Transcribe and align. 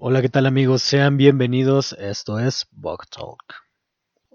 Hola, 0.00 0.22
¿qué 0.22 0.28
tal 0.28 0.46
amigos? 0.46 0.82
Sean 0.82 1.16
bienvenidos. 1.16 1.92
Esto 1.98 2.38
es 2.38 2.68
Bug 2.70 3.06
Talk. 3.10 3.67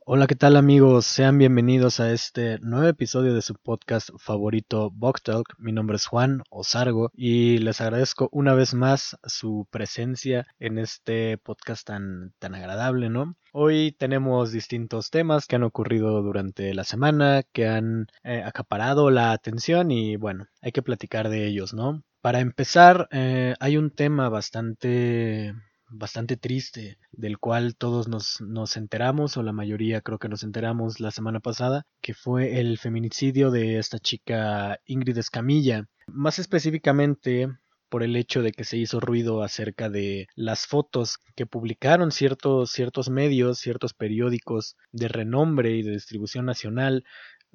Hola, 0.06 0.28
¿qué 0.28 0.36
tal 0.36 0.58
amigos? 0.58 1.06
Sean 1.06 1.38
bienvenidos 1.38 2.02
a 2.02 2.12
este 2.12 2.59
nuevo 2.59 2.88
episodio 2.88 3.33
de 3.33 3.42
su 3.42 3.56
podcast 3.56 4.09
favorito 4.20 4.92
Bug 4.92 5.22
Talk. 5.22 5.56
Mi 5.59 5.72
nombre 5.72 5.95
es 5.95 6.08
Juan 6.08 6.43
Osargo 6.50 7.09
y 7.14 7.59
les 7.59 7.79
agradezco 7.79 8.27
una 8.34 8.54
vez 8.54 8.73
más 8.73 9.18
su 9.23 9.66
presencia 9.71 10.45
en 10.59 10.77
este 10.77 11.38
podcast 11.38 11.88
tan, 11.88 12.34
tan 12.39 12.54
agradable, 12.54 13.09
¿no? 13.09 13.38
Hoy 13.54 13.95
tenemos 13.97 14.52
distintos 14.52 15.09
temas 15.09 15.47
que 15.47 15.55
han 15.55 15.63
ocurrido 15.63 16.21
durante 16.21 16.73
la 16.73 16.83
semana, 16.83 17.43
que 17.54 17.70
han 17.70 18.07
eh, 18.25 18.43
acaparado 18.45 19.09
la 19.09 19.31
atención 19.31 19.89
y 19.89 20.17
bueno, 20.17 20.47
hay 20.61 20.73
que 20.73 20.81
platicar 20.81 21.29
de 21.29 21.47
ellos, 21.47 21.73
¿no? 21.73 22.04
Para 22.20 22.41
empezar, 22.41 23.07
eh, 23.11 23.55
hay 23.61 23.77
un 23.77 23.89
tema 23.89 24.27
bastante 24.27 25.54
bastante 25.94 26.38
triste, 26.38 26.98
del 27.12 27.38
cual 27.38 27.75
todos 27.75 28.07
nos, 28.07 28.42
nos 28.42 28.78
enteramos, 28.78 29.38
o 29.38 29.43
la 29.43 29.54
mayoría 29.54 30.01
creo 30.01 30.20
que 30.20 30.29
nos 30.29 30.43
enteramos 30.43 31.00
la 31.00 31.11
semana 31.11 31.39
pasada, 31.39 31.86
que 32.02 32.14
fue 32.14 32.60
el 32.60 32.78
feminicidio 32.78 33.52
de 33.52 33.78
esta 33.78 34.00
chica 34.00 34.80
Ingrid 34.86 35.18
Escamilla. 35.18 35.88
Más 36.08 36.40
específicamente 36.40 37.48
por 37.90 38.02
el 38.02 38.16
hecho 38.16 38.42
de 38.42 38.52
que 38.52 38.64
se 38.64 38.78
hizo 38.78 39.00
ruido 39.00 39.44
acerca 39.44 39.88
de 39.88 40.28
las 40.36 40.66
fotos 40.66 41.20
que 41.36 41.46
publicaron 41.46 42.12
ciertos, 42.12 42.72
ciertos 42.72 43.10
medios, 43.10 43.60
ciertos 43.60 43.94
periódicos 43.94 44.76
de 44.92 45.08
renombre 45.08 45.76
y 45.78 45.84
de 45.84 45.92
distribución 45.92 46.48
nacional 46.48 47.04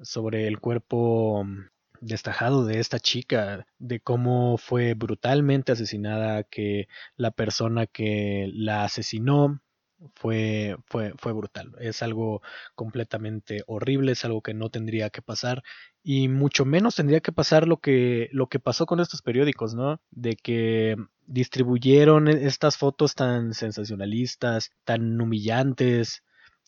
sobre 0.01 0.47
el 0.47 0.59
cuerpo 0.59 1.45
destajado 2.01 2.65
de 2.65 2.79
esta 2.79 2.99
chica, 2.99 3.65
de 3.79 3.99
cómo 3.99 4.57
fue 4.57 4.93
brutalmente 4.93 5.71
asesinada, 5.71 6.43
que 6.43 6.87
la 7.17 7.31
persona 7.31 7.87
que 7.87 8.49
la 8.53 8.83
asesinó 8.83 9.61
fue, 10.15 10.77
fue, 10.85 11.13
fue 11.17 11.33
brutal. 11.33 11.75
Es 11.79 12.01
algo 12.01 12.41
completamente 12.75 13.63
horrible, 13.67 14.13
es 14.13 14.25
algo 14.25 14.41
que 14.41 14.53
no 14.53 14.69
tendría 14.69 15.09
que 15.09 15.21
pasar 15.21 15.63
y 16.03 16.29
mucho 16.29 16.65
menos 16.65 16.95
tendría 16.95 17.19
que 17.19 17.31
pasar 17.31 17.67
lo 17.67 17.77
que, 17.77 18.29
lo 18.31 18.47
que 18.47 18.59
pasó 18.59 18.85
con 18.85 18.99
estos 18.99 19.21
periódicos, 19.21 19.75
¿no? 19.75 20.01
De 20.11 20.35
que 20.35 20.95
distribuyeron 21.27 22.27
e, 22.27 22.47
estas 22.47 22.77
fotos 22.77 23.15
tan 23.15 23.53
sensacionalistas, 23.53 24.71
tan 24.85 25.19
humillantes, 25.19 26.23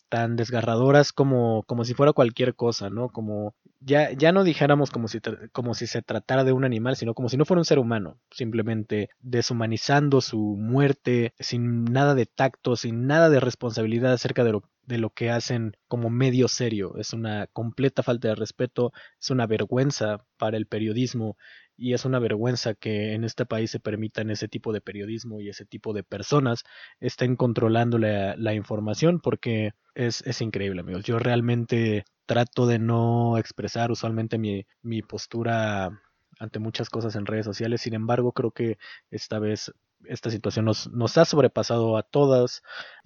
tan 0.08 0.36
desgarradoras 0.36 1.12
como, 1.12 1.62
como 1.64 1.84
si 1.84 1.94
fuera 1.94 2.12
cualquier 2.12 2.54
cosa, 2.54 2.90
¿no? 2.90 3.08
Como 3.08 3.54
ya, 3.84 4.12
ya 4.12 4.32
no 4.32 4.44
dijéramos 4.44 4.90
como 4.90 5.08
si, 5.08 5.20
como 5.52 5.74
si 5.74 5.86
se 5.86 6.02
tratara 6.02 6.44
de 6.44 6.52
un 6.52 6.64
animal, 6.64 6.96
sino 6.96 7.14
como 7.14 7.28
si 7.28 7.36
no 7.36 7.44
fuera 7.44 7.60
un 7.60 7.64
ser 7.64 7.78
humano, 7.78 8.18
simplemente 8.30 9.10
deshumanizando 9.20 10.20
su 10.20 10.56
muerte, 10.58 11.34
sin 11.38 11.84
nada 11.84 12.14
de 12.14 12.26
tacto, 12.26 12.76
sin 12.76 13.06
nada 13.06 13.28
de 13.28 13.40
responsabilidad 13.40 14.12
acerca 14.12 14.44
de 14.44 14.52
lo, 14.52 14.62
de 14.84 14.98
lo 14.98 15.10
que 15.10 15.30
hacen 15.30 15.76
como 15.88 16.10
medio 16.10 16.48
serio. 16.48 16.96
Es 16.98 17.12
una 17.12 17.46
completa 17.48 18.02
falta 18.02 18.28
de 18.28 18.34
respeto, 18.34 18.92
es 19.20 19.30
una 19.30 19.46
vergüenza 19.46 20.24
para 20.36 20.56
el 20.56 20.66
periodismo 20.66 21.36
y 21.76 21.94
es 21.94 22.04
una 22.04 22.18
vergüenza 22.18 22.74
que 22.74 23.14
en 23.14 23.24
este 23.24 23.46
país 23.46 23.70
se 23.70 23.80
permitan 23.80 24.30
ese 24.30 24.48
tipo 24.48 24.72
de 24.72 24.80
periodismo 24.80 25.40
y 25.40 25.48
ese 25.48 25.64
tipo 25.64 25.92
de 25.92 26.04
personas 26.04 26.64
estén 27.00 27.36
controlando 27.36 27.98
la, 27.98 28.54
información 28.54 29.20
porque 29.20 29.72
es, 29.94 30.22
es, 30.26 30.40
increíble 30.40 30.80
amigos. 30.80 31.04
Yo 31.04 31.18
realmente 31.18 32.04
trato 32.26 32.66
de 32.66 32.78
no 32.78 33.38
expresar 33.38 33.90
usualmente 33.90 34.38
mi, 34.38 34.66
mi 34.82 35.02
postura 35.02 36.02
ante 36.38 36.58
muchas 36.58 36.90
cosas 36.90 37.16
en 37.16 37.26
redes 37.26 37.46
sociales, 37.46 37.80
sin 37.80 37.94
embargo 37.94 38.32
creo 38.32 38.50
que 38.50 38.78
esta 39.10 39.38
vez 39.38 39.72
esta 40.04 40.30
situación 40.30 40.64
nos, 40.64 40.90
nos 40.90 41.16
ha 41.18 41.24
sobrepasado 41.24 41.96
a 41.96 42.02
todas, 42.02 42.62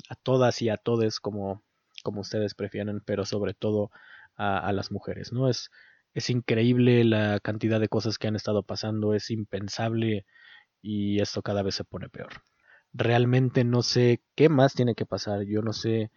a 0.08 0.14
todas 0.14 0.62
y 0.62 0.70
a 0.70 0.76
todes 0.76 1.20
como, 1.20 1.62
como 2.02 2.22
ustedes 2.22 2.54
prefieren, 2.54 3.02
pero 3.04 3.24
sobre 3.24 3.54
todo 3.54 3.90
a, 4.36 4.58
a 4.58 4.72
las 4.72 4.90
mujeres, 4.90 5.32
¿no? 5.32 5.48
Es, 5.48 5.70
es 6.16 6.30
increíble 6.30 7.04
la 7.04 7.40
cantidad 7.40 7.78
de 7.78 7.90
cosas 7.90 8.16
que 8.16 8.26
han 8.26 8.36
estado 8.36 8.62
pasando, 8.62 9.12
es 9.12 9.30
impensable 9.30 10.24
y 10.80 11.20
esto 11.20 11.42
cada 11.42 11.62
vez 11.62 11.74
se 11.74 11.84
pone 11.84 12.08
peor. 12.08 12.30
Realmente 12.94 13.64
no 13.64 13.82
sé 13.82 14.22
qué 14.34 14.48
más 14.48 14.72
tiene 14.72 14.94
que 14.94 15.04
pasar, 15.04 15.42
yo 15.42 15.60
no 15.60 15.74
sé 15.74 16.10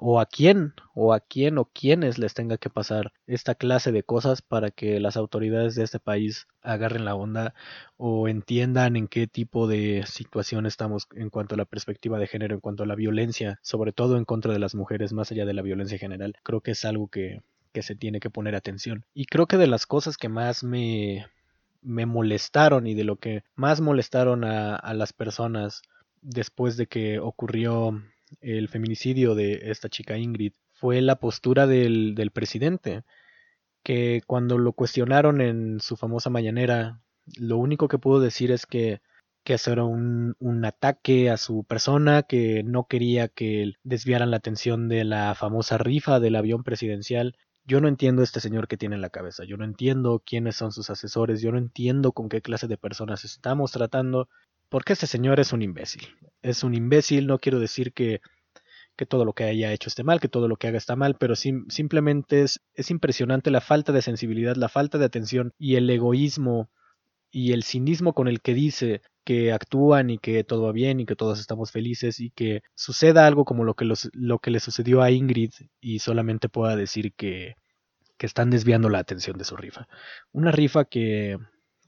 o 0.00 0.18
a 0.18 0.24
quién 0.24 0.72
o 0.94 1.12
a 1.12 1.20
quién 1.20 1.58
o 1.58 1.66
quiénes 1.66 2.16
les 2.18 2.32
tenga 2.32 2.56
que 2.56 2.70
pasar 2.70 3.12
esta 3.26 3.54
clase 3.54 3.92
de 3.92 4.02
cosas 4.02 4.40
para 4.40 4.70
que 4.70 4.98
las 4.98 5.18
autoridades 5.18 5.74
de 5.74 5.84
este 5.84 6.00
país 6.00 6.46
agarren 6.62 7.04
la 7.04 7.14
onda 7.14 7.52
o 7.98 8.28
entiendan 8.28 8.96
en 8.96 9.08
qué 9.08 9.26
tipo 9.26 9.66
de 9.66 10.04
situación 10.06 10.64
estamos 10.64 11.06
en 11.14 11.28
cuanto 11.28 11.54
a 11.54 11.58
la 11.58 11.66
perspectiva 11.66 12.18
de 12.18 12.28
género, 12.28 12.54
en 12.54 12.62
cuanto 12.62 12.84
a 12.84 12.86
la 12.86 12.94
violencia, 12.94 13.60
sobre 13.62 13.92
todo 13.92 14.16
en 14.16 14.24
contra 14.24 14.54
de 14.54 14.58
las 14.58 14.74
mujeres, 14.74 15.12
más 15.12 15.30
allá 15.32 15.44
de 15.44 15.52
la 15.52 15.60
violencia 15.60 15.98
general. 15.98 16.34
Creo 16.42 16.62
que 16.62 16.70
es 16.70 16.86
algo 16.86 17.08
que 17.08 17.42
que 17.72 17.82
se 17.82 17.94
tiene 17.94 18.20
que 18.20 18.30
poner 18.30 18.54
atención. 18.54 19.04
Y 19.14 19.26
creo 19.26 19.46
que 19.46 19.56
de 19.56 19.66
las 19.66 19.86
cosas 19.86 20.16
que 20.16 20.28
más 20.28 20.64
me, 20.64 21.26
me 21.82 22.06
molestaron 22.06 22.86
y 22.86 22.94
de 22.94 23.04
lo 23.04 23.16
que 23.16 23.44
más 23.54 23.80
molestaron 23.80 24.44
a, 24.44 24.76
a 24.76 24.94
las 24.94 25.12
personas 25.12 25.82
después 26.20 26.76
de 26.76 26.86
que 26.86 27.18
ocurrió 27.18 28.02
el 28.40 28.68
feminicidio 28.68 29.34
de 29.34 29.70
esta 29.70 29.88
chica 29.88 30.18
Ingrid 30.18 30.52
fue 30.72 31.00
la 31.00 31.16
postura 31.16 31.66
del, 31.66 32.14
del 32.14 32.30
presidente, 32.30 33.02
que 33.82 34.22
cuando 34.26 34.58
lo 34.58 34.72
cuestionaron 34.72 35.40
en 35.40 35.80
su 35.80 35.96
famosa 35.96 36.30
mañanera, 36.30 37.00
lo 37.38 37.56
único 37.56 37.88
que 37.88 37.98
pudo 37.98 38.20
decir 38.20 38.52
es 38.52 38.66
que 38.66 39.00
que 39.44 39.56
era 39.66 39.84
un, 39.84 40.36
un, 40.40 40.64
ataque 40.66 41.30
a 41.30 41.38
su 41.38 41.64
persona, 41.64 42.22
que 42.22 42.62
no 42.64 42.86
quería 42.86 43.28
que 43.28 43.72
desviaran 43.82 44.30
la 44.30 44.36
atención 44.36 44.90
de 44.90 45.04
la 45.04 45.34
famosa 45.34 45.78
rifa 45.78 46.20
del 46.20 46.36
avión 46.36 46.64
presidencial 46.64 47.34
yo 47.68 47.82
no 47.82 47.88
entiendo 47.88 48.22
este 48.22 48.40
señor 48.40 48.66
que 48.66 48.78
tiene 48.78 48.94
en 48.94 49.02
la 49.02 49.10
cabeza, 49.10 49.44
yo 49.44 49.58
no 49.58 49.64
entiendo 49.64 50.22
quiénes 50.24 50.56
son 50.56 50.72
sus 50.72 50.88
asesores, 50.88 51.42
yo 51.42 51.52
no 51.52 51.58
entiendo 51.58 52.12
con 52.12 52.30
qué 52.30 52.40
clase 52.40 52.66
de 52.66 52.78
personas 52.78 53.24
estamos 53.24 53.72
tratando, 53.72 54.26
porque 54.70 54.94
este 54.94 55.06
señor 55.06 55.38
es 55.38 55.52
un 55.52 55.60
imbécil. 55.60 56.08
Es 56.40 56.64
un 56.64 56.74
imbécil, 56.74 57.26
no 57.26 57.38
quiero 57.38 57.60
decir 57.60 57.92
que, 57.92 58.22
que 58.96 59.04
todo 59.04 59.26
lo 59.26 59.34
que 59.34 59.44
haya 59.44 59.70
hecho 59.70 59.90
esté 59.90 60.02
mal, 60.02 60.18
que 60.18 60.30
todo 60.30 60.48
lo 60.48 60.56
que 60.56 60.68
haga 60.68 60.78
está 60.78 60.96
mal, 60.96 61.16
pero 61.16 61.36
simplemente 61.36 62.40
es, 62.40 62.62
es 62.72 62.90
impresionante 62.90 63.50
la 63.50 63.60
falta 63.60 63.92
de 63.92 64.00
sensibilidad, 64.00 64.56
la 64.56 64.70
falta 64.70 64.96
de 64.96 65.04
atención 65.04 65.52
y 65.58 65.76
el 65.76 65.90
egoísmo 65.90 66.70
y 67.30 67.52
el 67.52 67.64
cinismo 67.64 68.14
con 68.14 68.28
el 68.28 68.40
que 68.40 68.54
dice 68.54 69.02
que 69.28 69.52
actúan 69.52 70.08
y 70.08 70.16
que 70.16 70.42
todo 70.42 70.62
va 70.62 70.72
bien 70.72 71.00
y 71.00 71.04
que 71.04 71.14
todos 71.14 71.38
estamos 71.38 71.70
felices 71.70 72.18
y 72.18 72.30
que 72.30 72.62
suceda 72.74 73.26
algo 73.26 73.44
como 73.44 73.62
lo 73.62 73.74
que, 73.74 73.84
los, 73.84 74.08
lo 74.14 74.38
que 74.38 74.50
le 74.50 74.58
sucedió 74.58 75.02
a 75.02 75.10
Ingrid 75.10 75.52
y 75.82 75.98
solamente 75.98 76.48
pueda 76.48 76.76
decir 76.76 77.12
que, 77.12 77.56
que 78.16 78.24
están 78.24 78.48
desviando 78.48 78.88
la 78.88 79.00
atención 79.00 79.36
de 79.36 79.44
su 79.44 79.54
rifa. 79.54 79.86
Una 80.32 80.50
rifa 80.50 80.86
que, 80.86 81.36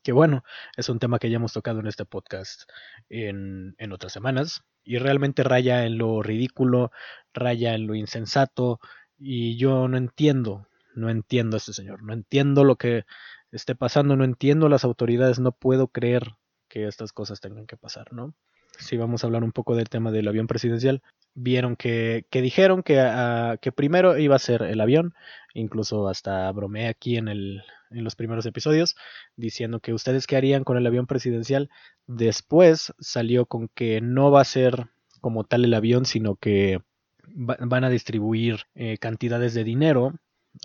que 0.02 0.12
bueno, 0.12 0.44
es 0.76 0.90
un 0.90 0.98
tema 0.98 1.18
que 1.18 1.30
ya 1.30 1.36
hemos 1.36 1.54
tocado 1.54 1.80
en 1.80 1.86
este 1.86 2.04
podcast 2.04 2.64
en, 3.08 3.74
en 3.78 3.92
otras 3.92 4.12
semanas 4.12 4.60
y 4.84 4.98
realmente 4.98 5.42
raya 5.42 5.86
en 5.86 5.96
lo 5.96 6.22
ridículo, 6.22 6.90
raya 7.32 7.74
en 7.74 7.86
lo 7.86 7.94
insensato 7.94 8.80
y 9.16 9.56
yo 9.56 9.88
no 9.88 9.96
entiendo, 9.96 10.66
no 10.94 11.08
entiendo 11.08 11.56
a 11.56 11.60
este 11.60 11.72
señor, 11.72 12.02
no 12.02 12.12
entiendo 12.12 12.64
lo 12.64 12.76
que 12.76 13.04
esté 13.50 13.74
pasando, 13.74 14.14
no 14.14 14.24
entiendo 14.24 14.68
las 14.68 14.84
autoridades, 14.84 15.38
no 15.38 15.52
puedo 15.52 15.88
creer 15.88 16.34
que 16.70 16.86
estas 16.86 17.12
cosas 17.12 17.40
tengan 17.40 17.66
que 17.66 17.76
pasar, 17.76 18.12
¿no? 18.14 18.34
Si 18.78 18.96
vamos 18.96 19.22
a 19.22 19.26
hablar 19.26 19.44
un 19.44 19.52
poco 19.52 19.76
del 19.76 19.90
tema 19.90 20.10
del 20.10 20.28
avión 20.28 20.46
presidencial, 20.46 21.02
vieron 21.34 21.76
que, 21.76 22.24
que 22.30 22.40
dijeron 22.40 22.82
que, 22.82 22.98
uh, 22.98 23.58
que 23.60 23.72
primero 23.72 24.16
iba 24.16 24.36
a 24.36 24.38
ser 24.38 24.62
el 24.62 24.80
avión, 24.80 25.12
incluso 25.52 26.08
hasta 26.08 26.50
bromeé 26.52 26.88
aquí 26.88 27.16
en, 27.16 27.28
el, 27.28 27.62
en 27.90 28.04
los 28.04 28.16
primeros 28.16 28.46
episodios, 28.46 28.96
diciendo 29.36 29.80
que 29.80 29.92
ustedes 29.92 30.26
qué 30.26 30.36
harían 30.36 30.64
con 30.64 30.78
el 30.78 30.86
avión 30.86 31.06
presidencial. 31.06 31.68
Después 32.06 32.94
salió 33.00 33.44
con 33.44 33.68
que 33.68 34.00
no 34.00 34.30
va 34.30 34.40
a 34.40 34.44
ser 34.44 34.86
como 35.20 35.44
tal 35.44 35.64
el 35.64 35.74
avión, 35.74 36.06
sino 36.06 36.36
que 36.36 36.80
van 37.26 37.84
a 37.84 37.90
distribuir 37.90 38.62
eh, 38.74 38.96
cantidades 38.98 39.52
de 39.54 39.64
dinero 39.64 40.14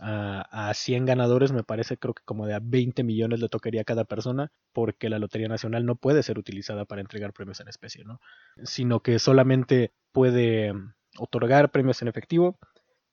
a, 0.02 0.70
a 0.70 0.74
100 0.74 1.06
ganadores, 1.06 1.52
me 1.52 1.64
parece 1.64 1.98
creo 1.98 2.14
que 2.14 2.24
como 2.26 2.46
de 2.48 2.56
a 2.56 2.60
20 2.62 3.04
millones 3.04 3.40
le 3.40 3.50
tocaría 3.50 3.82
a 3.82 3.86
cada 3.86 4.06
persona, 4.06 4.52
porque 4.74 5.10
la 5.10 5.20
Lotería 5.20 5.48
Nacional 5.48 5.86
no 5.86 5.96
puede 5.96 6.24
ser 6.24 6.38
utilizada 6.38 6.86
para 6.86 7.02
entregar 7.02 7.34
premios 7.34 7.60
en 7.60 7.68
especie, 7.68 8.04
¿no? 8.04 8.20
Sino 8.64 9.02
que 9.02 9.20
solamente 9.20 9.94
puede 10.12 10.74
otorgar 11.18 11.72
premios 11.72 12.02
en 12.02 12.08
efectivo 12.08 12.58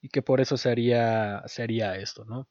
y 0.00 0.08
que 0.08 0.22
por 0.22 0.40
eso 0.40 0.56
se 0.56 0.70
haría, 0.70 1.42
se 1.46 1.62
haría 1.62 1.96
esto, 1.96 2.24
¿no? 2.24 2.48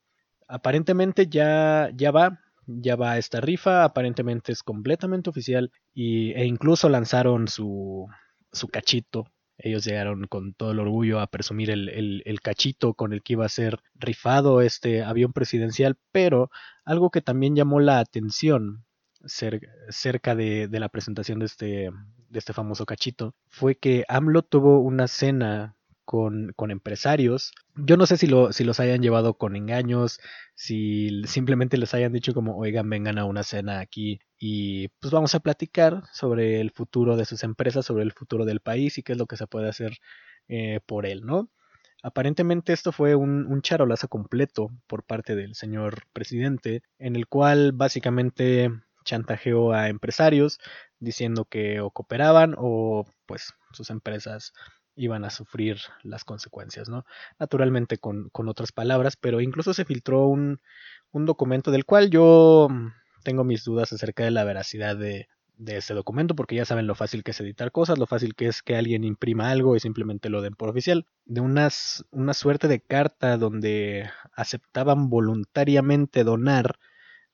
Aparentemente 0.47 1.27
ya, 1.27 1.89
ya 1.95 2.11
va, 2.11 2.39
ya 2.65 2.95
va 2.95 3.17
esta 3.17 3.41
rifa, 3.41 3.83
aparentemente 3.83 4.51
es 4.51 4.63
completamente 4.63 5.29
oficial 5.29 5.71
y, 5.93 6.31
e 6.33 6.45
incluso 6.45 6.89
lanzaron 6.89 7.47
su, 7.47 8.07
su 8.51 8.67
cachito 8.67 9.25
ellos 9.63 9.85
llegaron 9.85 10.27
con 10.27 10.53
todo 10.53 10.71
el 10.71 10.79
orgullo 10.79 11.19
a 11.19 11.27
presumir 11.27 11.69
el, 11.69 12.23
el, 12.25 12.41
cachito 12.41 12.93
con 12.93 13.13
el 13.13 13.21
que 13.21 13.33
iba 13.33 13.45
a 13.45 13.49
ser 13.49 13.79
rifado 13.95 14.61
este 14.61 15.03
avión 15.03 15.33
presidencial, 15.33 15.97
pero 16.11 16.49
algo 16.85 17.09
que 17.09 17.21
también 17.21 17.55
llamó 17.55 17.79
la 17.79 17.99
atención 17.99 18.85
cer 19.25 19.61
cerca 19.89 20.35
de, 20.35 20.67
de, 20.67 20.79
la 20.79 20.89
presentación 20.89 21.39
de 21.39 21.45
este, 21.45 21.91
de 22.29 22.39
este 22.39 22.53
famoso 22.53 22.85
cachito, 22.85 23.35
fue 23.47 23.75
que 23.75 24.05
AMLO 24.07 24.41
tuvo 24.41 24.79
una 24.79 25.07
cena 25.07 25.75
con, 26.05 26.53
con, 26.55 26.71
empresarios. 26.71 27.51
Yo 27.75 27.97
no 27.97 28.05
sé 28.05 28.17
si, 28.17 28.27
lo, 28.27 28.51
si 28.53 28.63
los 28.63 28.79
hayan 28.79 29.01
llevado 29.01 29.35
con 29.35 29.55
engaños, 29.55 30.19
si 30.55 31.23
simplemente 31.25 31.77
les 31.77 31.93
hayan 31.93 32.13
dicho 32.13 32.33
como, 32.33 32.57
oigan, 32.57 32.89
vengan 32.89 33.17
a 33.17 33.25
una 33.25 33.43
cena 33.43 33.79
aquí 33.79 34.19
y 34.37 34.89
pues 34.99 35.11
vamos 35.11 35.35
a 35.35 35.39
platicar 35.39 36.03
sobre 36.13 36.61
el 36.61 36.71
futuro 36.71 37.15
de 37.17 37.25
sus 37.25 37.43
empresas, 37.43 37.85
sobre 37.85 38.03
el 38.03 38.11
futuro 38.11 38.45
del 38.45 38.59
país 38.59 38.97
y 38.97 39.03
qué 39.03 39.13
es 39.13 39.17
lo 39.17 39.27
que 39.27 39.37
se 39.37 39.47
puede 39.47 39.69
hacer 39.69 39.97
eh, 40.47 40.79
por 40.85 41.05
él, 41.05 41.25
¿no? 41.25 41.49
Aparentemente 42.03 42.73
esto 42.73 42.91
fue 42.91 43.15
un, 43.15 43.45
un, 43.45 43.61
charolazo 43.61 44.07
completo 44.07 44.71
por 44.87 45.03
parte 45.03 45.35
del 45.35 45.53
señor 45.55 46.03
presidente, 46.13 46.81
en 46.97 47.15
el 47.15 47.27
cual 47.27 47.73
básicamente 47.73 48.71
chantajeó 49.03 49.73
a 49.73 49.89
empresarios 49.89 50.59
diciendo 50.99 51.45
que 51.45 51.81
o 51.81 51.91
cooperaban 51.91 52.55
o 52.57 53.05
pues 53.25 53.53
sus 53.73 53.89
empresas 53.89 54.53
iban 54.95 55.23
a 55.25 55.29
sufrir 55.29 55.77
las 56.03 56.23
consecuencias, 56.25 56.89
¿no? 56.89 57.05
Naturalmente 57.39 57.97
con, 57.97 58.29
con 58.29 58.49
otras 58.49 58.71
palabras, 58.71 59.15
pero 59.15 59.41
incluso 59.41 59.73
se 59.73 59.85
filtró 59.85 60.27
un, 60.27 60.59
un, 61.11 61.25
documento 61.25 61.71
del 61.71 61.85
cual 61.85 62.09
yo 62.09 62.67
tengo 63.23 63.43
mis 63.43 63.63
dudas 63.63 63.93
acerca 63.93 64.23
de 64.23 64.31
la 64.31 64.43
veracidad 64.43 64.95
de, 64.97 65.27
de 65.61 65.77
ese 65.77 65.93
documento, 65.93 66.35
porque 66.35 66.55
ya 66.55 66.65
saben 66.65 66.87
lo 66.87 66.95
fácil 66.95 67.23
que 67.23 67.31
es 67.31 67.39
editar 67.39 67.71
cosas, 67.71 67.99
lo 67.99 68.07
fácil 68.07 68.35
que 68.35 68.47
es 68.47 68.63
que 68.63 68.75
alguien 68.75 69.03
imprima 69.03 69.51
algo 69.51 69.75
y 69.75 69.79
simplemente 69.79 70.29
lo 70.29 70.41
den 70.41 70.55
por 70.55 70.69
oficial. 70.69 71.05
De 71.25 71.39
unas, 71.39 72.05
una 72.11 72.33
suerte 72.33 72.67
de 72.67 72.81
carta 72.81 73.37
donde 73.37 74.09
aceptaban 74.33 75.09
voluntariamente 75.09 76.23
donar 76.23 76.79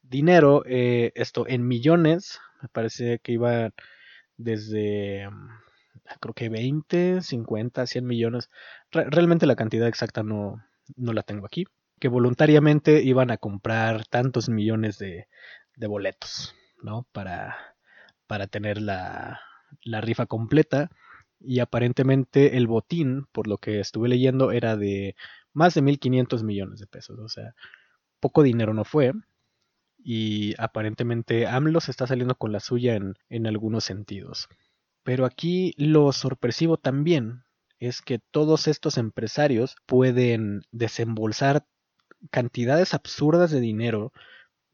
dinero, 0.02 0.64
eh, 0.66 1.12
esto 1.16 1.48
en 1.48 1.68
millones, 1.68 2.40
me 2.62 2.68
parece 2.70 3.20
que 3.20 3.34
iba 3.34 3.72
desde 4.38 5.30
creo 6.20 6.34
que 6.34 6.50
20, 6.50 7.22
50, 7.22 7.88
100 7.88 8.06
millones. 8.06 8.50
realmente 8.92 9.46
la 9.46 9.56
cantidad 9.56 9.88
exacta 9.88 10.24
no, 10.24 10.64
no 10.96 11.14
la 11.14 11.24
tengo 11.24 11.46
aquí. 11.46 11.66
Que 12.00 12.08
voluntariamente 12.10 13.02
iban 13.04 13.32
a 13.32 13.38
comprar 13.38 14.06
tantos 14.06 14.50
millones 14.50 15.00
de, 15.00 15.28
de 15.76 15.88
boletos, 15.88 16.56
¿no? 16.82 17.08
Para, 17.12 17.58
para 18.28 18.48
tener 18.48 18.82
la, 18.82 19.42
la 19.84 20.02
rifa 20.02 20.26
completa. 20.26 20.90
Y 21.40 21.60
aparentemente 21.60 22.58
el 22.58 22.68
botín, 22.68 23.28
por 23.32 23.48
lo 23.48 23.58
que 23.58 23.80
estuve 23.80 24.10
leyendo, 24.10 24.52
era 24.52 24.76
de 24.76 25.16
más 25.54 25.74
de 25.74 25.82
1.500 25.82 26.44
millones 26.44 26.80
de 26.80 26.88
pesos. 26.88 27.20
O 27.20 27.30
sea, 27.30 27.54
poco 28.20 28.44
dinero 28.44 28.74
no 28.74 28.84
fue. 28.84 29.14
Y 30.04 30.54
aparentemente 30.58 31.48
AMLO 31.48 31.82
se 31.82 31.92
está 31.92 32.08
saliendo 32.08 32.36
con 32.36 32.52
la 32.52 32.60
suya 32.60 32.96
en, 32.96 33.16
en 33.30 33.48
algunos 33.48 33.84
sentidos. 33.84 34.48
Pero 35.08 35.26
aquí 35.26 35.74
lo 35.78 36.12
sorpresivo 36.12 36.76
también 36.76 37.46
es 37.80 38.02
que 38.02 38.20
todos 38.20 38.68
estos 38.68 38.98
empresarios 38.98 39.78
pueden 39.86 40.64
desembolsar 40.74 41.66
cantidades 42.30 42.94
absurdas 42.94 43.50
de 43.50 43.62
dinero. 43.62 44.12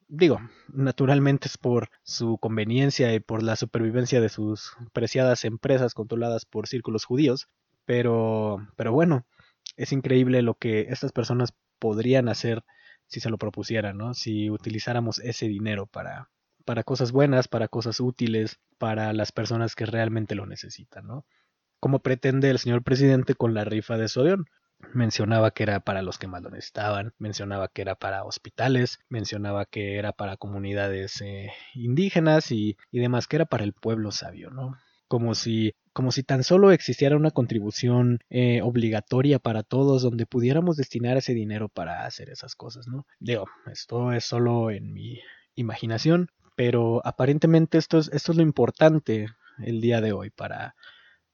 Digo, 0.07 0.39
naturalmente 0.69 1.47
es 1.47 1.59
por 1.59 1.89
su 2.01 2.39
conveniencia 2.39 3.13
y 3.13 3.19
por 3.19 3.43
la 3.43 3.55
supervivencia 3.55 4.21
de 4.21 4.29
sus 4.29 4.75
preciadas 4.91 5.45
empresas 5.45 5.93
controladas 5.93 6.45
por 6.45 6.67
círculos 6.67 7.05
judíos. 7.05 7.47
Pero, 7.85 8.57
pero 8.75 8.91
bueno, 8.91 9.27
es 9.77 9.91
increíble 9.91 10.41
lo 10.41 10.55
que 10.55 10.87
estas 10.89 11.11
personas 11.11 11.53
podrían 11.77 12.27
hacer 12.27 12.63
si 13.05 13.19
se 13.19 13.29
lo 13.29 13.37
propusieran, 13.37 13.99
¿no? 13.99 14.15
Si 14.15 14.49
utilizáramos 14.49 15.19
ese 15.19 15.47
dinero 15.47 15.85
para, 15.85 16.31
para 16.65 16.83
cosas 16.83 17.11
buenas, 17.11 17.47
para 17.47 17.67
cosas 17.67 17.99
útiles, 17.99 18.59
para 18.77 19.13
las 19.13 19.31
personas 19.31 19.75
que 19.75 19.85
realmente 19.85 20.35
lo 20.35 20.45
necesitan, 20.45 21.07
¿no? 21.07 21.25
Como 21.79 21.99
pretende 21.99 22.49
el 22.49 22.59
señor 22.59 22.83
presidente 22.83 23.35
con 23.35 23.53
la 23.53 23.65
rifa 23.65 23.97
de 23.97 24.07
Sodión. 24.07 24.45
Mencionaba 24.93 25.51
que 25.51 25.63
era 25.63 25.79
para 25.79 26.01
los 26.01 26.19
que 26.19 26.27
más 26.27 26.41
lo 26.41 26.49
necesitaban, 26.49 27.13
mencionaba 27.17 27.69
que 27.69 27.81
era 27.81 27.95
para 27.95 28.25
hospitales, 28.25 28.99
mencionaba 29.07 29.65
que 29.65 29.97
era 29.97 30.11
para 30.11 30.35
comunidades 30.35 31.21
eh, 31.21 31.51
indígenas 31.73 32.51
y, 32.51 32.75
y 32.91 32.99
demás, 32.99 33.27
que 33.27 33.37
era 33.37 33.45
para 33.45 33.63
el 33.63 33.71
pueblo 33.71 34.11
sabio, 34.11 34.49
¿no? 34.49 34.77
como 35.13 35.35
si, 35.35 35.75
como 35.93 36.11
si 36.11 36.23
tan 36.23 36.43
solo 36.43 36.71
existiera 36.71 37.15
una 37.15 37.29
contribución 37.29 38.17
eh, 38.31 38.63
obligatoria 38.63 39.37
para 39.37 39.61
todos 39.61 40.01
donde 40.01 40.25
pudiéramos 40.25 40.75
destinar 40.75 41.17
ese 41.17 41.35
dinero 41.35 41.69
para 41.69 42.07
hacer 42.07 42.31
esas 42.31 42.55
cosas, 42.55 42.87
¿no? 42.87 43.05
Digo, 43.19 43.45
esto 43.71 44.11
es 44.11 44.25
solo 44.25 44.71
en 44.71 44.91
mi 44.91 45.19
imaginación, 45.53 46.31
pero 46.55 47.01
aparentemente 47.05 47.77
esto 47.77 47.97
es, 47.97 48.09
esto 48.13 48.31
es 48.31 48.37
lo 48.37 48.43
importante 48.43 49.27
el 49.59 49.81
día 49.81 50.01
de 50.01 50.11
hoy 50.13 50.29
para, 50.29 50.75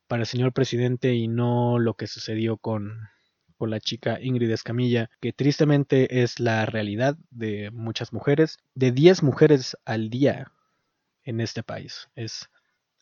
para 0.08 0.22
el 0.22 0.28
señor 0.28 0.54
presidente 0.54 1.14
y 1.14 1.28
no 1.28 1.80
lo 1.80 1.96
que 1.96 2.08
sucedió 2.08 2.58
con, 2.58 3.10
con 3.58 3.70
la 3.70 3.80
chica 3.80 4.20
Ingrid 4.22 4.52
Escamilla, 4.52 5.10
que 5.22 5.34
tristemente 5.34 6.22
es 6.24 6.40
la 6.40 6.66
realidad 6.66 7.18
de 7.30 7.72
muchas 7.72 8.14
mujeres, 8.14 8.58
de 8.74 8.92
10 8.92 9.22
mujeres 9.24 9.78
al 9.86 10.10
día 10.10 10.52
en 11.24 11.42
este 11.42 11.62
país. 11.62 12.10
Es, 12.16 12.50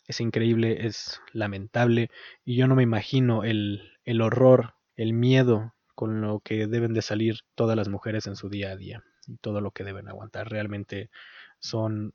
es 0.07 0.19
increíble, 0.19 0.87
es 0.87 1.21
lamentable 1.31 2.09
y 2.43 2.55
yo 2.55 2.67
no 2.67 2.75
me 2.75 2.83
imagino 2.83 3.43
el, 3.43 3.91
el 4.03 4.21
horror, 4.21 4.73
el 4.95 5.13
miedo 5.13 5.75
con 5.93 6.21
lo 6.21 6.39
que 6.39 6.67
deben 6.67 6.93
de 6.93 7.01
salir 7.01 7.41
todas 7.55 7.75
las 7.75 7.87
mujeres 7.87 8.27
en 8.27 8.35
su 8.35 8.49
día 8.49 8.71
a 8.71 8.75
día 8.75 9.03
y 9.27 9.37
todo 9.37 9.61
lo 9.61 9.71
que 9.71 9.83
deben 9.83 10.07
aguantar. 10.07 10.49
Realmente 10.49 11.09
son, 11.59 12.13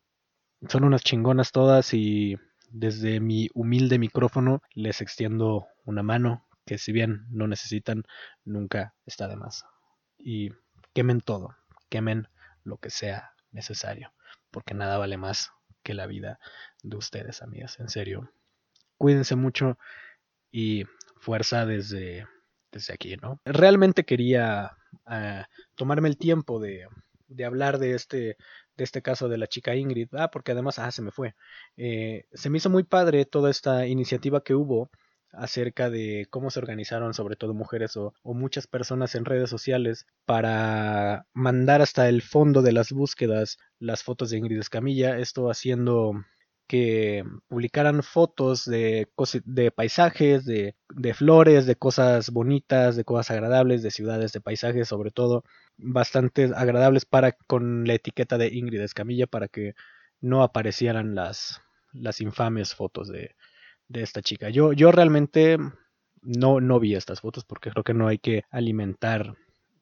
son 0.69 0.85
unas 0.85 1.03
chingonas 1.03 1.53
todas 1.53 1.95
y 1.95 2.37
desde 2.71 3.21
mi 3.21 3.49
humilde 3.55 3.99
micrófono 3.99 4.63
les 4.75 5.01
extiendo 5.01 5.67
una 5.85 6.03
mano 6.03 6.47
que 6.65 6.79
si 6.79 6.93
bien 6.93 7.27
no 7.31 7.47
necesitan, 7.47 8.05
nunca 8.45 8.95
está 9.07 9.29
de 9.29 9.37
más. 9.37 9.65
Y 10.19 10.51
quemen 10.95 11.21
todo, 11.21 11.57
quemen 11.89 12.29
lo 12.65 12.79
que 12.79 12.91
sea 12.91 13.33
necesario, 13.51 14.13
porque 14.51 14.75
nada 14.75 14.99
vale 14.99 15.17
más 15.17 15.51
que 15.83 15.95
la 15.95 16.07
vida 16.07 16.39
de 16.83 16.97
ustedes, 16.97 17.43
amigas. 17.43 17.81
En 17.81 17.89
serio, 17.89 18.33
cuídense 18.97 19.35
mucho 19.35 19.79
y 20.51 20.85
fuerza 21.17 21.67
desde, 21.67 22.27
desde 22.71 22.95
aquí, 22.95 23.17
¿no? 23.17 23.41
Realmente 23.45 24.05
quería 24.05 24.77
uh, 25.07 25.43
tomarme 25.75 26.09
el 26.09 26.17
tiempo 26.17 26.61
de, 26.61 26.87
de 27.27 27.45
hablar 27.45 27.79
de 27.79 27.95
este 27.95 28.37
este 28.83 29.03
caso 29.03 29.29
de 29.29 29.39
la 29.39 29.47
chica 29.47 29.75
Ingrid. 29.75 30.09
Ah, 30.13 30.31
porque 30.31 30.53
además, 30.53 30.79
ah, 30.79 30.91
se 30.91 31.03
me 31.03 31.11
fue. 31.11 31.35
Eh, 31.77 32.27
se 32.33 32.51
me 32.51 32.59
hizo 32.59 32.71
muy 32.71 32.85
padre 32.85 33.25
toda 33.25 33.51
esta 33.51 33.87
iniciativa 33.87 34.43
que 34.43 34.55
hubo 34.55 34.91
acerca 35.33 35.91
de 35.91 36.27
cómo 36.31 36.51
se 36.51 36.59
organizaron 36.59 37.15
sobre 37.15 37.37
todo 37.37 37.55
mujeres 37.55 37.97
o, 37.97 38.15
muchas 38.23 38.67
personas 38.67 39.15
en 39.15 39.25
redes 39.25 39.51
sociales 39.51 40.07
para 40.27 41.27
mandar 41.33 41.83
hasta 41.83 42.09
el 42.09 42.23
fondo 42.23 42.63
de 42.63 42.73
las 42.73 42.93
búsquedas 42.93 43.59
las 43.79 44.03
fotos 44.03 44.31
de 44.31 44.39
Ingrid 44.39 44.59
Escamilla, 44.59 45.19
esto 45.19 45.51
haciendo 45.51 46.13
que 46.69 47.25
publicaran 47.49 48.03
fotos 48.03 48.65
de, 48.65 49.09
de 49.45 49.71
paisajes, 49.71 50.45
de, 50.45 50.75
de, 50.95 51.15
flores, 51.15 51.67
de 51.67 51.77
cosas 51.77 52.31
bonitas, 52.31 52.97
de 52.97 53.05
cosas 53.05 53.31
agradables, 53.33 53.83
de 53.83 53.91
ciudades, 53.91 54.33
de 54.33 54.41
paisajes, 54.41 54.89
sobre 54.89 55.11
todo 55.11 55.45
bastante 55.77 56.51
agradables 56.55 57.05
para 57.05 57.33
con 57.33 57.87
la 57.87 57.95
etiqueta 57.95 58.39
de 58.39 58.49
Ingrid 58.49 58.81
Escamilla 58.81 59.27
para 59.27 59.49
que 59.49 59.75
no 60.21 60.43
aparecieran 60.43 61.15
las, 61.15 61.61
las 61.93 62.21
infames 62.21 62.75
fotos 62.75 63.09
de, 63.09 63.35
de 63.89 64.03
esta 64.03 64.23
chica. 64.23 64.49
Yo, 64.51 64.73
yo 64.73 64.93
realmente 64.93 65.59
no, 66.23 66.61
no 66.61 66.81
vi 66.81 66.95
estas 66.95 67.21
fotos 67.21 67.45
porque 67.45 67.71
creo 67.71 67.85
que 67.85 67.95
no 67.95 68.09
hay 68.09 68.19
que 68.19 68.45
alimentar 68.51 69.35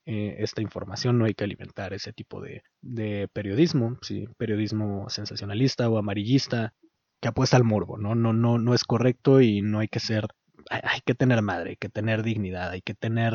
eh, 0.06 0.36
esta 0.38 0.62
información, 0.62 1.18
no 1.18 1.26
hay 1.26 1.34
que 1.34 1.44
alimentar 1.44 1.92
ese 1.92 2.12
tipo 2.12 2.40
de, 2.40 2.62
de 2.80 3.28
periodismo, 3.32 3.98
¿sí? 4.02 4.26
periodismo 4.38 5.08
sensacionalista 5.10 5.88
o 5.88 5.98
amarillista 5.98 6.72
que 7.20 7.28
apuesta 7.28 7.58
al 7.58 7.64
morbo, 7.64 7.98
¿no? 7.98 8.14
No, 8.14 8.32
no, 8.32 8.58
no 8.58 8.74
es 8.74 8.84
correcto 8.84 9.42
y 9.42 9.60
no 9.60 9.80
hay 9.80 9.88
que 9.88 10.00
ser, 10.00 10.26
hay, 10.70 10.80
hay 10.82 11.00
que 11.04 11.14
tener 11.14 11.42
madre, 11.42 11.70
hay 11.70 11.76
que 11.76 11.90
tener 11.90 12.22
dignidad, 12.22 12.70
hay 12.70 12.80
que 12.80 12.94
tener 12.94 13.34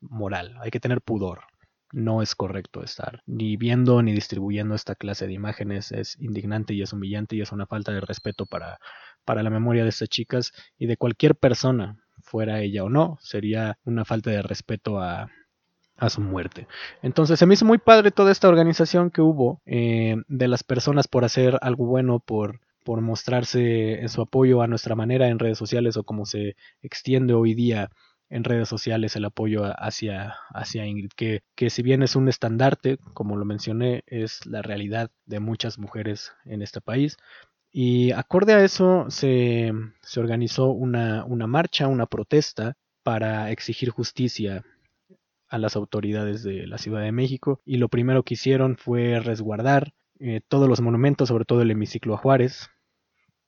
moral, 0.00 0.56
hay 0.62 0.70
que 0.70 0.80
tener 0.80 1.00
pudor. 1.00 1.40
No 1.92 2.22
es 2.22 2.34
correcto 2.34 2.82
estar 2.82 3.22
ni 3.26 3.56
viendo 3.56 4.02
ni 4.02 4.12
distribuyendo 4.12 4.74
esta 4.74 4.94
clase 4.94 5.26
de 5.26 5.32
imágenes. 5.32 5.92
Es 5.92 6.16
indignante 6.20 6.74
y 6.74 6.82
es 6.82 6.92
humillante 6.92 7.36
y 7.36 7.40
es 7.40 7.52
una 7.52 7.66
falta 7.66 7.92
de 7.92 8.00
respeto 8.00 8.46
para, 8.46 8.78
para 9.24 9.42
la 9.42 9.50
memoria 9.50 9.82
de 9.82 9.90
estas 9.90 10.08
chicas 10.08 10.52
y 10.78 10.86
de 10.86 10.96
cualquier 10.96 11.34
persona, 11.34 11.98
fuera 12.22 12.60
ella 12.60 12.84
o 12.84 12.88
no. 12.88 13.18
Sería 13.20 13.78
una 13.84 14.04
falta 14.04 14.30
de 14.30 14.42
respeto 14.42 15.00
a, 15.00 15.30
a 15.96 16.10
su 16.10 16.20
muerte. 16.20 16.66
Entonces 17.02 17.38
se 17.38 17.46
me 17.46 17.54
hizo 17.54 17.64
muy 17.64 17.78
padre 17.78 18.10
toda 18.10 18.32
esta 18.32 18.48
organización 18.48 19.10
que 19.10 19.20
hubo 19.20 19.60
eh, 19.66 20.16
de 20.28 20.48
las 20.48 20.64
personas 20.64 21.08
por 21.08 21.24
hacer 21.24 21.58
algo 21.60 21.86
bueno, 21.86 22.20
por 22.20 22.60
por 22.84 23.02
mostrarse 23.02 24.00
en 24.00 24.08
su 24.08 24.22
apoyo 24.22 24.62
a 24.62 24.66
nuestra 24.66 24.94
manera 24.94 25.28
en 25.28 25.38
redes 25.38 25.58
sociales 25.58 25.96
o 25.96 26.04
como 26.04 26.24
se 26.24 26.56
extiende 26.82 27.34
hoy 27.34 27.54
día 27.54 27.90
en 28.30 28.44
redes 28.44 28.68
sociales 28.68 29.16
el 29.16 29.24
apoyo 29.24 29.64
hacia, 29.64 30.36
hacia 30.50 30.86
Ingrid, 30.86 31.10
que, 31.16 31.42
que 31.56 31.68
si 31.68 31.82
bien 31.82 32.02
es 32.02 32.16
un 32.16 32.28
estandarte, 32.28 32.98
como 33.12 33.36
lo 33.36 33.44
mencioné, 33.44 34.04
es 34.06 34.46
la 34.46 34.62
realidad 34.62 35.10
de 35.26 35.40
muchas 35.40 35.78
mujeres 35.78 36.32
en 36.44 36.62
este 36.62 36.80
país. 36.80 37.16
Y 37.72 38.12
acorde 38.12 38.54
a 38.54 38.64
eso 38.64 39.06
se, 39.10 39.72
se 40.02 40.20
organizó 40.20 40.70
una, 40.70 41.24
una 41.24 41.46
marcha, 41.46 41.88
una 41.88 42.06
protesta 42.06 42.76
para 43.02 43.50
exigir 43.50 43.90
justicia 43.90 44.64
a 45.48 45.58
las 45.58 45.76
autoridades 45.76 46.42
de 46.42 46.66
la 46.66 46.78
Ciudad 46.78 47.02
de 47.02 47.12
México 47.12 47.60
y 47.64 47.76
lo 47.78 47.88
primero 47.88 48.22
que 48.22 48.34
hicieron 48.34 48.76
fue 48.76 49.18
resguardar 49.20 49.92
eh, 50.20 50.40
todos 50.46 50.68
los 50.68 50.80
monumentos, 50.80 51.28
sobre 51.28 51.44
todo 51.44 51.62
el 51.62 51.70
hemiciclo 51.70 52.14
a 52.14 52.18
Juárez, 52.18 52.70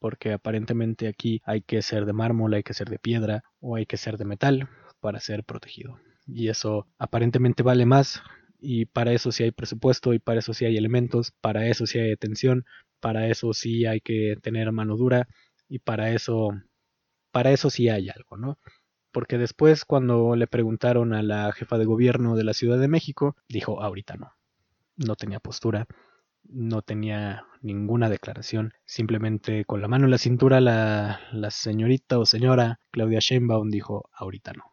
porque 0.02 0.32
aparentemente 0.32 1.06
aquí 1.06 1.40
hay 1.44 1.62
que 1.62 1.80
ser 1.80 2.06
de 2.06 2.12
mármol, 2.12 2.54
hay 2.54 2.64
que 2.64 2.75
ser 2.75 2.90
de 2.90 2.99
piedra 2.99 3.44
o 3.61 3.76
hay 3.76 3.87
que 3.87 3.97
ser 3.97 4.18
de 4.18 4.25
metal 4.25 4.68
para 4.99 5.21
ser 5.21 5.44
protegido. 5.44 6.00
Y 6.26 6.49
eso 6.49 6.88
aparentemente 6.99 7.62
vale 7.62 7.87
más 7.87 8.21
y 8.59 8.87
para 8.87 9.12
eso 9.12 9.30
sí 9.30 9.44
hay 9.44 9.52
presupuesto 9.52 10.12
y 10.12 10.18
para 10.18 10.40
eso 10.40 10.54
sí 10.54 10.64
hay 10.64 10.76
elementos, 10.76 11.30
para 11.40 11.68
eso 11.68 11.87
sí 11.87 12.00
hay 12.00 12.09
detención, 12.09 12.64
para 12.99 13.28
eso 13.28 13.52
sí 13.52 13.87
hay 13.87 14.00
que 14.00 14.35
tener 14.42 14.73
mano 14.73 14.97
dura 14.97 15.28
y 15.68 15.78
para 15.78 16.11
eso 16.11 16.50
para 17.30 17.52
eso 17.52 17.71
sí 17.71 17.88
hay 17.88 18.09
algo, 18.09 18.37
¿no? 18.37 18.59
porque 19.12 19.38
después 19.38 19.85
cuando 19.85 20.35
le 20.35 20.49
preguntaron 20.49 21.14
a 21.14 21.23
la 21.23 21.52
jefa 21.52 21.78
de 21.78 21.85
gobierno 21.85 22.35
de 22.35 22.42
la 22.42 22.54
Ciudad 22.54 22.80
de 22.80 22.88
México, 22.88 23.37
dijo, 23.49 23.82
ahorita 23.82 24.16
no. 24.16 24.32
No 24.97 25.14
tenía 25.16 25.38
postura, 25.38 25.87
no 26.52 26.82
tenía 26.82 27.44
ninguna 27.62 28.09
declaración, 28.09 28.73
simplemente 28.85 29.64
con 29.64 29.80
la 29.80 29.88
mano 29.88 30.04
en 30.04 30.11
la 30.11 30.18
cintura 30.18 30.61
la, 30.61 31.21
la 31.32 31.50
señorita 31.50 32.18
o 32.18 32.26
señora 32.26 32.80
Claudia 32.90 33.21
Sheinbaum 33.21 33.71
dijo, 33.71 34.11
ahorita 34.12 34.52
no. 34.52 34.64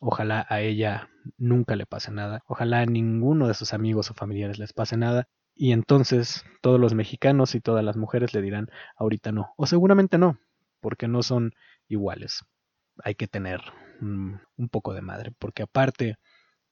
Ojalá 0.00 0.46
a 0.48 0.60
ella 0.60 1.08
nunca 1.36 1.76
le 1.76 1.86
pase 1.86 2.12
nada, 2.12 2.42
ojalá 2.46 2.80
a 2.80 2.86
ninguno 2.86 3.48
de 3.48 3.54
sus 3.54 3.74
amigos 3.74 4.10
o 4.10 4.14
familiares 4.14 4.58
les 4.58 4.72
pase 4.72 4.96
nada, 4.96 5.28
y 5.54 5.72
entonces 5.72 6.44
todos 6.62 6.78
los 6.78 6.94
mexicanos 6.94 7.56
y 7.56 7.60
todas 7.60 7.84
las 7.84 7.96
mujeres 7.96 8.32
le 8.32 8.42
dirán, 8.42 8.70
ahorita 8.96 9.32
no, 9.32 9.54
o 9.56 9.66
seguramente 9.66 10.16
no, 10.16 10.38
porque 10.80 11.08
no 11.08 11.22
son 11.24 11.52
iguales. 11.88 12.44
Hay 13.02 13.16
que 13.16 13.26
tener 13.26 13.60
un, 14.00 14.40
poco 14.70 14.94
de 14.94 15.02
madre, 15.02 15.32
porque 15.36 15.64
aparte, 15.64 16.16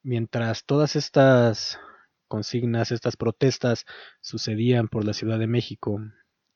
mientras 0.03 0.65
todas 0.65 0.95
estas 0.95 1.81
consignas, 2.27 2.93
estas 2.93 3.17
protestas 3.17 3.85
sucedían 4.21 4.89
por 4.89 5.05
la 5.05 5.13
Ciudad 5.13 5.39
de 5.39 5.47
México, 5.47 6.01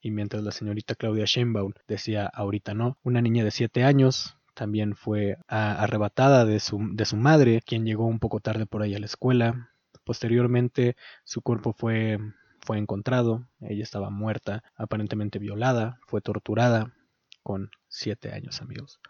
y 0.00 0.10
mientras 0.10 0.42
la 0.42 0.50
señorita 0.52 0.94
Claudia 0.94 1.24
Sheinbaum 1.26 1.72
decía 1.86 2.26
ahorita 2.26 2.74
no, 2.74 2.98
una 3.02 3.20
niña 3.20 3.44
de 3.44 3.50
7 3.50 3.84
años 3.84 4.36
también 4.54 4.94
fue 4.96 5.36
arrebatada 5.48 6.44
de 6.44 6.60
su, 6.60 6.78
de 6.92 7.04
su 7.04 7.16
madre, 7.16 7.62
quien 7.64 7.84
llegó 7.86 8.06
un 8.06 8.18
poco 8.18 8.40
tarde 8.40 8.66
por 8.66 8.82
ahí 8.82 8.94
a 8.94 8.98
la 8.98 9.06
escuela. 9.06 9.70
Posteriormente 10.04 10.96
su 11.24 11.42
cuerpo 11.42 11.72
fue, 11.72 12.18
fue 12.60 12.78
encontrado, 12.78 13.46
ella 13.60 13.82
estaba 13.82 14.10
muerta, 14.10 14.62
aparentemente 14.76 15.38
violada, 15.38 15.98
fue 16.06 16.20
torturada 16.20 16.94
con 17.42 17.70
7 17.88 18.32
años 18.32 18.60
amigos 18.60 19.00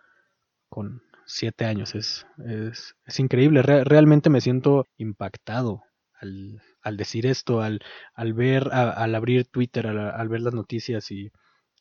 con 0.71 1.03
siete 1.27 1.67
años. 1.67 1.95
Es, 1.95 2.27
es, 2.47 2.97
es 3.05 3.21
increíble. 3.21 3.61
realmente 3.61 4.31
me 4.31 4.41
siento 4.41 4.87
impactado 4.97 5.83
al, 6.21 6.97
decir 6.97 7.27
esto, 7.27 7.61
al, 7.61 7.81
al 8.15 8.33
ver, 8.33 8.69
al 8.73 9.15
abrir 9.15 9.47
Twitter, 9.47 9.87
al, 9.87 10.29
ver 10.29 10.41
las 10.41 10.55
noticias 10.55 11.11
y, 11.11 11.33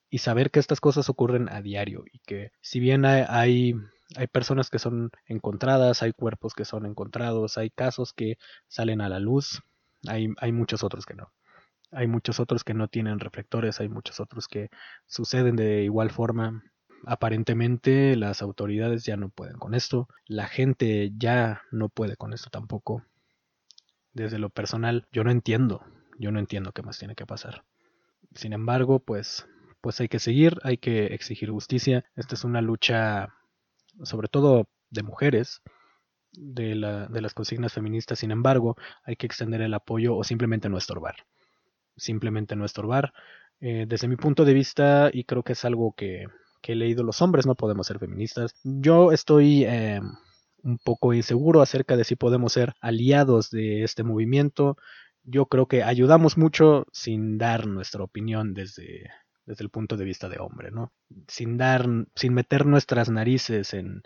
y, 0.10 0.20
saber 0.20 0.52
que 0.52 0.60
estas 0.60 0.82
cosas 0.82 1.10
ocurren 1.10 1.50
a 1.50 1.62
diario 1.62 2.04
y 2.12 2.20
que 2.20 2.52
si 2.62 2.80
bien 2.80 3.06
hay, 3.06 3.26
hay, 3.28 3.76
hay 4.16 4.28
personas 4.28 4.70
que 4.70 4.80
son 4.80 5.12
encontradas, 5.26 6.04
hay 6.04 6.14
cuerpos 6.14 6.54
que 6.54 6.66
son 6.66 6.86
encontrados, 6.86 7.58
hay 7.58 7.70
casos 7.70 8.14
que 8.14 8.38
salen 8.68 9.02
a 9.02 9.10
la 9.10 9.20
luz, 9.20 9.62
hay, 10.08 10.30
hay 10.38 10.52
muchos 10.52 10.84
otros 10.84 11.06
que 11.06 11.16
no. 11.16 11.32
Hay 11.92 12.08
muchos 12.08 12.40
otros 12.40 12.64
que 12.64 12.76
no 12.76 12.88
tienen 12.88 13.20
reflectores, 13.20 13.80
hay 13.80 13.90
muchos 13.90 14.20
otros 14.20 14.48
que 14.48 14.70
suceden 15.08 15.56
de 15.56 15.84
igual 15.84 16.12
forma 16.12 16.64
aparentemente 17.06 18.16
las 18.16 18.42
autoridades 18.42 19.06
ya 19.06 19.18
no 19.18 19.30
pueden 19.30 19.58
con 19.58 19.74
esto, 19.74 20.08
la 20.26 20.48
gente 20.48 21.12
ya 21.18 21.62
no 21.72 21.90
puede 21.90 22.16
con 22.16 22.34
esto 22.34 22.50
tampoco. 22.50 23.04
Desde 24.20 24.38
lo 24.38 24.50
personal, 24.50 25.08
yo 25.14 25.24
no 25.24 25.32
entiendo, 25.32 25.82
yo 26.18 26.30
no 26.34 26.40
entiendo 26.40 26.74
qué 26.74 26.82
más 26.82 27.00
tiene 27.00 27.16
que 27.16 27.26
pasar. 27.26 27.64
Sin 28.36 28.52
embargo, 28.52 29.00
pues, 29.00 29.48
pues 29.80 30.02
hay 30.02 30.10
que 30.10 30.20
seguir, 30.20 30.58
hay 30.64 30.76
que 30.76 31.06
exigir 31.14 31.50
justicia. 31.52 32.04
Esta 32.18 32.36
es 32.36 32.44
una 32.44 32.60
lucha, 32.62 33.34
sobre 34.04 34.28
todo 34.28 34.68
de 34.90 35.04
mujeres, 35.04 35.62
de, 36.34 36.76
la, 36.76 37.08
de 37.08 37.22
las 37.22 37.34
consignas 37.34 37.72
feministas. 37.72 38.20
Sin 38.20 38.32
embargo, 38.32 38.76
hay 39.06 39.16
que 39.16 39.26
extender 39.26 39.62
el 39.62 39.74
apoyo 39.74 40.18
o 40.18 40.26
simplemente 40.26 40.68
no 40.68 40.78
estorbar. 40.78 41.16
Simplemente 41.96 42.58
no 42.58 42.66
estorbar. 42.66 43.14
Eh, 43.62 43.86
desde 43.88 44.10
mi 44.10 44.18
punto 44.18 44.44
de 44.44 44.54
vista, 44.54 45.12
y 45.14 45.24
creo 45.24 45.44
que 45.44 45.54
es 45.54 45.64
algo 45.64 45.94
que, 45.94 46.26
que 46.62 46.74
he 46.74 46.76
leído, 46.76 47.04
los 47.06 47.22
hombres 47.22 47.46
no 47.46 47.56
podemos 47.56 47.88
ser 47.88 48.00
feministas. 48.00 48.54
Yo 48.66 49.14
estoy 49.14 49.64
eh, 49.64 50.02
un 50.64 50.78
poco 50.78 51.14
inseguro 51.14 51.62
acerca 51.62 51.98
de 51.98 52.04
si 52.04 52.16
podemos 52.16 52.54
ser 52.54 52.74
aliados 52.82 53.50
de 53.50 53.84
este 53.84 54.04
movimiento. 54.04 54.78
Yo 55.24 55.46
creo 55.46 55.68
que 55.68 55.84
ayudamos 55.84 56.38
mucho 56.38 56.86
sin 56.92 57.38
dar 57.38 57.68
nuestra 57.68 58.04
opinión 58.04 58.54
desde, 58.54 59.10
desde 59.46 59.64
el 59.64 59.70
punto 59.70 59.98
de 59.98 60.06
vista 60.06 60.30
de 60.30 60.40
hombre, 60.40 60.72
¿no? 60.72 60.94
Sin 61.28 61.58
dar, 61.58 61.88
sin 62.16 62.34
meter 62.34 62.66
nuestras 62.66 63.10
narices 63.10 63.74
en, 63.74 64.04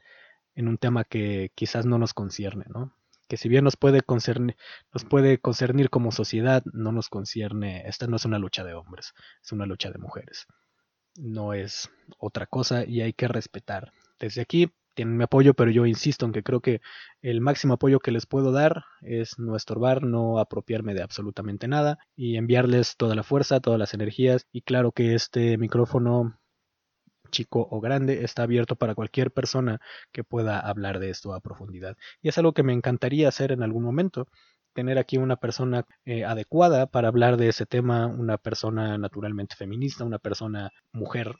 en 0.55 0.67
un 0.67 0.77
tema 0.77 1.03
que 1.03 1.51
quizás 1.55 1.85
no 1.85 1.97
nos 1.97 2.13
concierne, 2.13 2.65
¿no? 2.69 2.95
Que 3.27 3.37
si 3.37 3.49
bien 3.49 3.63
nos 3.63 3.77
puede 3.77 4.01
concernir, 4.01 4.57
nos 4.93 5.05
puede 5.05 5.39
concernir 5.39 5.89
como 5.89 6.11
sociedad, 6.11 6.63
no 6.73 6.91
nos 6.91 7.09
concierne, 7.09 7.87
esta 7.87 8.07
no 8.07 8.17
es 8.17 8.25
una 8.25 8.39
lucha 8.39 8.63
de 8.63 8.73
hombres, 8.73 9.13
es 9.41 9.51
una 9.51 9.65
lucha 9.65 9.91
de 9.91 9.97
mujeres 9.97 10.45
no 11.15 11.53
es 11.53 11.89
otra 12.17 12.45
cosa 12.47 12.85
y 12.85 13.01
hay 13.01 13.13
que 13.13 13.27
respetar. 13.27 13.93
Desde 14.19 14.41
aquí 14.41 14.71
tienen 14.93 15.17
mi 15.17 15.23
apoyo, 15.23 15.53
pero 15.53 15.71
yo 15.71 15.85
insisto 15.85 16.25
en 16.25 16.31
que 16.31 16.43
creo 16.43 16.61
que 16.61 16.81
el 17.21 17.41
máximo 17.41 17.75
apoyo 17.75 17.99
que 17.99 18.11
les 18.11 18.25
puedo 18.25 18.51
dar 18.51 18.85
es 19.01 19.39
no 19.39 19.55
estorbar, 19.55 20.03
no 20.03 20.39
apropiarme 20.39 20.93
de 20.93 21.03
absolutamente 21.03 21.67
nada 21.67 21.99
y 22.15 22.37
enviarles 22.37 22.97
toda 22.97 23.15
la 23.15 23.23
fuerza, 23.23 23.59
todas 23.59 23.79
las 23.79 23.93
energías 23.93 24.47
y 24.51 24.61
claro 24.61 24.91
que 24.91 25.15
este 25.15 25.57
micrófono 25.57 26.39
chico 27.31 27.67
o 27.69 27.81
grande 27.81 28.23
está 28.23 28.43
abierto 28.43 28.75
para 28.75 28.95
cualquier 28.95 29.31
persona 29.31 29.81
que 30.11 30.23
pueda 30.23 30.59
hablar 30.59 30.99
de 30.99 31.09
esto 31.09 31.33
a 31.33 31.41
profundidad. 31.41 31.97
Y 32.21 32.29
es 32.29 32.37
algo 32.37 32.53
que 32.53 32.63
me 32.63 32.73
encantaría 32.73 33.27
hacer 33.27 33.51
en 33.51 33.63
algún 33.63 33.83
momento 33.83 34.27
tener 34.73 34.97
aquí 34.97 35.17
una 35.17 35.35
persona 35.37 35.85
eh, 36.05 36.25
adecuada 36.25 36.87
para 36.87 37.07
hablar 37.07 37.37
de 37.37 37.49
ese 37.49 37.65
tema, 37.65 38.07
una 38.07 38.37
persona 38.37 38.97
naturalmente 38.97 39.55
feminista, 39.55 40.03
una 40.03 40.19
persona 40.19 40.71
mujer 40.91 41.35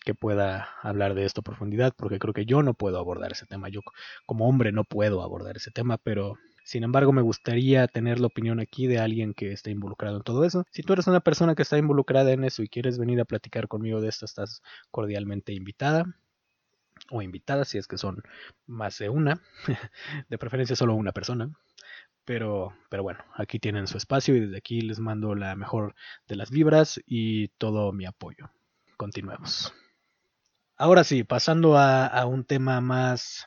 que 0.00 0.14
pueda 0.14 0.68
hablar 0.82 1.14
de 1.14 1.24
esto 1.24 1.40
a 1.40 1.44
profundidad, 1.44 1.94
porque 1.96 2.18
creo 2.18 2.34
que 2.34 2.46
yo 2.46 2.62
no 2.62 2.74
puedo 2.74 2.98
abordar 2.98 3.32
ese 3.32 3.46
tema, 3.46 3.68
yo 3.68 3.80
como 4.26 4.48
hombre 4.48 4.72
no 4.72 4.84
puedo 4.84 5.22
abordar 5.22 5.56
ese 5.56 5.70
tema, 5.70 5.98
pero 5.98 6.36
sin 6.64 6.84
embargo 6.84 7.12
me 7.12 7.22
gustaría 7.22 7.88
tener 7.88 8.20
la 8.20 8.26
opinión 8.26 8.60
aquí 8.60 8.86
de 8.86 8.98
alguien 8.98 9.32
que 9.34 9.52
esté 9.52 9.70
involucrado 9.70 10.18
en 10.18 10.22
todo 10.22 10.44
eso. 10.44 10.64
Si 10.70 10.82
tú 10.82 10.92
eres 10.92 11.06
una 11.06 11.20
persona 11.20 11.54
que 11.54 11.62
está 11.62 11.78
involucrada 11.78 12.30
en 12.32 12.44
eso 12.44 12.62
y 12.62 12.68
quieres 12.68 12.98
venir 12.98 13.20
a 13.20 13.24
platicar 13.24 13.68
conmigo 13.68 14.00
de 14.00 14.08
esto, 14.08 14.26
estás 14.26 14.62
cordialmente 14.90 15.52
invitada 15.52 16.04
o 17.10 17.22
invitada 17.22 17.64
si 17.64 17.78
es 17.78 17.86
que 17.86 17.98
son 17.98 18.22
más 18.66 18.98
de 18.98 19.08
una, 19.08 19.40
de 20.28 20.38
preferencia 20.38 20.76
solo 20.76 20.94
una 20.94 21.12
persona. 21.12 21.50
Pero, 22.24 22.74
pero 22.90 23.02
bueno, 23.02 23.20
aquí 23.34 23.58
tienen 23.58 23.86
su 23.86 23.96
espacio 23.96 24.36
y 24.36 24.40
desde 24.40 24.58
aquí 24.58 24.82
les 24.82 24.98
mando 25.00 25.34
la 25.34 25.56
mejor 25.56 25.94
de 26.26 26.36
las 26.36 26.50
vibras 26.50 27.00
y 27.06 27.48
todo 27.56 27.92
mi 27.92 28.04
apoyo. 28.04 28.50
Continuemos. 28.98 29.72
Ahora 30.80 31.02
sí, 31.02 31.24
pasando 31.24 31.76
a, 31.76 32.24
un 32.26 32.44
tema 32.44 32.80
más, 32.80 33.46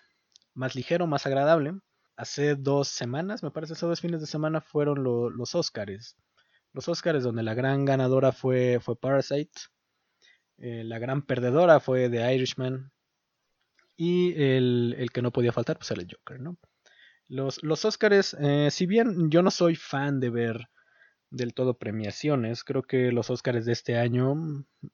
más 0.54 0.76
ligero, 0.76 1.08
más 1.08 1.26
agradable. 1.26 1.74
Hace 2.18 2.56
dos 2.56 2.90
semanas, 2.90 3.42
me 3.42 3.52
parece, 3.52 3.72
hace 3.72 3.86
dos 3.86 4.02
fines 4.02 4.20
de 4.20 4.28
semana 4.28 4.60
fueron 4.60 5.02
los 5.04 5.56
Oscars. 5.56 6.18
Los 6.74 6.90
Oscars 6.90 7.24
donde 7.24 7.42
la 7.44 7.54
gran 7.54 7.86
ganadora 7.86 8.34
fue, 8.34 8.80
fue 8.82 9.00
Parasite. 9.00 9.62
Eh, 10.58 10.84
la 10.84 11.00
gran 11.00 11.22
perdedora 11.22 11.80
fue 11.80 12.10
The 12.10 12.36
Irishman. 12.36 12.92
Y 13.96 14.34
el, 14.34 14.96
el 14.98 15.10
que 15.12 15.22
no 15.22 15.32
podía 15.32 15.54
faltar, 15.54 15.78
pues 15.78 15.90
era 15.92 16.02
el 16.02 16.10
Joker, 16.12 16.42
¿no? 16.42 16.58
Los, 17.30 17.64
los 17.64 17.86
Oscars, 17.86 18.36
eh, 18.42 18.68
si 18.72 18.86
bien 18.86 19.32
yo 19.32 19.42
no 19.42 19.52
soy 19.52 19.78
fan 19.78 20.20
de 20.20 20.30
ver 20.32 20.68
del 21.32 21.54
todo 21.54 21.78
premiaciones, 21.78 22.64
creo 22.64 22.84
que 22.84 23.12
los 23.12 23.30
Oscars 23.30 23.66
de 23.66 23.72
este 23.72 23.98
año 23.98 24.36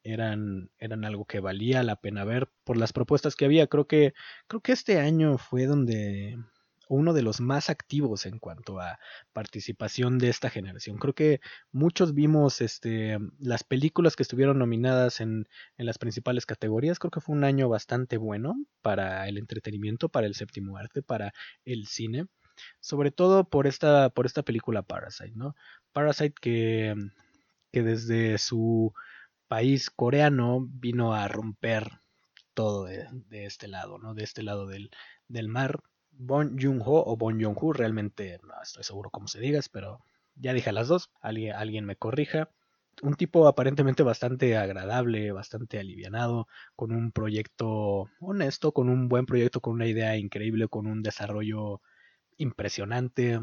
eran, 0.03 0.69
eran 0.79 1.03
algo 1.03 1.25
que 1.25 1.39
valía 1.39 1.83
la 1.83 1.97
pena 1.97 2.23
ver 2.23 2.49
por 2.63 2.77
las 2.77 2.93
propuestas 2.93 3.35
que 3.35 3.45
había. 3.45 3.67
Creo 3.67 3.87
que, 3.87 4.13
creo 4.47 4.61
que 4.61 4.71
este 4.71 4.99
año 4.99 5.37
fue 5.37 5.65
donde 5.65 6.37
uno 6.89 7.13
de 7.13 7.21
los 7.21 7.41
más 7.41 7.69
activos 7.69 8.25
en 8.25 8.39
cuanto 8.39 8.79
a 8.79 8.99
participación 9.33 10.19
de 10.19 10.29
esta 10.29 10.49
generación. 10.49 10.97
Creo 10.97 11.13
que 11.13 11.41
muchos 11.71 12.13
vimos 12.13 12.61
este, 12.61 13.17
las 13.39 13.63
películas 13.63 14.15
que 14.15 14.23
estuvieron 14.23 14.59
nominadas 14.59 15.21
en, 15.21 15.47
en, 15.77 15.85
las 15.85 15.97
principales 15.97 16.45
categorías. 16.45 16.99
Creo 16.99 17.11
que 17.11 17.21
fue 17.21 17.35
un 17.35 17.43
año 17.43 17.67
bastante 17.69 18.17
bueno 18.17 18.55
para 18.81 19.27
el 19.27 19.37
entretenimiento, 19.37 20.09
para 20.09 20.27
el 20.27 20.35
séptimo 20.35 20.77
arte, 20.77 21.01
para 21.01 21.33
el 21.65 21.87
cine. 21.87 22.27
Sobre 22.79 23.11
todo 23.11 23.49
por 23.49 23.67
esta, 23.67 24.09
por 24.09 24.25
esta 24.25 24.43
película 24.43 24.81
Parasite, 24.81 25.33
¿no? 25.35 25.55
Parasite 25.93 26.35
que, 26.41 26.95
que 27.71 27.83
desde 27.83 28.37
su 28.37 28.93
país 29.47 29.89
coreano 29.89 30.67
vino 30.69 31.13
a 31.13 31.27
romper 31.27 32.01
todo 32.53 32.85
de, 32.85 33.45
este 33.45 33.67
lado, 33.67 33.99
¿no? 33.99 34.13
De 34.13 34.23
este 34.23 34.43
lado 34.43 34.65
del, 34.67 34.89
del 35.27 35.47
mar. 35.47 35.81
Bon 36.09 36.57
Joon-ho 36.59 37.03
o 37.05 37.15
Bon 37.15 37.39
Joon-ho, 37.39 37.73
realmente 37.73 38.39
no 38.41 38.55
estoy 38.63 38.83
seguro 38.83 39.11
cómo 39.11 39.27
se 39.27 39.39
digas, 39.39 39.69
pero 39.69 39.99
ya 40.33 40.53
dije 40.53 40.71
las 40.71 40.87
dos, 40.87 41.11
alguien, 41.21 41.55
alguien 41.55 41.85
me 41.85 41.95
corrija. 41.95 42.49
Un 43.03 43.13
tipo 43.13 43.47
aparentemente 43.47 44.01
bastante 44.01 44.57
agradable, 44.57 45.31
bastante 45.31 45.77
alivianado, 45.77 46.47
con 46.75 46.91
un 46.91 47.11
proyecto 47.11 48.09
honesto, 48.19 48.71
con 48.71 48.89
un 48.89 49.07
buen 49.07 49.27
proyecto, 49.27 49.61
con 49.61 49.73
una 49.73 49.85
idea 49.85 50.17
increíble, 50.17 50.67
con 50.67 50.87
un 50.87 51.03
desarrollo 51.03 51.81
impresionante, 52.37 53.39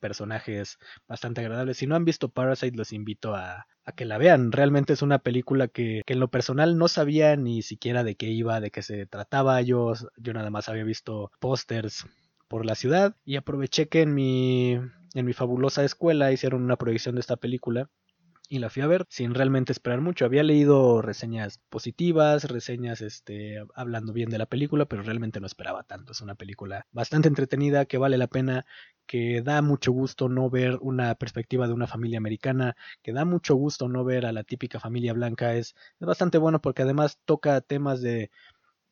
personajes 0.00 0.78
bastante 1.08 1.40
agradables. 1.40 1.78
Si 1.78 1.86
no 1.86 1.96
han 1.96 2.04
visto 2.04 2.30
Parasite, 2.30 2.76
los 2.76 2.92
invito 2.92 3.34
a, 3.34 3.66
que 3.96 4.04
la 4.04 4.18
vean. 4.18 4.52
Realmente 4.52 4.92
es 4.92 5.02
una 5.02 5.18
película 5.18 5.68
que, 5.68 6.02
en 6.06 6.20
lo 6.20 6.28
personal 6.28 6.78
no 6.78 6.88
sabía 6.88 7.36
ni 7.36 7.62
siquiera 7.62 8.04
de 8.04 8.16
qué 8.16 8.26
iba, 8.26 8.60
de 8.60 8.70
qué 8.70 8.82
se 8.82 9.06
trataba. 9.06 9.60
Yo, 9.62 9.94
yo 10.16 10.32
nada 10.32 10.50
más 10.50 10.68
había 10.68 10.84
visto 10.84 11.30
pósters 11.40 12.06
por 12.48 12.64
la 12.64 12.74
ciudad 12.74 13.16
y 13.24 13.36
aproveché 13.36 13.88
que 13.88 14.02
en 14.02 14.14
mi, 14.14 14.72
en 14.72 15.26
mi 15.26 15.32
fabulosa 15.32 15.84
escuela 15.84 16.32
hicieron 16.32 16.62
una 16.62 16.76
proyección 16.76 17.16
de 17.16 17.20
esta 17.20 17.36
película 17.36 17.90
y 18.48 18.58
la 18.58 18.70
fui 18.70 18.82
a 18.82 18.86
ver 18.86 19.06
sin 19.08 19.34
realmente 19.34 19.72
esperar 19.72 20.00
mucho. 20.00 20.24
Había 20.24 20.42
leído 20.42 21.02
reseñas 21.02 21.60
positivas, 21.68 22.44
reseñas 22.44 23.00
este, 23.00 23.58
hablando 23.74 24.12
bien 24.12 24.30
de 24.30 24.38
la 24.38 24.46
película, 24.46 24.86
pero 24.86 25.02
realmente 25.02 25.40
no 25.40 25.46
esperaba 25.46 25.82
tanto. 25.84 26.12
Es 26.12 26.20
una 26.20 26.34
película 26.34 26.86
bastante 26.92 27.28
entretenida 27.28 27.86
que 27.86 27.98
vale 27.98 28.18
la 28.18 28.26
pena, 28.28 28.64
que 29.06 29.42
da 29.42 29.62
mucho 29.62 29.92
gusto 29.92 30.28
no 30.28 30.50
ver 30.50 30.78
una 30.80 31.14
perspectiva 31.14 31.66
de 31.66 31.74
una 31.74 31.86
familia 31.86 32.18
americana, 32.18 32.76
que 33.02 33.12
da 33.12 33.24
mucho 33.24 33.54
gusto 33.54 33.88
no 33.88 34.04
ver 34.04 34.26
a 34.26 34.32
la 34.32 34.44
típica 34.44 34.80
familia 34.80 35.12
blanca. 35.12 35.54
Es, 35.54 35.74
es 36.00 36.06
bastante 36.06 36.38
bueno 36.38 36.60
porque 36.60 36.82
además 36.82 37.18
toca 37.24 37.60
temas 37.60 38.00
de 38.00 38.30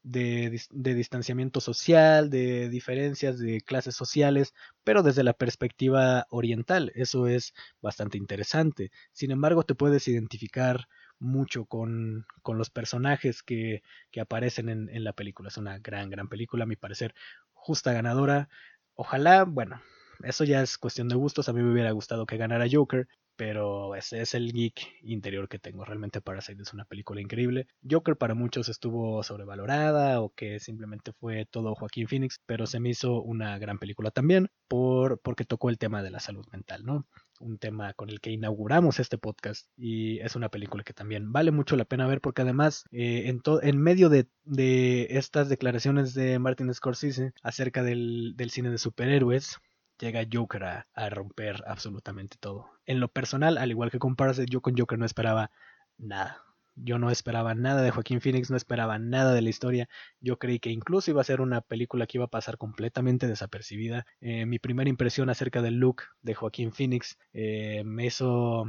de, 0.04 0.60
distanciamiento 0.70 1.60
social, 1.60 2.30
de 2.30 2.68
diferencias 2.68 3.38
de 3.38 3.62
clases 3.62 3.96
sociales, 3.96 4.54
pero 4.84 5.02
desde 5.02 5.24
la 5.24 5.32
perspectiva 5.32 6.26
oriental. 6.30 6.92
Eso 6.94 7.26
es 7.26 7.54
bastante 7.80 8.18
interesante. 8.18 8.92
Sin 9.12 9.30
embargo, 9.32 9.64
te 9.64 9.74
puedes 9.74 10.06
identificar 10.06 10.86
mucho 11.18 11.64
con, 11.64 12.26
con 12.42 12.58
los 12.58 12.70
personajes 12.70 13.42
que, 13.42 13.82
que 14.10 14.20
aparecen 14.20 14.68
en, 14.68 14.88
en, 14.90 15.04
la 15.04 15.14
película. 15.14 15.48
Es 15.48 15.56
una 15.56 15.78
gran, 15.78 16.10
gran 16.10 16.28
película, 16.28 16.64
a 16.64 16.66
mi 16.66 16.76
parecer, 16.76 17.14
justa 17.54 17.92
ganadora. 17.92 18.48
Ojalá, 18.94 19.44
bueno, 19.44 19.80
eso 20.22 20.44
ya 20.44 20.62
es 20.62 20.76
cuestión 20.78 21.08
de 21.08 21.16
gustos. 21.16 21.48
A 21.48 21.52
mí 21.54 21.62
me 21.62 21.72
hubiera 21.72 21.90
gustado 21.92 22.26
que 22.26 22.36
ganara 22.36 22.66
Joker, 22.70 23.08
pero 23.36 23.94
ese 23.94 24.20
es 24.20 24.34
el 24.34 24.52
geek 24.52 24.80
interior 25.02 25.48
que 25.48 25.58
tengo. 25.58 25.84
Realmente 25.84 26.20
Parasite 26.20 26.62
es 26.62 26.72
una 26.72 26.84
película 26.84 27.20
increíble. 27.20 27.66
Joker 27.88 28.16
para 28.16 28.34
muchos 28.34 28.68
estuvo 28.68 29.22
sobrevalorada 29.22 30.20
o 30.20 30.30
que 30.30 30.60
simplemente 30.60 31.12
fue 31.12 31.46
todo 31.46 31.74
Joaquín 31.74 32.08
Phoenix, 32.08 32.40
pero 32.46 32.66
se 32.66 32.80
me 32.80 32.90
hizo 32.90 33.22
una 33.22 33.58
gran 33.58 33.78
película 33.78 34.10
también 34.10 34.48
por, 34.68 35.20
porque 35.20 35.44
tocó 35.44 35.70
el 35.70 35.78
tema 35.78 36.02
de 36.02 36.10
la 36.10 36.20
salud 36.20 36.46
mental, 36.52 36.84
¿no? 36.84 37.06
Un 37.40 37.58
tema 37.58 37.92
con 37.94 38.10
el 38.10 38.20
que 38.20 38.30
inauguramos 38.30 39.00
este 39.00 39.18
podcast 39.18 39.68
y 39.76 40.20
es 40.20 40.36
una 40.36 40.48
película 40.48 40.84
que 40.84 40.94
también 40.94 41.32
vale 41.32 41.50
mucho 41.50 41.76
la 41.76 41.84
pena 41.84 42.06
ver 42.06 42.20
porque 42.20 42.42
además 42.42 42.84
eh, 42.92 43.24
en, 43.26 43.42
en 43.62 43.78
medio 43.78 44.08
de, 44.08 44.28
de, 44.44 45.08
estas 45.10 45.48
declaraciones 45.48 46.14
de 46.14 46.38
Martin 46.38 46.72
Scorsese 46.72 47.32
acerca 47.42 47.82
del, 47.82 48.34
del 48.36 48.50
cine 48.50 48.70
de 48.70 48.78
superhéroes, 48.78 49.58
llega 49.98 50.26
Joker 50.30 50.64
a, 50.64 51.10
romper 51.10 51.62
absolutamente 51.66 52.36
todo. 52.38 52.70
En 52.86 53.00
lo 53.00 53.08
personal, 53.08 53.58
al 53.58 53.70
igual 53.70 53.90
que 53.90 53.98
con 53.98 54.16
yo 54.48 54.60
con 54.60 54.76
Joker 54.76 54.98
no 54.98 55.06
esperaba 55.06 55.50
nada. 55.98 56.42
Yo 56.76 56.98
no 56.98 57.10
esperaba 57.10 57.54
nada 57.54 57.82
de 57.82 57.92
Joaquín 57.92 58.20
Phoenix, 58.20 58.50
no 58.50 58.56
esperaba 58.56 58.98
nada 58.98 59.32
de 59.32 59.42
la 59.42 59.48
historia. 59.48 59.88
Yo 60.20 60.38
creí 60.38 60.58
que 60.58 60.70
incluso 60.70 61.10
iba 61.10 61.20
a 61.20 61.24
ser 61.24 61.40
una 61.40 61.60
película 61.60 62.06
que 62.06 62.18
iba 62.18 62.24
a 62.24 62.30
pasar 62.30 62.58
completamente 62.58 63.28
desapercibida. 63.28 64.06
Eh, 64.20 64.44
mi 64.44 64.58
primera 64.58 64.90
impresión 64.90 65.30
acerca 65.30 65.62
del 65.62 65.74
look 65.74 66.02
de 66.22 66.34
Joaquín 66.34 66.72
Phoenix 66.72 67.16
eh, 67.32 67.84
me 67.84 68.06
hizo 68.06 68.64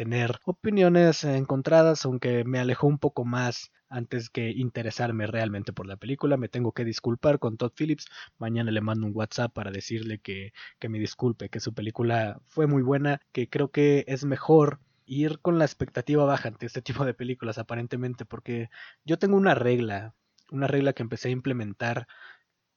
tener 0.00 0.40
opiniones 0.46 1.24
encontradas, 1.24 2.06
aunque 2.06 2.42
me 2.44 2.58
alejó 2.58 2.86
un 2.86 2.96
poco 2.96 3.26
más 3.26 3.70
antes 3.90 4.30
que 4.30 4.48
interesarme 4.48 5.26
realmente 5.26 5.74
por 5.74 5.86
la 5.86 5.98
película. 5.98 6.38
Me 6.38 6.48
tengo 6.48 6.72
que 6.72 6.86
disculpar 6.86 7.38
con 7.38 7.58
Todd 7.58 7.72
Phillips. 7.76 8.06
Mañana 8.38 8.70
le 8.70 8.80
mando 8.80 9.06
un 9.06 9.14
WhatsApp 9.14 9.52
para 9.52 9.70
decirle 9.70 10.18
que, 10.18 10.54
que 10.78 10.88
me 10.88 10.98
disculpe, 10.98 11.50
que 11.50 11.60
su 11.60 11.74
película 11.74 12.40
fue 12.46 12.66
muy 12.66 12.80
buena, 12.80 13.20
que 13.32 13.50
creo 13.50 13.70
que 13.72 14.06
es 14.08 14.24
mejor 14.24 14.80
ir 15.04 15.38
con 15.40 15.58
la 15.58 15.66
expectativa 15.66 16.24
baja 16.24 16.48
ante 16.48 16.64
este 16.64 16.80
tipo 16.80 17.04
de 17.04 17.12
películas 17.12 17.58
aparentemente, 17.58 18.24
porque 18.24 18.70
yo 19.04 19.18
tengo 19.18 19.36
una 19.36 19.54
regla, 19.54 20.14
una 20.50 20.66
regla 20.66 20.94
que 20.94 21.02
empecé 21.02 21.28
a 21.28 21.32
implementar 21.32 22.06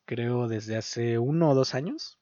creo 0.03 0.49
desde 0.49 0.75
hace 0.75 1.19
uno 1.19 1.51
o 1.51 1.55
dos 1.55 1.73
años, 1.73 2.19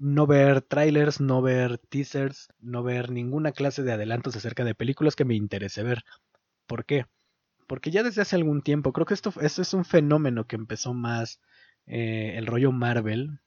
no 0.00 0.26
ver 0.26 0.62
trailers, 0.62 1.20
no 1.20 1.42
ver 1.42 1.76
teasers, 1.76 2.48
no 2.58 2.82
ver 2.82 3.10
ninguna 3.10 3.52
clase 3.52 3.82
de 3.82 3.92
adelantos 3.92 4.34
acerca 4.34 4.64
de 4.64 4.74
películas 4.74 5.14
que 5.14 5.26
me 5.26 5.34
interese 5.34 5.82
ver. 5.82 6.04
¿Por 6.66 6.86
qué? 6.86 7.04
Porque 7.66 7.90
ya 7.90 8.02
desde 8.02 8.22
hace 8.22 8.34
algún 8.34 8.62
tiempo, 8.62 8.92
creo 8.92 9.06
que 9.06 9.14
esto, 9.14 9.32
es 9.40 9.74
un 9.74 9.84
fenómeno 9.84 10.46
que 10.46 10.56
empezó 10.56 10.94
más 10.94 11.40
eh, 11.86 12.32
el 12.36 12.46
rollo 12.46 12.72
Marvel, 12.72 13.40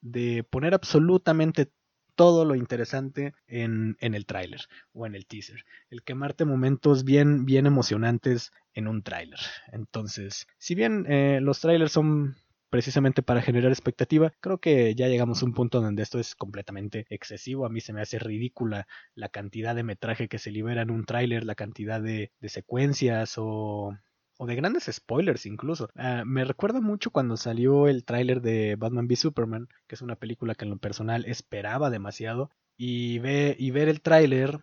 de 0.00 0.42
poner 0.42 0.74
absolutamente 0.74 1.70
todo 2.16 2.44
lo 2.44 2.56
interesante 2.56 3.32
en, 3.46 3.96
en 4.00 4.14
el 4.14 4.26
tráiler 4.26 4.62
o 4.92 5.06
en 5.06 5.14
el 5.14 5.26
teaser. 5.26 5.64
El 5.90 6.02
quemarte 6.02 6.44
momentos 6.44 7.04
bien, 7.04 7.44
bien 7.44 7.66
emocionantes 7.66 8.50
en 8.74 8.88
un 8.88 9.02
tráiler. 9.02 9.38
Entonces, 9.72 10.48
si 10.58 10.74
bien 10.74 11.06
eh, 11.08 11.38
los 11.40 11.60
trailers 11.60 11.92
son 11.92 12.34
precisamente 12.70 13.22
para 13.22 13.42
generar 13.42 13.72
expectativa. 13.72 14.32
Creo 14.40 14.58
que 14.58 14.94
ya 14.94 15.08
llegamos 15.08 15.42
a 15.42 15.46
un 15.46 15.52
punto 15.54 15.80
donde 15.80 16.02
esto 16.02 16.18
es 16.18 16.34
completamente 16.34 17.06
excesivo. 17.10 17.66
A 17.66 17.68
mí 17.68 17.80
se 17.80 17.92
me 17.92 18.00
hace 18.00 18.18
ridícula 18.18 18.86
la 19.14 19.28
cantidad 19.28 19.74
de 19.74 19.82
metraje 19.82 20.28
que 20.28 20.38
se 20.38 20.50
libera 20.50 20.82
en 20.82 20.90
un 20.90 21.04
tráiler, 21.04 21.44
la 21.44 21.54
cantidad 21.56 22.00
de, 22.00 22.32
secuencias 22.44 23.34
o, 23.36 23.96
o 24.38 24.46
de 24.46 24.56
grandes 24.56 24.88
spoilers 24.90 25.46
incluso. 25.46 25.90
Ah, 25.96 26.22
me 26.24 26.44
recuerda 26.44 26.80
mucho 26.80 27.10
cuando 27.10 27.36
salió 27.36 27.88
el 27.88 28.04
tráiler 28.04 28.40
de 28.40 28.76
Batman 28.76 29.06
v 29.06 29.16
Superman, 29.16 29.68
que 29.86 29.96
es 29.96 30.02
una 30.02 30.16
película 30.16 30.54
que 30.54 30.64
en 30.64 30.70
lo 30.70 30.78
personal 30.78 31.24
esperaba 31.26 31.90
demasiado, 31.90 32.50
y, 32.76 33.18
ve, 33.18 33.56
y 33.58 33.72
ver 33.72 33.88
el 33.88 34.00
tráiler 34.00 34.60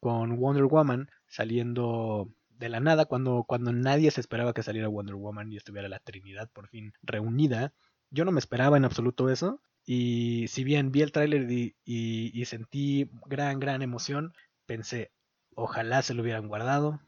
con 0.00 0.38
Wonder 0.38 0.64
Woman 0.64 1.08
saliendo 1.28 2.28
de 2.60 2.68
la 2.68 2.78
nada, 2.78 3.06
cuando, 3.06 3.44
cuando 3.44 3.72
nadie 3.72 4.10
se 4.10 4.20
esperaba 4.20 4.52
que 4.52 4.62
saliera 4.62 4.86
Wonder 4.86 5.14
Woman 5.16 5.50
y 5.50 5.56
estuviera 5.56 5.88
la 5.88 5.98
Trinidad 5.98 6.50
por 6.52 6.68
fin 6.68 6.92
reunida. 7.02 7.72
Yo 8.10 8.24
no 8.26 8.32
me 8.32 8.38
esperaba 8.38 8.76
en 8.76 8.84
absoluto 8.84 9.30
eso. 9.30 9.62
Y 9.86 10.46
si 10.48 10.62
bien 10.62 10.92
vi 10.92 11.00
el 11.00 11.10
tráiler 11.10 11.50
y, 11.50 11.74
y, 11.84 12.44
sentí 12.44 13.10
gran, 13.26 13.60
gran 13.60 13.80
emoción, 13.80 14.34
pensé, 14.66 15.10
ojalá 15.54 16.02
se 16.02 16.12
lo 16.12 16.22
hubieran 16.22 16.48
guardado. 16.48 17.00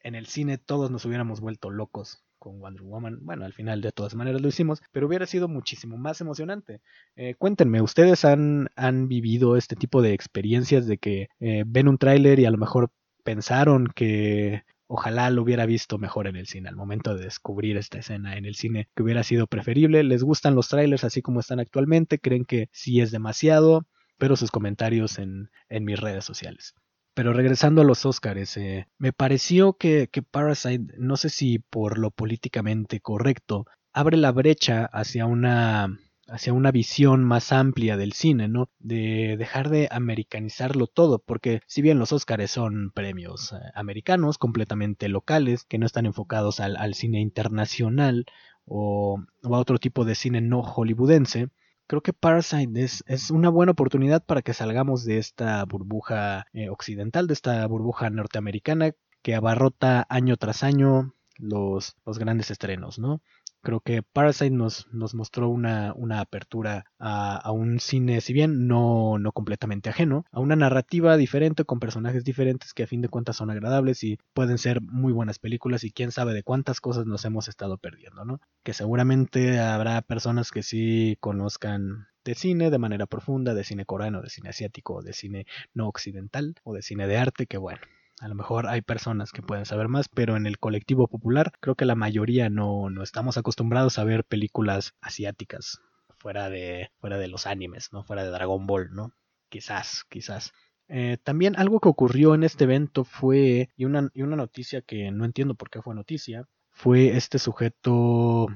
En 0.00 0.14
el 0.14 0.26
cine 0.26 0.56
todos 0.56 0.90
nos 0.90 1.04
hubiéramos 1.04 1.40
vuelto 1.40 1.70
locos 1.70 2.24
con 2.38 2.58
Wonder 2.58 2.82
Woman. 2.82 3.18
Bueno, 3.20 3.44
al 3.44 3.52
final 3.52 3.82
de 3.82 3.92
todas 3.92 4.14
maneras 4.14 4.40
lo 4.40 4.48
hicimos, 4.48 4.82
pero 4.90 5.06
hubiera 5.06 5.26
sido 5.26 5.48
muchísimo 5.48 5.98
más 5.98 6.22
emocionante. 6.22 6.80
Eh, 7.14 7.34
cuéntenme, 7.34 7.82
¿ustedes 7.82 8.24
han, 8.24 8.68
han 8.74 9.06
vivido 9.06 9.58
este 9.58 9.76
tipo 9.76 10.00
de 10.00 10.14
experiencias 10.14 10.86
de 10.86 10.96
que 10.96 11.28
eh, 11.40 11.64
ven 11.66 11.88
un 11.88 11.98
tráiler 11.98 12.40
y 12.40 12.46
a 12.46 12.50
lo 12.50 12.58
mejor 12.58 12.90
pensaron 13.22 13.88
que 13.94 14.64
Ojalá 14.86 15.30
lo 15.30 15.42
hubiera 15.42 15.66
visto 15.66 15.98
mejor 15.98 16.26
en 16.26 16.36
el 16.36 16.46
cine, 16.46 16.68
al 16.68 16.76
momento 16.76 17.14
de 17.14 17.24
descubrir 17.24 17.76
esta 17.76 17.98
escena 17.98 18.36
en 18.36 18.44
el 18.44 18.54
cine, 18.54 18.88
que 18.94 19.02
hubiera 19.02 19.22
sido 19.22 19.46
preferible. 19.46 20.04
¿Les 20.04 20.22
gustan 20.22 20.54
los 20.54 20.68
trailers 20.68 21.04
así 21.04 21.22
como 21.22 21.40
están 21.40 21.60
actualmente? 21.60 22.18
¿Creen 22.18 22.44
que 22.44 22.68
sí 22.72 23.00
es 23.00 23.10
demasiado? 23.10 23.86
Pero 24.18 24.36
sus 24.36 24.50
comentarios 24.50 25.18
en, 25.18 25.50
en 25.68 25.84
mis 25.84 25.98
redes 25.98 26.24
sociales. 26.24 26.74
Pero 27.14 27.32
regresando 27.32 27.82
a 27.82 27.84
los 27.84 28.04
Oscars, 28.04 28.56
eh, 28.56 28.88
me 28.98 29.12
pareció 29.12 29.74
que, 29.74 30.08
que 30.10 30.22
Parasite, 30.22 30.94
no 30.98 31.16
sé 31.16 31.30
si 31.30 31.60
por 31.60 31.98
lo 31.98 32.10
políticamente 32.10 33.00
correcto, 33.00 33.66
abre 33.92 34.16
la 34.16 34.32
brecha 34.32 34.84
hacia 34.86 35.24
una 35.24 35.96
hacia 36.28 36.52
una 36.52 36.70
visión 36.70 37.24
más 37.24 37.52
amplia 37.52 37.96
del 37.96 38.12
cine, 38.12 38.48
¿no? 38.48 38.70
De 38.78 39.36
dejar 39.38 39.68
de 39.68 39.88
americanizarlo 39.90 40.86
todo, 40.86 41.18
porque 41.18 41.60
si 41.66 41.82
bien 41.82 41.98
los 41.98 42.12
Oscars 42.12 42.50
son 42.50 42.90
premios 42.94 43.52
eh, 43.52 43.56
americanos, 43.74 44.38
completamente 44.38 45.08
locales, 45.08 45.64
que 45.64 45.78
no 45.78 45.86
están 45.86 46.06
enfocados 46.06 46.60
al, 46.60 46.94
cine 46.94 47.20
internacional 47.20 48.26
o, 48.64 49.22
a 49.42 49.48
otro 49.50 49.78
tipo 49.78 50.04
de 50.04 50.14
cine 50.14 50.40
no 50.40 50.62
hollywoodense, 50.62 51.48
creo 51.86 52.02
que 52.02 52.12
Parasite 52.12 52.82
es, 52.82 53.04
es, 53.06 53.30
una 53.30 53.50
buena 53.50 53.72
oportunidad 53.72 54.24
para 54.24 54.42
que 54.42 54.54
salgamos 54.54 55.04
de 55.04 55.18
esta 55.18 55.64
burbuja 55.64 56.46
eh, 56.52 56.70
occidental, 56.70 57.26
de 57.26 57.34
esta 57.34 57.66
burbuja 57.66 58.10
norteamericana 58.10 58.92
que 59.22 59.34
abarrota 59.34 60.06
año 60.08 60.36
tras 60.36 60.62
año 60.62 61.14
los, 61.36 61.96
los 62.06 62.18
grandes 62.18 62.50
estrenos, 62.50 62.98
¿no? 62.98 63.20
Creo 63.64 63.80
que 63.80 64.02
Parasite 64.02 64.50
nos, 64.50 64.86
nos 64.92 65.14
mostró 65.14 65.48
una, 65.48 65.94
una 65.96 66.20
apertura 66.20 66.84
a, 66.98 67.50
un 67.50 67.80
cine, 67.80 68.20
si 68.20 68.34
bien 68.34 68.68
no, 68.68 69.18
no 69.18 69.32
completamente 69.32 69.88
ajeno, 69.88 70.26
a 70.32 70.40
una 70.40 70.54
narrativa 70.54 71.16
diferente 71.16 71.64
con 71.64 71.80
personajes 71.80 72.24
diferentes 72.24 72.74
que 72.74 72.82
a 72.82 72.86
fin 72.86 73.00
de 73.00 73.08
cuentas 73.08 73.36
son 73.36 73.50
agradables 73.50 74.04
y 74.04 74.18
pueden 74.34 74.58
ser 74.58 74.82
muy 74.82 75.14
buenas 75.14 75.38
películas 75.38 75.82
y 75.82 75.90
quién 75.92 76.12
sabe 76.12 76.34
de 76.34 76.42
cuántas 76.42 76.82
cosas 76.82 77.06
nos 77.06 77.24
hemos 77.24 77.48
estado 77.48 77.78
perdiendo, 77.78 78.26
¿no? 78.26 78.38
Que 78.62 78.74
seguramente 78.74 79.58
habrá 79.58 80.02
personas 80.02 80.50
que 80.50 80.62
sí 80.62 81.16
conozcan 81.20 82.08
de 82.22 82.34
cine 82.34 82.70
de 82.70 82.78
manera 82.78 83.06
profunda, 83.06 83.54
de 83.54 83.64
cine 83.64 83.86
coreano, 83.86 84.20
de 84.20 84.28
cine 84.28 84.50
asiático, 84.50 85.02
de 85.02 85.14
cine 85.14 85.46
no 85.72 85.88
occidental 85.88 86.54
o 86.64 86.74
de 86.74 86.82
cine 86.82 87.06
de 87.06 87.16
arte, 87.16 87.46
que 87.46 87.56
bueno, 87.56 87.80
a 88.20 88.28
lo 88.28 88.34
mejor 88.34 88.68
hay 88.68 88.82
personas 88.82 89.32
que 89.32 89.42
pueden 89.42 89.66
saber 89.66 89.88
más, 89.88 90.08
pero 90.08 90.36
en 90.36 90.46
el 90.46 90.58
colectivo 90.58 91.08
popular 91.08 91.52
creo 91.60 91.74
que 91.74 91.84
la 91.84 91.94
mayoría 91.94 92.48
no, 92.48 92.90
no 92.90 93.02
estamos 93.02 93.36
acostumbrados 93.36 93.98
a 93.98 94.04
ver 94.04 94.24
películas 94.24 94.94
asiáticas 95.00 95.80
fuera 96.24 96.48
de, 96.48 96.90
fuera 97.00 97.18
de 97.18 97.28
los 97.28 97.46
animes, 97.46 97.92
¿no? 97.92 98.02
Fuera 98.02 98.24
de 98.24 98.30
Dragon 98.30 98.66
Ball, 98.66 98.88
¿no? 98.94 99.12
Quizás, 99.50 100.04
quizás. 100.08 100.52
Eh, 100.88 101.18
también 101.22 101.54
algo 101.56 101.80
que 101.80 101.88
ocurrió 101.90 102.34
en 102.34 102.44
este 102.44 102.64
evento 102.64 103.04
fue, 103.04 103.68
y 103.76 103.84
una, 103.84 104.08
y 104.14 104.22
una 104.22 104.36
noticia 104.36 104.80
que 104.80 105.10
no 105.10 105.26
entiendo 105.26 105.54
por 105.54 105.68
qué 105.68 105.82
fue 105.82 105.94
noticia, 105.94 106.46
fue 106.70 107.16
este 107.16 107.38
sujeto 107.38 108.46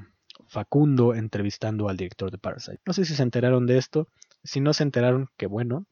Facundo 0.47 1.13
entrevistando 1.13 1.89
al 1.89 1.97
director 1.97 2.31
de 2.31 2.39
Parasite. 2.39 2.81
No 2.87 2.93
sé 2.93 3.05
si 3.05 3.13
se 3.13 3.21
enteraron 3.21 3.67
de 3.67 3.77
esto, 3.77 4.07
si 4.43 4.61
no 4.61 4.73
se 4.73 4.81
enteraron, 4.81 5.29
qué 5.37 5.45
bueno, 5.45 5.85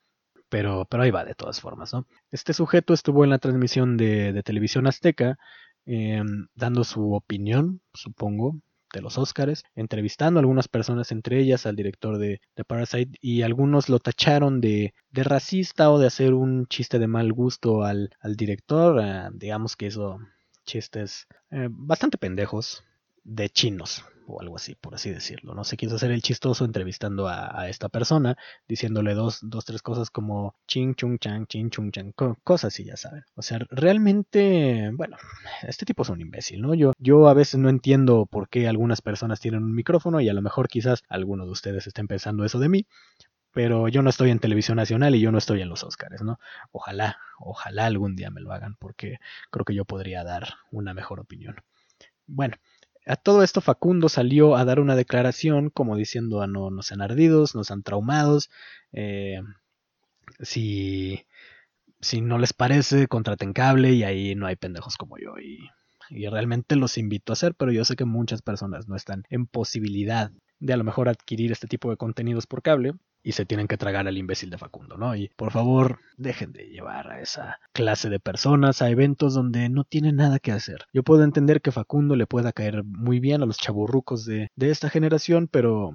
pero, 0.49 0.85
pero 0.89 1.03
ahí 1.03 1.11
va 1.11 1.25
de 1.25 1.35
todas 1.35 1.61
formas, 1.61 1.93
¿no? 1.93 2.07
Este 2.31 2.53
sujeto 2.53 2.93
estuvo 2.93 3.23
en 3.23 3.29
la 3.29 3.39
transmisión 3.39 3.97
de, 3.97 4.41
televisión 4.43 4.87
azteca 4.87 5.37
em, 5.85 6.47
dando 6.55 6.83
su 6.83 7.13
opinión, 7.13 7.81
supongo, 7.93 8.59
de 8.93 9.01
los 9.01 9.17
Oscars, 9.17 9.63
entrevistando 9.75 10.39
a 10.39 10.41
algunas 10.41 10.67
personas, 10.67 11.11
entre 11.11 11.39
ellas 11.39 11.65
al 11.65 11.75
director 11.75 12.17
de, 12.17 12.39
Parasite, 12.65 13.17
y 13.21 13.41
algunos 13.41 13.89
lo 13.89 13.99
tacharon 13.99 14.61
de, 14.61 14.93
de, 15.11 15.23
racista 15.23 15.91
o 15.91 15.99
de 15.99 16.07
hacer 16.07 16.33
un 16.33 16.67
chiste 16.67 16.99
de 16.99 17.07
mal 17.07 17.33
gusto 17.33 17.83
al, 17.83 18.09
director, 18.35 18.99
eh, 19.03 19.29
digamos 19.33 19.75
que 19.75 19.87
hizo 19.87 20.19
chistes 20.65 21.27
eh, 21.51 21.67
bastante 21.69 22.17
pendejos 22.17 22.83
de 23.27 23.49
chinos, 23.49 24.05
o 24.25 24.41
algo 24.41 24.55
así, 24.55 24.75
por 24.75 24.95
así 24.95 25.11
decirlo. 25.11 25.53
No 25.53 25.65
se 25.65 25.75
quiso 25.75 25.95
hacer 25.95 26.11
el 26.11 26.21
chistoso 26.21 26.63
entrevistando 26.63 27.27
a, 27.27 27.67
esta 27.69 27.89
persona, 27.89 28.37
diciéndole 28.67 29.13
dos, 29.13 29.39
dos, 29.41 29.65
tres 29.65 29.81
cosas 29.81 30.09
como 30.09 30.55
ching, 30.65 30.95
chung, 30.95 31.19
chang, 31.19 31.45
ching, 31.45 31.69
chung, 31.69 31.91
chang, 31.91 32.13
cosas 32.43 32.79
y 32.79 32.85
ya 32.85 32.95
saben. 32.95 33.25
O 33.35 33.41
sea, 33.41 33.59
realmente, 33.69 34.91
bueno, 34.93 35.17
este 35.63 35.85
tipo 35.85 36.03
es 36.03 36.09
un 36.09 36.21
imbécil, 36.21 36.61
¿no? 36.61 36.73
Yo, 36.73 36.93
yo 36.99 37.27
a 37.27 37.33
veces 37.33 37.59
no 37.59 37.69
entiendo 37.69 38.25
por 38.25 38.47
qué 38.49 38.67
algunas 38.67 39.01
personas 39.01 39.41
tienen 39.41 39.63
un 39.63 39.75
micrófono 39.75 40.21
y 40.21 40.29
a 40.29 40.33
lo 40.33 40.41
mejor 40.41 40.69
quizás 40.69 41.03
alguno 41.09 41.45
de 41.45 41.51
ustedes 41.51 41.85
estén 41.85 42.07
pensando 42.07 42.45
eso 42.45 42.59
de 42.59 42.69
mí, 42.69 42.85
pero 43.51 43.89
yo 43.89 44.01
no 44.01 44.09
estoy 44.09 44.31
en 44.31 44.39
televisión 44.39 44.77
nacional 44.77 45.15
y 45.15 45.19
yo 45.19 45.31
no 45.33 45.37
estoy 45.37 45.61
en 45.61 45.69
los 45.69 45.83
Oscars, 45.83 46.21
¿no? 46.21 46.39
Ojalá, 46.71 47.17
ojalá 47.39 47.87
algún 47.87 48.15
día 48.15 48.29
me 48.31 48.39
lo 48.39 48.53
hagan 48.53 48.75
porque 48.75 49.17
creo 49.51 49.65
que 49.65 49.75
yo 49.75 49.83
podría 49.83 50.23
dar 50.23 50.47
una 50.71 50.93
mejor 50.93 51.19
opinión. 51.19 51.55
Bueno, 52.27 52.57
a 53.07 53.15
todo 53.15 53.43
esto 53.43 53.61
Facundo 53.61 54.09
salió 54.09 54.55
a 54.55 54.65
dar 54.65 54.79
una 54.79 54.95
declaración 54.95 55.69
como 55.69 55.95
diciendo, 55.95 56.41
ah, 56.41 56.47
no, 56.47 56.69
nos 56.69 56.91
han 56.91 57.01
ardidos, 57.01 57.55
nos 57.55 57.71
han 57.71 57.83
traumados, 57.83 58.49
eh, 58.91 59.41
si, 60.41 61.25
si 62.01 62.21
no 62.21 62.37
les 62.37 62.53
parece, 62.53 63.07
contraten 63.07 63.53
cable 63.53 63.93
y 63.93 64.03
ahí 64.03 64.35
no 64.35 64.47
hay 64.47 64.55
pendejos 64.55 64.97
como 64.97 65.17
yo. 65.17 65.37
Y, 65.39 65.69
y 66.09 66.27
realmente 66.27 66.75
los 66.75 66.97
invito 66.97 67.31
a 67.31 67.35
hacer, 67.35 67.55
pero 67.55 67.71
yo 67.71 67.85
sé 67.85 67.95
que 67.95 68.05
muchas 68.05 68.41
personas 68.41 68.87
no 68.87 68.95
están 68.95 69.23
en 69.29 69.47
posibilidad 69.47 70.31
de 70.59 70.73
a 70.73 70.77
lo 70.77 70.83
mejor 70.83 71.09
adquirir 71.09 71.51
este 71.51 71.67
tipo 71.67 71.89
de 71.89 71.97
contenidos 71.97 72.47
por 72.47 72.61
cable 72.61 72.93
y 73.23 73.33
se 73.33 73.45
tienen 73.45 73.67
que 73.67 73.77
tragar 73.77 74.07
al 74.07 74.17
imbécil 74.17 74.49
de 74.49 74.57
Facundo, 74.57 74.97
¿no? 74.97 75.15
Y 75.15 75.29
por 75.35 75.51
favor, 75.51 75.99
dejen 76.15 76.53
de 76.53 76.69
llevar 76.69 77.11
a 77.11 77.19
esa 77.19 77.59
clase 77.73 78.09
de 78.09 78.19
personas 78.19 78.81
a 78.81 78.89
eventos 78.89 79.33
donde 79.33 79.69
no 79.69 79.83
tienen 79.83 80.15
nada 80.15 80.39
que 80.39 80.51
hacer. 80.51 80.85
Yo 80.93 81.03
puedo 81.03 81.23
entender 81.23 81.61
que 81.61 81.71
Facundo 81.71 82.15
le 82.15 82.27
pueda 82.27 82.53
caer 82.53 82.83
muy 82.85 83.19
bien 83.19 83.41
a 83.41 83.45
los 83.45 83.57
chaburrucos 83.57 84.25
de, 84.25 84.49
de 84.55 84.69
esta 84.69 84.89
generación, 84.89 85.49
pero 85.51 85.93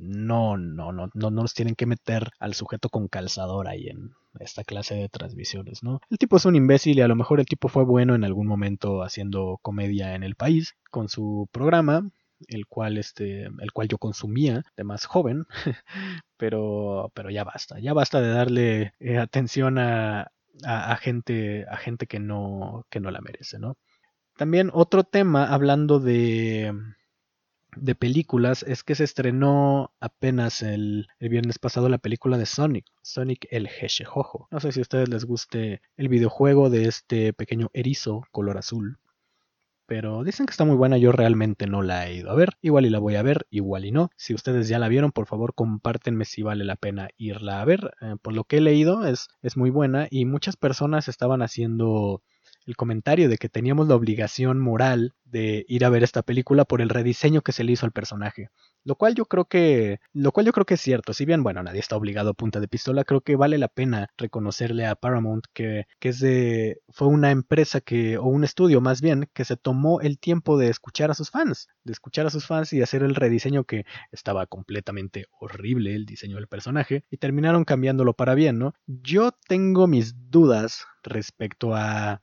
no, 0.00 0.56
no, 0.56 0.92
no, 0.92 1.10
no 1.12 1.30
nos 1.30 1.52
tienen 1.52 1.74
que 1.74 1.86
meter 1.86 2.30
al 2.38 2.54
sujeto 2.54 2.88
con 2.88 3.08
calzador 3.08 3.68
ahí 3.68 3.88
en 3.88 4.12
esta 4.38 4.64
clase 4.64 4.94
de 4.94 5.08
transmisiones, 5.08 5.82
¿no? 5.82 6.00
El 6.08 6.18
tipo 6.18 6.38
es 6.38 6.46
un 6.46 6.56
imbécil 6.56 6.98
y 6.98 7.02
a 7.02 7.08
lo 7.08 7.16
mejor 7.16 7.40
el 7.40 7.46
tipo 7.46 7.68
fue 7.68 7.84
bueno 7.84 8.14
en 8.14 8.24
algún 8.24 8.46
momento 8.46 9.02
haciendo 9.02 9.58
comedia 9.60 10.14
en 10.14 10.22
el 10.22 10.36
país 10.36 10.76
con 10.90 11.08
su 11.08 11.48
programa, 11.52 12.08
el 12.48 12.66
cual, 12.66 12.98
este, 12.98 13.44
el 13.44 13.72
cual 13.72 13.88
yo 13.88 13.98
consumía 13.98 14.62
de 14.76 14.84
más 14.84 15.04
joven, 15.06 15.46
pero, 16.36 17.10
pero 17.14 17.30
ya 17.30 17.44
basta, 17.44 17.78
ya 17.78 17.92
basta 17.92 18.20
de 18.20 18.28
darle 18.30 18.94
eh, 19.00 19.18
atención 19.18 19.78
a, 19.78 20.32
a, 20.64 20.96
gente, 20.96 21.66
a 21.68 21.76
gente 21.76 22.06
que 22.06 22.18
no, 22.20 22.86
que 22.90 23.00
no 23.00 23.10
la 23.10 23.20
merece, 23.20 23.58
¿no? 23.58 23.76
También 24.36 24.70
otro 24.72 25.04
tema, 25.04 25.52
hablando 25.52 26.00
de, 26.00 26.72
de 27.76 27.94
películas, 27.94 28.62
es 28.62 28.82
que 28.82 28.94
se 28.94 29.04
estrenó 29.04 29.92
apenas 30.00 30.62
el, 30.62 31.08
el, 31.18 31.28
viernes 31.28 31.58
pasado 31.58 31.88
la 31.88 31.98
película 31.98 32.38
de 32.38 32.46
Sonic, 32.46 32.86
Sonic 33.02 33.46
el 33.50 33.68
Hedgehog. 33.68 34.48
No 34.50 34.60
sé 34.60 34.72
si 34.72 34.80
a 34.80 34.82
ustedes 34.82 35.08
les 35.08 35.24
guste 35.24 35.82
el 35.96 36.08
videojuego 36.08 36.70
de 36.70 36.84
este 36.88 37.32
pequeño 37.34 37.68
erizo 37.74 38.24
color 38.30 38.56
azul 38.56 38.98
pero 39.90 40.22
dicen 40.22 40.46
que 40.46 40.52
está 40.52 40.64
muy 40.64 40.76
buena, 40.76 40.98
yo 40.98 41.10
realmente 41.10 41.66
no 41.66 41.82
la 41.82 42.06
he 42.06 42.14
ido 42.14 42.30
a 42.30 42.36
ver, 42.36 42.50
igual 42.62 42.86
y 42.86 42.90
la 42.90 43.00
voy 43.00 43.16
a 43.16 43.24
ver, 43.24 43.48
igual 43.50 43.84
y 43.84 43.90
no. 43.90 44.10
Si 44.14 44.34
ustedes 44.34 44.68
ya 44.68 44.78
la 44.78 44.86
vieron, 44.86 45.10
por 45.10 45.26
favor 45.26 45.52
compártenme 45.52 46.24
si 46.26 46.42
vale 46.42 46.62
la 46.62 46.76
pena 46.76 47.08
irla 47.16 47.60
a 47.60 47.64
ver. 47.64 47.90
Eh, 48.00 48.14
por 48.22 48.32
lo 48.32 48.44
que 48.44 48.58
he 48.58 48.60
leído 48.60 49.04
es, 49.04 49.26
es 49.42 49.56
muy 49.56 49.70
buena 49.70 50.06
y 50.08 50.26
muchas 50.26 50.56
personas 50.56 51.08
estaban 51.08 51.42
haciendo 51.42 52.22
el 52.70 52.76
comentario 52.76 53.28
de 53.28 53.36
que 53.36 53.48
teníamos 53.48 53.88
la 53.88 53.96
obligación 53.96 54.60
moral 54.60 55.14
de 55.24 55.64
ir 55.68 55.84
a 55.84 55.90
ver 55.90 56.04
esta 56.04 56.22
película 56.22 56.64
por 56.64 56.80
el 56.80 56.88
rediseño 56.88 57.42
que 57.42 57.50
se 57.50 57.64
le 57.64 57.72
hizo 57.72 57.84
al 57.84 57.90
personaje. 57.92 58.50
Lo 58.84 58.94
cual 58.94 59.14
yo 59.16 59.26
creo 59.26 59.44
que. 59.44 59.98
Lo 60.12 60.30
cual 60.30 60.46
yo 60.46 60.52
creo 60.52 60.64
que 60.64 60.74
es 60.74 60.80
cierto. 60.80 61.12
Si 61.12 61.24
bien, 61.24 61.42
bueno, 61.42 61.62
nadie 61.62 61.80
está 61.80 61.96
obligado 61.96 62.30
a 62.30 62.34
punta 62.34 62.60
de 62.60 62.68
pistola, 62.68 63.04
creo 63.04 63.22
que 63.22 63.34
vale 63.34 63.58
la 63.58 63.66
pena 63.66 64.08
reconocerle 64.16 64.86
a 64.86 64.94
Paramount 64.94 65.46
que, 65.52 65.86
que 65.98 66.10
es 66.10 66.20
de. 66.20 66.80
fue 66.90 67.08
una 67.08 67.32
empresa 67.32 67.80
que. 67.80 68.18
o 68.18 68.24
un 68.24 68.44
estudio 68.44 68.80
más 68.80 69.00
bien, 69.00 69.28
que 69.34 69.44
se 69.44 69.56
tomó 69.56 70.00
el 70.00 70.18
tiempo 70.20 70.56
de 70.56 70.68
escuchar 70.68 71.10
a 71.10 71.14
sus 71.14 71.30
fans. 71.30 71.68
De 71.82 71.92
escuchar 71.92 72.26
a 72.26 72.30
sus 72.30 72.46
fans 72.46 72.72
y 72.72 72.82
hacer 72.82 73.02
el 73.02 73.16
rediseño 73.16 73.64
que 73.64 73.84
estaba 74.12 74.46
completamente 74.46 75.26
horrible 75.40 75.94
el 75.96 76.06
diseño 76.06 76.36
del 76.36 76.46
personaje. 76.46 77.04
Y 77.10 77.16
terminaron 77.16 77.64
cambiándolo 77.64 78.14
para 78.14 78.34
bien, 78.34 78.60
¿no? 78.60 78.74
Yo 78.86 79.32
tengo 79.48 79.88
mis 79.88 80.30
dudas 80.30 80.86
respecto 81.02 81.74
a 81.74 82.22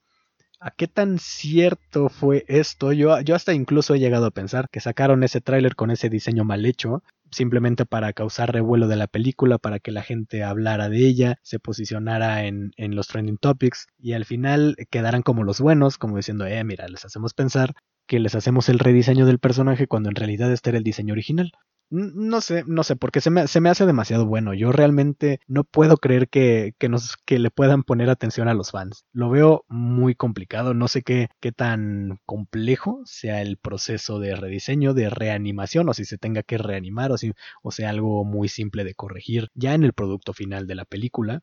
¿A 0.60 0.72
qué 0.72 0.88
tan 0.88 1.20
cierto 1.20 2.10
fue 2.10 2.44
esto? 2.48 2.92
Yo, 2.92 3.20
yo 3.22 3.36
hasta 3.36 3.54
incluso 3.54 3.94
he 3.94 4.00
llegado 4.00 4.26
a 4.26 4.32
pensar 4.32 4.70
que 4.70 4.80
sacaron 4.80 5.24
ese 5.24 5.40
tráiler 5.40 5.76
con 5.76 5.92
ese 5.92 6.10
diseño 6.10 6.46
mal 6.46 6.66
hecho, 6.66 7.04
simplemente 7.32 7.86
para 7.86 8.12
causar 8.14 8.54
revuelo 8.54 8.88
de 8.88 8.96
la 8.96 9.06
película, 9.08 9.60
para 9.60 9.80
que 9.80 9.92
la 9.92 10.02
gente 10.02 10.44
hablara 10.44 10.90
de 10.90 11.06
ella, 11.06 11.40
se 11.44 11.60
posicionara 11.60 12.46
en, 12.46 12.72
en 12.78 12.96
los 12.96 13.08
trending 13.08 13.38
topics 13.38 13.86
y 14.00 14.14
al 14.14 14.26
final 14.26 14.76
quedaran 14.90 15.22
como 15.22 15.44
los 15.44 15.62
buenos, 15.62 16.00
como 16.00 16.18
diciendo, 16.18 16.46
eh, 16.48 16.64
mira, 16.64 16.88
les 16.88 17.06
hacemos 17.06 17.36
pensar 17.36 17.74
que 18.08 18.20
les 18.20 18.34
hacemos 18.34 18.68
el 18.70 18.80
rediseño 18.80 19.28
del 19.28 19.40
personaje 19.40 19.86
cuando 19.88 20.10
en 20.10 20.16
realidad 20.16 20.52
este 20.52 20.72
era 20.72 20.80
el 20.80 20.84
diseño 20.84 21.14
original. 21.14 21.52
No 21.90 22.42
sé, 22.42 22.66
no 22.68 22.84
sé, 22.84 22.98
porque 22.98 23.22
se 23.22 23.30
me, 23.30 23.48
se 23.48 23.62
me, 23.62 23.70
hace 23.70 23.86
demasiado 23.86 24.26
bueno. 24.26 24.54
Yo 24.54 24.74
realmente 24.74 25.40
no 25.48 25.64
puedo 25.64 25.96
creer 25.98 26.28
que, 26.28 26.74
que, 26.78 26.90
nos, 26.90 27.16
que 27.26 27.40
le 27.40 27.50
puedan 27.50 27.84
poner 27.84 28.10
atención 28.10 28.50
a 28.50 28.54
los 28.54 28.72
fans. 28.72 29.06
Lo 29.14 29.30
veo 29.30 29.64
muy 29.70 30.14
complicado. 30.14 30.74
No 30.74 30.90
sé 30.90 31.02
qué, 31.02 31.30
qué 31.40 31.54
tan 31.54 32.20
complejo 32.26 33.02
sea 33.06 33.42
el 33.42 33.58
proceso 33.58 34.20
de 34.20 34.36
rediseño, 34.36 34.94
de 34.94 35.10
reanimación, 35.10 35.88
o 35.88 35.94
si 35.94 36.04
se 36.04 36.18
tenga 36.18 36.44
que 36.44 36.58
reanimar, 36.58 37.14
o, 37.14 37.18
si, 37.18 37.32
o 37.64 37.72
sea 37.72 37.90
algo 37.90 38.26
muy 38.26 38.50
simple 38.50 38.84
de 38.84 38.94
corregir 38.94 39.50
ya 39.54 39.74
en 39.74 39.84
el 39.84 39.94
producto 39.94 40.34
final 40.34 40.68
de 40.68 40.76
la 40.76 40.86
película. 40.86 41.42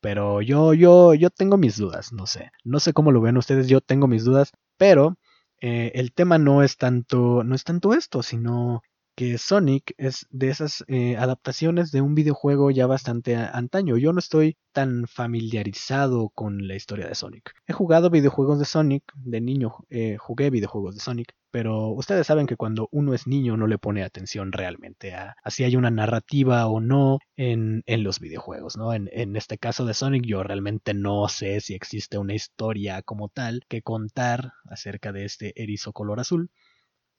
Pero 0.00 0.42
yo, 0.42 0.74
yo, 0.74 1.14
yo 1.14 1.30
tengo 1.30 1.56
mis 1.56 1.78
dudas, 1.78 2.12
no 2.12 2.26
sé. 2.26 2.50
No 2.62 2.78
sé 2.80 2.92
cómo 2.92 3.10
lo 3.10 3.22
ven 3.22 3.38
ustedes, 3.38 3.68
yo 3.68 3.80
tengo 3.80 4.06
mis 4.06 4.24
dudas, 4.24 4.52
pero 4.76 5.16
eh, 5.60 5.92
el 5.94 6.12
tema 6.12 6.38
no 6.38 6.62
es 6.62 6.76
tanto, 6.76 7.42
no 7.42 7.54
es 7.54 7.64
tanto 7.64 7.94
esto, 7.94 8.22
sino 8.22 8.82
que 9.18 9.36
Sonic 9.36 9.94
es 9.98 10.28
de 10.30 10.48
esas 10.48 10.84
eh, 10.86 11.16
adaptaciones 11.16 11.90
de 11.90 12.00
un 12.00 12.14
videojuego 12.14 12.70
ya 12.70 12.86
bastante 12.86 13.34
antaño. 13.34 13.96
Yo 13.96 14.12
no 14.12 14.20
estoy 14.20 14.56
tan 14.70 15.08
familiarizado 15.08 16.28
con 16.28 16.68
la 16.68 16.76
historia 16.76 17.08
de 17.08 17.16
Sonic. 17.16 17.52
He 17.66 17.72
jugado 17.72 18.10
videojuegos 18.10 18.60
de 18.60 18.64
Sonic, 18.64 19.02
de 19.16 19.40
niño 19.40 19.74
eh, 19.90 20.18
jugué 20.18 20.50
videojuegos 20.50 20.94
de 20.94 21.00
Sonic, 21.00 21.34
pero 21.50 21.88
ustedes 21.88 22.28
saben 22.28 22.46
que 22.46 22.54
cuando 22.54 22.88
uno 22.92 23.12
es 23.12 23.26
niño 23.26 23.56
no 23.56 23.66
le 23.66 23.76
pone 23.76 24.04
atención 24.04 24.52
realmente 24.52 25.12
a, 25.14 25.34
si 25.48 25.64
hay 25.64 25.74
una 25.74 25.90
narrativa 25.90 26.68
o 26.68 26.78
no 26.78 27.18
en, 27.34 27.82
en 27.86 28.04
los 28.04 28.20
videojuegos, 28.20 28.76
¿no? 28.76 28.94
En, 28.94 29.10
en, 29.12 29.34
este 29.34 29.58
caso 29.58 29.84
de 29.84 29.94
Sonic 29.94 30.26
yo 30.26 30.44
realmente 30.44 30.94
no 30.94 31.26
sé 31.26 31.58
si 31.60 31.74
existe 31.74 32.18
una 32.18 32.34
historia 32.34 33.02
como 33.02 33.28
tal 33.28 33.62
que 33.66 33.82
contar 33.82 34.52
acerca 34.66 35.10
de 35.10 35.24
este 35.24 35.60
erizo 35.60 35.92
color 35.92 36.20
azul, 36.20 36.52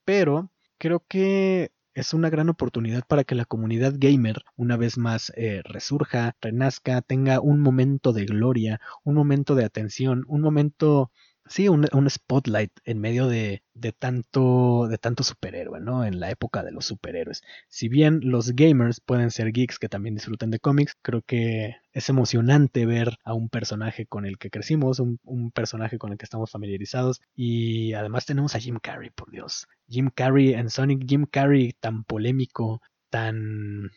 pero 0.05 0.53
creo 0.77 1.03
que 1.05 1.73
es 1.93 2.13
una 2.13 2.29
gran 2.29 2.49
oportunidad 2.49 3.03
para 3.07 3.23
que 3.23 3.35
la 3.35 3.45
comunidad 3.45 3.93
gamer 3.97 4.43
una 4.55 4.77
vez 4.77 4.97
más 4.97 5.31
eh, 5.35 5.61
resurja, 5.63 6.35
renazca, 6.41 7.01
tenga 7.01 7.41
un 7.41 7.59
momento 7.59 8.13
de 8.13 8.25
gloria, 8.25 8.79
un 9.03 9.15
momento 9.15 9.55
de 9.55 9.65
atención, 9.65 10.23
un 10.27 10.41
momento 10.41 11.11
sí, 11.49 11.67
un, 11.67 12.09
spotlight 12.09 12.71
en 12.85 12.99
medio 12.99 13.27
de, 13.27 13.63
de, 13.73 13.91
tanto, 13.91 14.87
de 14.87 14.97
tanto 14.97 15.23
superhéroe, 15.23 15.81
¿no? 15.81 16.05
En 16.05 16.19
la 16.19 16.31
época 16.31 16.63
de 16.63 16.71
los 16.71 16.85
superhéroes. 16.85 17.41
Si 17.67 17.89
bien 17.89 18.21
los 18.23 18.51
gamers 18.55 19.01
pueden 19.01 19.31
ser 19.31 19.51
geeks 19.51 19.79
que 19.79 19.89
también 19.89 20.15
disfruten 20.15 20.51
de 20.51 20.59
cómics, 20.59 20.95
creo 21.01 21.21
que 21.23 21.75
es 21.91 22.09
emocionante 22.09 22.85
ver 22.85 23.17
a 23.23 23.33
un 23.33 23.49
personaje 23.49 24.05
con 24.05 24.25
el 24.25 24.37
que 24.37 24.51
crecimos, 24.51 24.99
un, 24.99 25.19
un 25.23 25.51
personaje 25.51 25.97
con 25.97 26.11
el 26.11 26.17
que 26.17 26.25
estamos 26.25 26.51
familiarizados. 26.51 27.19
Y 27.35 27.93
además 27.93 28.25
tenemos 28.25 28.55
a 28.55 28.59
Jim 28.59 28.79
Carrey, 28.81 29.09
por 29.09 29.31
Dios. 29.31 29.67
Jim 29.89 30.09
Carrey 30.13 30.53
en 30.53 30.69
Sonic, 30.69 31.05
Jim 31.07 31.25
Carrey 31.29 31.73
tan 31.79 32.03
polémico, 32.03 32.81
tan 33.09 33.91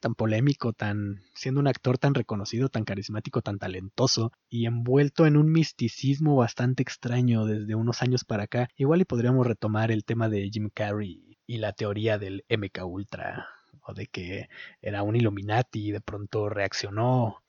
tan 0.00 0.14
polémico, 0.14 0.72
tan 0.72 1.22
siendo 1.34 1.60
un 1.60 1.66
actor 1.66 1.98
tan 1.98 2.14
reconocido, 2.14 2.68
tan 2.68 2.84
carismático, 2.84 3.42
tan 3.42 3.58
talentoso 3.58 4.32
y 4.48 4.66
envuelto 4.66 5.26
en 5.26 5.36
un 5.36 5.50
misticismo 5.50 6.36
bastante 6.36 6.82
extraño 6.82 7.44
desde 7.44 7.74
unos 7.74 8.02
años 8.02 8.24
para 8.24 8.44
acá. 8.44 8.68
Igual 8.76 9.02
y 9.02 9.04
podríamos 9.04 9.46
retomar 9.46 9.90
el 9.90 10.04
tema 10.04 10.28
de 10.28 10.50
Jim 10.50 10.70
Carrey 10.72 11.38
y 11.46 11.58
la 11.58 11.72
teoría 11.72 12.18
del 12.18 12.44
MK 12.48 12.84
Ultra 12.84 13.48
o 13.82 13.94
de 13.94 14.06
que 14.06 14.48
era 14.82 15.02
un 15.02 15.16
Illuminati 15.16 15.88
y 15.88 15.92
de 15.92 16.00
pronto 16.00 16.48
reaccionó 16.48 17.42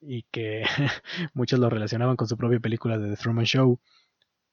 y 0.00 0.22
que 0.30 0.64
muchos 1.34 1.58
lo 1.58 1.70
relacionaban 1.70 2.16
con 2.16 2.28
su 2.28 2.36
propia 2.36 2.60
película 2.60 2.98
de 2.98 3.10
The 3.10 3.16
Truman 3.16 3.46
Show. 3.46 3.80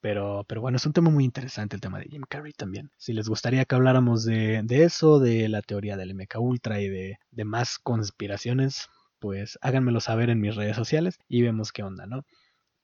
Pero, 0.06 0.46
pero 0.48 0.62
bueno, 0.62 0.78
es 0.78 0.86
un 0.86 0.94
tema 0.94 1.10
muy 1.10 1.24
interesante 1.24 1.76
el 1.76 1.82
tema 1.82 1.98
de 1.98 2.06
Jim 2.06 2.22
Carrey 2.30 2.54
también. 2.54 2.92
Si 2.96 3.12
les 3.12 3.28
gustaría 3.28 3.66
que 3.66 3.74
habláramos 3.74 4.24
de, 4.24 4.64
eso, 4.70 5.18
de 5.20 5.50
la 5.50 5.64
teoría 5.64 5.98
del 5.98 6.14
MK 6.14 6.36
Ultra 6.38 6.80
y 6.80 6.88
de, 6.88 7.18
de 7.32 7.44
más 7.44 7.80
conspiraciones, 7.80 8.88
pues 9.18 9.58
háganmelo 9.64 10.00
saber 10.02 10.30
en 10.30 10.42
mis 10.42 10.56
redes 10.56 10.76
sociales 10.76 11.18
y 11.28 11.42
vemos 11.42 11.72
qué 11.72 11.82
onda, 11.82 12.06
¿no? 12.06 12.24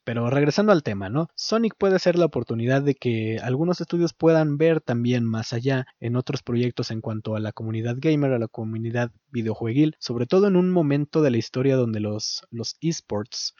Pero 0.03 0.31
regresando 0.31 0.71
al 0.71 0.81
tema, 0.81 1.09
¿no? 1.09 1.27
Sonic 1.35 1.75
puede 1.77 1.99
ser 1.99 2.17
la 2.17 2.25
oportunidad 2.25 2.81
de 2.81 2.95
que 2.95 3.37
algunos 3.37 3.81
estudios 3.81 4.13
puedan 4.13 4.57
ver 4.57 4.81
también 4.81 5.23
más 5.23 5.53
allá 5.53 5.85
en 5.99 6.15
otros 6.15 6.41
proyectos 6.41 6.89
en 6.89 7.01
cuanto 7.01 7.35
a 7.35 7.39
la 7.39 7.51
comunidad 7.51 7.97
gamer, 7.99 8.33
a 8.33 8.39
la 8.39 8.47
comunidad 8.47 9.11
videojueguil, 9.29 9.95
sobre 9.99 10.25
todo 10.25 10.47
en 10.47 10.55
un 10.55 10.71
momento 10.71 11.21
de 11.21 11.29
la 11.29 11.37
historia 11.37 11.75
donde 11.75 11.99
los, 11.99 12.47
los 12.49 12.77
esports 12.81 13.53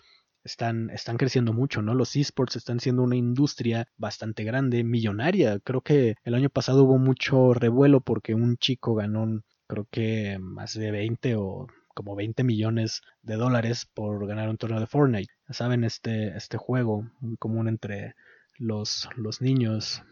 están, 0.44 0.90
están 0.90 1.18
creciendo 1.18 1.54
mucho, 1.54 1.82
¿no? 1.82 1.94
Los 1.94 2.16
esports 2.16 2.56
están 2.56 2.80
siendo 2.80 3.04
una 3.04 3.16
industria 3.16 3.88
bastante 3.98 4.44
grande, 4.44 4.84
millonaria. 4.84 5.60
Creo 5.60 5.82
que 5.82 6.16
el 6.24 6.36
año 6.36 6.50
pasado 6.50 6.84
hubo 6.84 6.98
mucho 6.98 7.54
revuelo 7.54 8.02
porque 8.02 8.34
un 8.34 8.58
chico 8.58 8.96
ganó, 8.96 9.42
creo 9.68 9.88
que 9.92 10.38
más 10.40 10.74
de 10.74 10.92
20 10.92 11.36
o 11.36 11.68
como 11.94 12.16
20 12.16 12.44
millones 12.44 13.02
de 13.22 13.36
dólares 13.36 13.86
por 13.86 14.26
ganar 14.28 14.50
un 14.50 14.58
torneo 14.58 14.80
de 14.80 14.88
Fortnite. 14.88 15.34
Saben, 15.50 15.84
este, 15.84 16.36
este 16.38 16.58
juego 16.58 17.12
muy 17.20 17.38
común 17.38 17.68
entre 17.68 18.16
los, 18.58 19.10
los 19.16 19.42
niños 19.42 20.04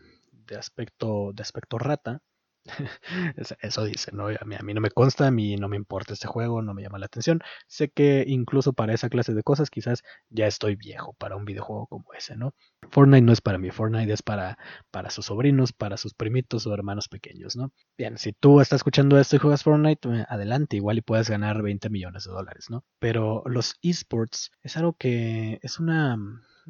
de 0.48 0.58
aspecto, 0.58 1.32
de 1.34 1.42
aspecto 1.42 1.78
rata, 1.78 2.22
Eso 3.62 3.84
dice, 3.84 4.12
¿no? 4.14 4.28
A 4.28 4.64
mí, 4.64 4.74
no 4.74 4.82
me 4.82 4.92
consta, 4.92 5.28
a 5.28 5.32
mí 5.32 5.56
no 5.56 5.68
me 5.68 5.78
importa 5.78 6.14
este 6.14 6.28
juego, 6.28 6.62
no 6.62 6.74
me 6.74 6.82
llama 6.82 7.00
la 7.00 7.08
atención. 7.08 7.42
Sé 7.68 7.90
que 7.90 8.24
incluso 8.28 8.74
para 8.74 8.94
esa 8.94 9.10
clase 9.10 9.34
de 9.34 9.44
cosas 9.44 9.70
quizás 9.70 10.04
ya 10.30 10.48
estoy 10.48 10.76
viejo 10.76 11.14
para 11.14 11.36
un 11.36 11.46
videojuego 11.46 11.88
como 11.88 12.14
ese, 12.14 12.36
¿no? 12.36 12.54
Fortnite 12.92 13.22
no 13.22 13.34
es 13.34 13.42
para 13.42 13.58
mí, 13.58 13.72
Fortnite 13.72 14.12
es 14.12 14.22
para, 14.22 14.58
para 14.92 15.10
sus 15.10 15.26
sobrinos, 15.26 15.74
para 15.74 15.98
sus 15.98 16.14
primitos 16.14 16.66
o 16.66 16.74
hermanos 16.74 17.08
pequeños, 17.08 17.56
¿no? 17.56 17.72
Bien, 17.98 18.18
si 18.18 18.34
tú 18.34 18.62
estás 18.62 18.78
escuchando 18.78 19.20
esto 19.20 19.36
y 19.36 19.40
juegas 19.40 19.64
Fortnite, 19.64 20.10
eh, 20.10 20.26
adelante, 20.30 20.78
igual 20.78 20.98
y 20.98 21.02
puedes 21.02 21.30
ganar 21.30 21.62
20 21.62 21.90
millones 21.90 22.24
de 22.26 22.32
dólares, 22.32 22.68
¿no? 22.70 22.84
Pero 23.00 23.44
los 23.46 23.76
esports 23.82 24.52
es 24.64 24.78
algo 24.78 24.94
que 24.94 25.60
es 25.62 25.80
una 25.80 26.18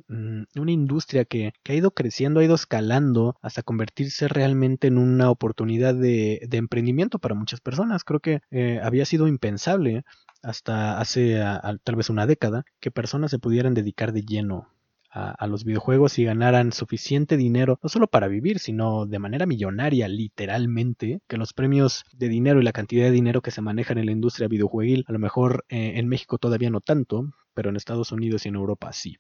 una 0.08 0.72
industria 0.72 1.26
que, 1.26 1.54
ha 1.68 1.74
ido 1.74 1.92
creciendo, 1.92 2.40
ha 2.40 2.44
ido 2.44 2.56
escalando 2.56 3.36
hasta 3.42 3.64
convertirse 3.64 4.28
realmente 4.28 4.88
en 4.88 4.98
una 4.98 5.30
oportunidad 5.30 5.96
de, 5.96 6.48
emprendimiento 6.52 7.20
para 7.20 7.36
muchas 7.36 7.62
personas. 7.62 8.04
Creo 8.04 8.20
que 8.20 8.42
eh, 8.52 8.80
había 8.84 9.06
sido 9.06 9.28
impensable 9.28 10.04
hasta 10.42 11.00
hace 11.00 11.42
tal 11.84 11.96
vez 11.96 12.10
una 12.10 12.26
década 12.26 12.64
que 12.80 12.92
personas 12.92 13.32
se 13.32 13.40
pudieran 13.40 13.74
dedicar 13.74 14.14
de 14.14 14.22
lleno 14.22 14.70
a, 15.12 15.48
los 15.48 15.64
videojuegos 15.66 16.20
y 16.20 16.26
ganaran 16.26 16.72
suficiente 16.72 17.38
dinero, 17.38 17.80
no 17.82 17.90
solo 17.90 18.08
para 18.08 18.28
vivir, 18.28 18.60
sino 18.60 19.06
de 19.06 19.20
manera 19.20 19.46
millonaria, 19.46 20.08
literalmente, 20.08 21.22
que 21.28 21.38
los 21.38 21.54
premios 21.54 22.06
de 22.14 22.30
dinero 22.30 22.62
y 22.62 22.64
la 22.64 22.72
cantidad 22.72 23.06
de 23.06 23.12
dinero 23.12 23.42
que 23.42 23.52
se 23.52 23.62
manejan 23.62 23.98
en 23.98 24.06
la 24.06 24.12
industria 24.12 24.48
videojueguil, 24.48 25.06
a 25.08 25.12
lo 25.12 25.20
mejor 25.20 25.66
eh, 25.70 25.94
en 25.96 26.08
México 26.08 26.38
todavía 26.38 26.70
no 26.70 26.82
tanto, 26.82 27.34
pero 27.54 27.70
en 27.70 27.76
Estados 27.76 28.12
Unidos 28.12 28.46
y 28.46 28.50
en 28.50 28.56
Europa 28.56 28.94
sí. 28.94 29.18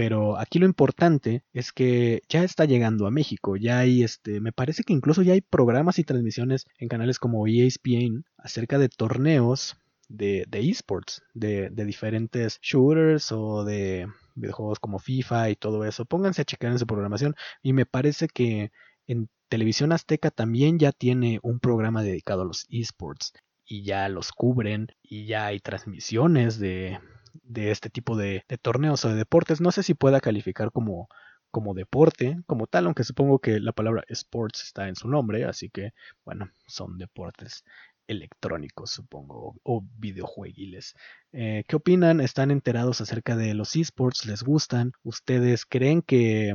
Pero 0.00 0.38
aquí 0.38 0.58
lo 0.58 0.64
importante 0.64 1.44
es 1.52 1.72
que 1.72 2.22
ya 2.26 2.42
está 2.42 2.64
llegando 2.64 3.06
a 3.06 3.10
México, 3.10 3.56
ya 3.56 3.80
hay 3.80 4.02
este, 4.02 4.40
me 4.40 4.50
parece 4.50 4.82
que 4.82 4.94
incluso 4.94 5.20
ya 5.20 5.34
hay 5.34 5.42
programas 5.42 5.98
y 5.98 6.04
transmisiones 6.04 6.64
en 6.78 6.88
canales 6.88 7.18
como 7.18 7.46
ESPN 7.46 8.24
acerca 8.38 8.78
de 8.78 8.88
torneos 8.88 9.76
de, 10.08 10.46
esports, 10.52 11.22
de, 11.34 11.68
de, 11.68 11.84
diferentes 11.84 12.60
shooters 12.62 13.30
o 13.30 13.62
de 13.62 14.06
videojuegos 14.36 14.78
como 14.78 15.00
FIFA 15.00 15.50
y 15.50 15.56
todo 15.56 15.84
eso. 15.84 16.06
Pónganse 16.06 16.40
a 16.40 16.46
checar 16.46 16.72
en 16.72 16.78
su 16.78 16.86
programación 16.86 17.34
y 17.62 17.74
me 17.74 17.84
parece 17.84 18.28
que 18.28 18.72
en 19.06 19.28
Televisión 19.50 19.92
Azteca 19.92 20.30
también 20.30 20.78
ya 20.78 20.92
tiene 20.92 21.40
un 21.42 21.60
programa 21.60 22.02
dedicado 22.02 22.40
a 22.40 22.46
los 22.46 22.66
esports 22.70 23.34
y 23.66 23.82
ya 23.82 24.08
los 24.08 24.32
cubren 24.32 24.88
y 25.02 25.26
ya 25.26 25.44
hay 25.44 25.60
transmisiones 25.60 26.58
de, 26.58 26.98
de 27.42 27.70
este 27.70 27.90
tipo 27.90 28.16
de, 28.16 28.44
torneos 28.62 29.04
o 29.04 29.08
de 29.08 29.14
deportes. 29.14 29.60
No 29.60 29.72
sé 29.72 29.82
si 29.82 29.94
pueda 29.94 30.20
calificar 30.20 30.72
como, 30.72 31.08
como 31.50 31.74
deporte, 31.74 32.38
como 32.46 32.66
tal, 32.66 32.86
aunque 32.86 33.04
supongo 33.04 33.38
que 33.38 33.60
la 33.60 33.72
palabra 33.72 34.04
sports 34.08 34.62
está 34.62 34.88
en 34.88 34.96
su 34.96 35.08
nombre, 35.08 35.44
así 35.44 35.70
que, 35.70 35.92
bueno, 36.24 36.50
son 36.66 36.98
deportes 36.98 37.64
electrónicos, 38.06 38.90
supongo, 38.90 39.56
o 39.62 39.84
videojueguiles. 39.98 40.94
Eh, 41.32 41.64
¿Qué 41.68 41.76
opinan? 41.76 42.20
¿Están 42.20 42.50
enterados 42.50 43.00
acerca 43.00 43.36
de 43.36 43.54
los 43.54 43.76
esports? 43.76 44.26
¿Les 44.26 44.42
gustan? 44.42 44.92
¿Ustedes 45.04 45.64
creen 45.64 46.02
que 46.02 46.54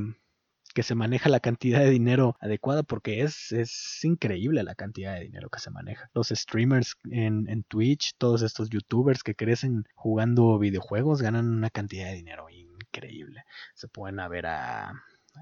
que 0.75 0.83
se 0.83 0.93
maneja 0.93 1.29
la 1.29 1.39
cantidad 1.39 1.79
de 1.79 1.89
dinero 1.89 2.35
adecuada 2.41 2.83
porque 2.83 3.21
es, 3.21 3.53
es 3.53 4.03
increíble 4.03 4.61
la 4.61 4.75
cantidad 4.75 5.15
de 5.15 5.21
dinero 5.21 5.49
que 5.49 5.61
se 5.61 5.71
maneja. 5.71 6.11
Los 6.13 6.27
streamers 6.27 6.97
en, 7.09 7.49
en 7.49 7.63
Twitch, 7.63 8.13
todos 8.17 8.41
estos 8.41 8.69
youtubers 8.69 9.23
que 9.23 9.35
crecen 9.35 9.85
jugando 9.95 10.59
videojuegos 10.59 11.21
ganan 11.21 11.47
una 11.47 11.69
cantidad 11.69 12.07
de 12.07 12.15
dinero 12.15 12.49
increíble. 12.49 13.45
Se 13.73 13.87
pueden 13.87 14.17
ver 14.29 14.47
a, 14.47 14.91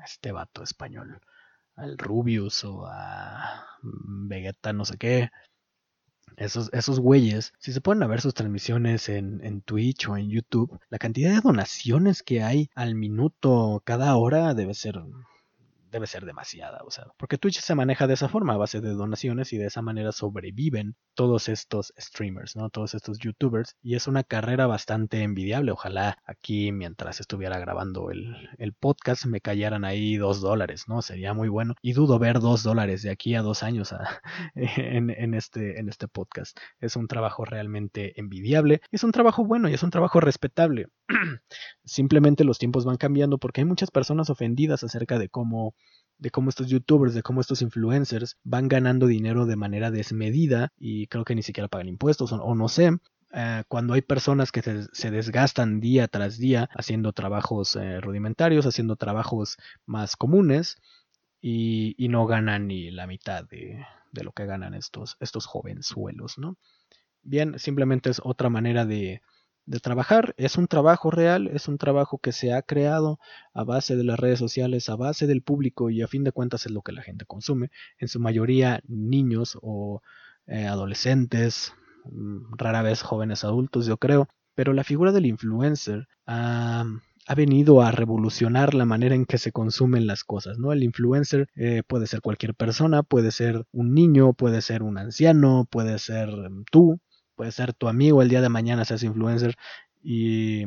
este 0.06 0.32
vato 0.32 0.62
español, 0.62 1.20
al 1.76 1.98
Rubius 1.98 2.64
o 2.64 2.86
a 2.86 3.66
Vegeta 3.82 4.72
no 4.72 4.86
sé 4.86 4.98
qué. 4.98 5.32
Esos, 6.38 6.70
esos 6.74 7.00
güeyes, 7.00 7.54
si 7.60 7.74
se 7.74 7.82
pueden 7.82 8.08
ver 8.10 8.22
sus 8.22 8.34
transmisiones 8.34 9.10
en, 9.10 9.40
en, 9.44 9.62
Twitch 9.62 10.08
o 10.08 10.18
en 10.18 10.30
YouTube, 10.30 10.80
la 10.90 11.00
cantidad 11.00 11.34
de 11.34 11.42
donaciones 11.42 12.24
que 12.24 12.44
hay 12.44 12.70
al 12.76 12.96
minuto 12.96 13.82
cada 13.86 14.16
hora 14.16 14.54
debe 14.54 14.74
ser 14.74 15.02
debe 15.94 16.08
ser 16.08 16.26
demasiada, 16.26 16.82
o 16.86 16.92
sea, 16.92 17.06
porque 17.18 17.38
Twitch 17.38 17.62
se 17.62 17.76
maneja 17.76 18.08
de 18.08 18.16
esa 18.16 18.28
forma, 18.28 18.54
a 18.54 18.58
base 18.58 18.82
de 18.82 18.90
donaciones 18.90 19.54
y 19.54 19.58
de 19.58 19.68
esa 19.68 19.84
manera 19.84 20.12
sobreviven 20.12 20.96
todos 21.14 21.50
estos 21.50 21.94
streamers, 21.98 22.56
¿no? 22.56 22.70
Todos 22.72 22.96
estos 22.96 23.20
youtubers 23.20 23.78
y 23.82 23.96
es 23.96 24.08
una 24.08 24.24
carrera 24.24 24.66
bastante 24.66 25.22
envidiable. 25.22 25.72
Ojalá 25.72 26.18
aquí 26.26 26.72
mientras 26.72 27.20
estuviera 27.20 27.60
grabando 27.60 28.10
el, 28.10 28.74
podcast 28.80 29.26
me 29.28 29.40
cayeran 29.40 29.86
ahí 29.86 30.18
dos 30.18 30.42
dólares, 30.42 30.86
¿no? 30.88 31.04
Sería 31.04 31.34
muy 31.34 31.48
bueno 31.48 31.76
y 31.82 31.94
dudo 31.94 32.18
ver 32.18 32.40
dos 32.40 32.64
dólares 32.64 33.04
de 33.04 33.12
aquí 33.12 33.36
a 33.36 33.44
dos 33.44 33.62
años 33.62 33.94
en, 34.56 35.34
este, 35.36 35.80
en 35.80 35.90
este 35.90 36.08
podcast. 36.08 36.58
Es 36.80 36.96
un 36.96 37.08
trabajo 37.08 37.46
realmente 37.46 38.20
envidiable, 38.20 38.82
es 38.92 39.04
un 39.04 39.12
trabajo 39.12 39.46
bueno 39.46 39.70
y 39.70 39.76
es 39.76 39.84
un 39.84 39.92
trabajo 39.92 40.20
respetable. 40.20 40.88
Simplemente 41.86 42.44
los 42.44 42.58
tiempos 42.58 42.84
van 42.84 42.98
cambiando 42.98 43.38
porque 43.38 43.62
hay 43.62 43.66
muchas 43.66 43.92
personas 43.92 44.32
ofendidas 44.32 44.84
acerca 44.84 45.20
de 45.20 45.30
cómo 45.30 45.76
de 46.24 46.32
cómo 46.32 46.50
estos 46.50 46.68
youtubers, 46.68 47.14
de 47.14 47.22
cómo 47.22 47.42
estos 47.42 47.62
influencers 47.62 48.38
van 48.46 48.70
ganando 48.70 49.08
dinero 49.08 49.46
de 49.46 49.58
manera 49.58 49.92
desmedida 49.92 50.72
y 50.80 51.08
creo 51.08 51.26
que 51.26 51.36
ni 51.36 51.44
siquiera 51.44 51.68
pagan 51.68 51.90
impuestos 51.90 52.32
o, 52.32 52.56
no 52.56 52.70
sé. 52.70 52.98
Eh, 53.34 53.64
cuando 53.68 53.94
hay 53.94 54.02
personas 54.02 54.54
que 54.54 54.62
se, 54.62 55.12
desgastan 55.12 55.82
día 55.82 56.08
tras 56.08 56.38
día 56.38 56.70
haciendo 56.78 57.12
trabajos 57.12 57.76
eh, 57.76 58.00
rudimentarios, 58.00 58.66
haciendo 58.66 58.96
trabajos 58.96 59.58
más 59.86 60.16
comunes 60.16 60.78
y, 61.42 62.08
no 62.10 62.26
ganan 62.26 62.68
ni 62.68 62.90
la 62.90 63.06
mitad 63.06 63.44
de, 63.44 63.86
de, 64.14 64.24
lo 64.24 64.32
que 64.32 64.46
ganan 64.46 64.76
estos, 64.76 65.18
estos 65.20 65.46
jovenzuelos, 65.46 66.38
¿no? 66.38 66.56
Bien, 67.22 67.60
simplemente 67.60 68.10
es 68.10 68.22
otra 68.24 68.50
manera 68.50 68.86
de, 68.86 69.22
de 69.66 69.80
trabajar. 69.80 70.34
Es 70.38 70.58
un 70.58 70.68
trabajo 70.68 71.12
real, 71.12 71.48
es 71.48 71.68
un 71.68 71.78
trabajo 71.78 72.18
que 72.18 72.32
se 72.32 72.54
ha 72.54 72.62
creado 72.62 73.20
a 73.54 73.64
base 73.64 73.96
de 73.96 74.04
las 74.04 74.20
redes 74.20 74.40
sociales, 74.40 74.90
a 74.90 74.96
base 74.96 75.28
del 75.28 75.42
público 75.42 75.90
y 75.90 76.02
a 76.02 76.08
fin 76.08 76.24
de 76.24 76.32
cuentas 76.32 76.66
es 76.66 76.72
lo 76.72 76.82
que 76.82 76.92
la 76.92 77.02
gente 77.02 77.26
consume. 77.26 77.70
En 78.00 78.08
su 78.08 78.20
mayoría 78.20 78.82
niños 78.88 79.58
o 79.62 80.02
eh, 80.48 80.68
adolescentes, 80.68 81.74
mm, 82.06 82.56
rara 82.58 82.82
vez 82.82 83.02
jóvenes 83.02 83.44
adultos, 83.44 83.86
yo 83.86 83.98
creo. 83.98 84.28
Pero 84.56 84.74
la 84.74 84.84
figura 84.84 85.12
del 85.12 85.26
influencer 85.26 86.08
ha, 86.28 86.86
venido 87.36 87.82
a 87.82 87.92
revolucionar 87.92 88.74
la 88.74 88.86
manera 88.86 89.16
en 89.16 89.26
que 89.26 89.38
se 89.38 89.52
consumen 89.54 90.08
las 90.08 90.24
cosas, 90.26 90.60
¿no? 90.60 90.74
El 90.74 90.84
influencer 90.84 91.48
eh, 91.56 91.82
puede 91.88 92.06
ser 92.08 92.22
cualquier 92.22 92.54
persona, 92.54 93.02
puede 93.02 93.32
ser 93.32 93.66
un 93.72 93.94
niño, 93.94 94.34
puede 94.34 94.62
ser 94.62 94.84
un 94.84 94.98
anciano, 94.98 95.66
puede 95.72 96.00
ser 96.00 96.30
mm, 96.30 96.66
tú, 96.70 97.00
puede 97.36 97.52
ser 97.52 97.74
tu 97.74 97.88
amigo 97.88 98.22
el 98.22 98.30
día 98.30 98.42
de 98.42 98.50
mañana 98.50 98.86
seas 98.86 99.04
influencer 99.04 99.56
y, 100.04 100.66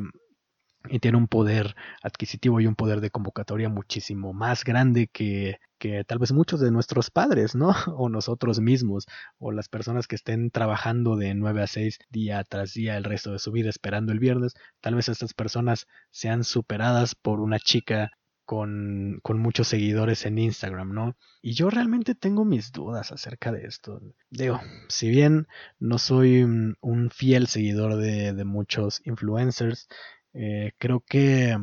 tiene 1.01 1.17
un 1.17 1.27
poder 1.27 1.75
adquisitivo 2.01 2.61
y 2.61 2.67
un 2.67 2.75
poder 2.75 3.01
de 3.01 3.09
convocatoria 3.09 3.67
muchísimo 3.67 4.31
más 4.31 4.63
grande 4.63 5.07
que, 5.07 5.59
que 5.79 6.05
tal 6.05 6.19
vez 6.19 6.31
muchos 6.31 6.61
de 6.61 6.71
nuestros 6.71 7.11
padres, 7.11 7.55
¿no? 7.55 7.69
O 7.97 8.07
nosotros 8.09 8.61
mismos, 8.61 9.05
o 9.37 9.51
las 9.51 9.67
personas 9.67 10.07
que 10.07 10.15
estén 10.15 10.49
trabajando 10.49 11.17
de 11.17 11.33
9 11.35 11.61
a 11.61 11.67
6 11.67 11.99
día 12.09 12.41
tras 12.45 12.73
día 12.73 12.95
el 12.95 13.03
resto 13.03 13.33
de 13.33 13.39
su 13.39 13.51
vida 13.51 13.69
esperando 13.69 14.13
el 14.13 14.19
viernes, 14.19 14.53
tal 14.79 14.95
vez 14.95 15.09
estas 15.09 15.33
personas 15.33 15.87
sean 16.11 16.45
superadas 16.45 17.15
por 17.15 17.41
una 17.41 17.59
chica 17.59 18.11
con, 18.47 19.19
con, 19.23 19.39
muchos 19.39 19.67
seguidores 19.67 20.25
en 20.25 20.39
Instagram, 20.39 20.93
¿no? 20.93 21.17
Y 21.41 21.51
yo 21.53 21.69
realmente 21.69 22.15
tengo 22.15 22.45
mis 22.45 22.71
dudas 22.71 23.11
acerca 23.11 23.51
de 23.51 23.65
esto. 23.65 24.01
Digo, 24.29 24.61
si 24.87 25.09
bien 25.09 25.47
no 25.79 25.97
soy 25.97 26.43
un, 26.43 27.11
fiel 27.13 27.47
seguidor 27.47 27.97
de, 27.97 28.31
de 28.31 28.45
muchos 28.45 29.01
influencers, 29.05 29.89
eh, 30.33 30.71
creo 30.77 31.01
que 31.01 31.57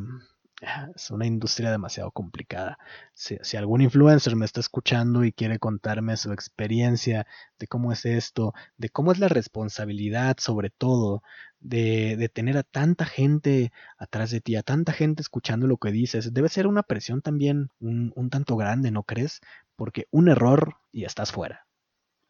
es 0.95 1.11
una 1.11 1.27
industria 1.27 1.71
demasiado 1.71 2.11
complicada. 2.11 2.79
Si, 3.15 3.57
algún 3.57 3.81
influencer 3.81 4.37
me 4.37 4.45
está 4.45 4.61
escuchando 4.61 5.25
y 5.25 5.33
quiere 5.33 5.59
contarme 5.59 6.17
su 6.17 6.33
experiencia 6.33 7.27
de 7.59 7.67
cómo 7.67 7.93
es 7.93 8.05
esto, 8.05 8.53
de 8.77 8.89
cómo 8.89 9.13
es 9.13 9.19
la 9.19 9.29
responsabilidad 9.29 10.37
sobre 10.39 10.71
todo 10.71 11.23
de, 11.65 12.31
tener 12.33 12.57
a 12.59 12.63
tanta 12.63 13.07
gente 13.07 13.73
atrás 13.99 14.31
de 14.31 14.41
ti, 14.41 14.57
a 14.57 14.63
tanta 14.63 14.93
gente 14.93 15.23
escuchando 15.23 15.67
lo 15.67 15.79
que 15.79 15.91
dices, 15.91 16.33
debe 16.33 16.49
ser 16.49 16.67
una 16.67 16.83
presión 16.83 17.23
también 17.23 17.71
un, 17.81 18.31
tanto 18.31 18.57
grande, 18.57 18.91
¿no 18.91 19.03
crees? 19.03 19.41
Porque 19.77 20.07
un 20.11 20.29
error 20.29 20.77
y 20.93 21.05
estás 21.05 21.33
fuera 21.33 21.67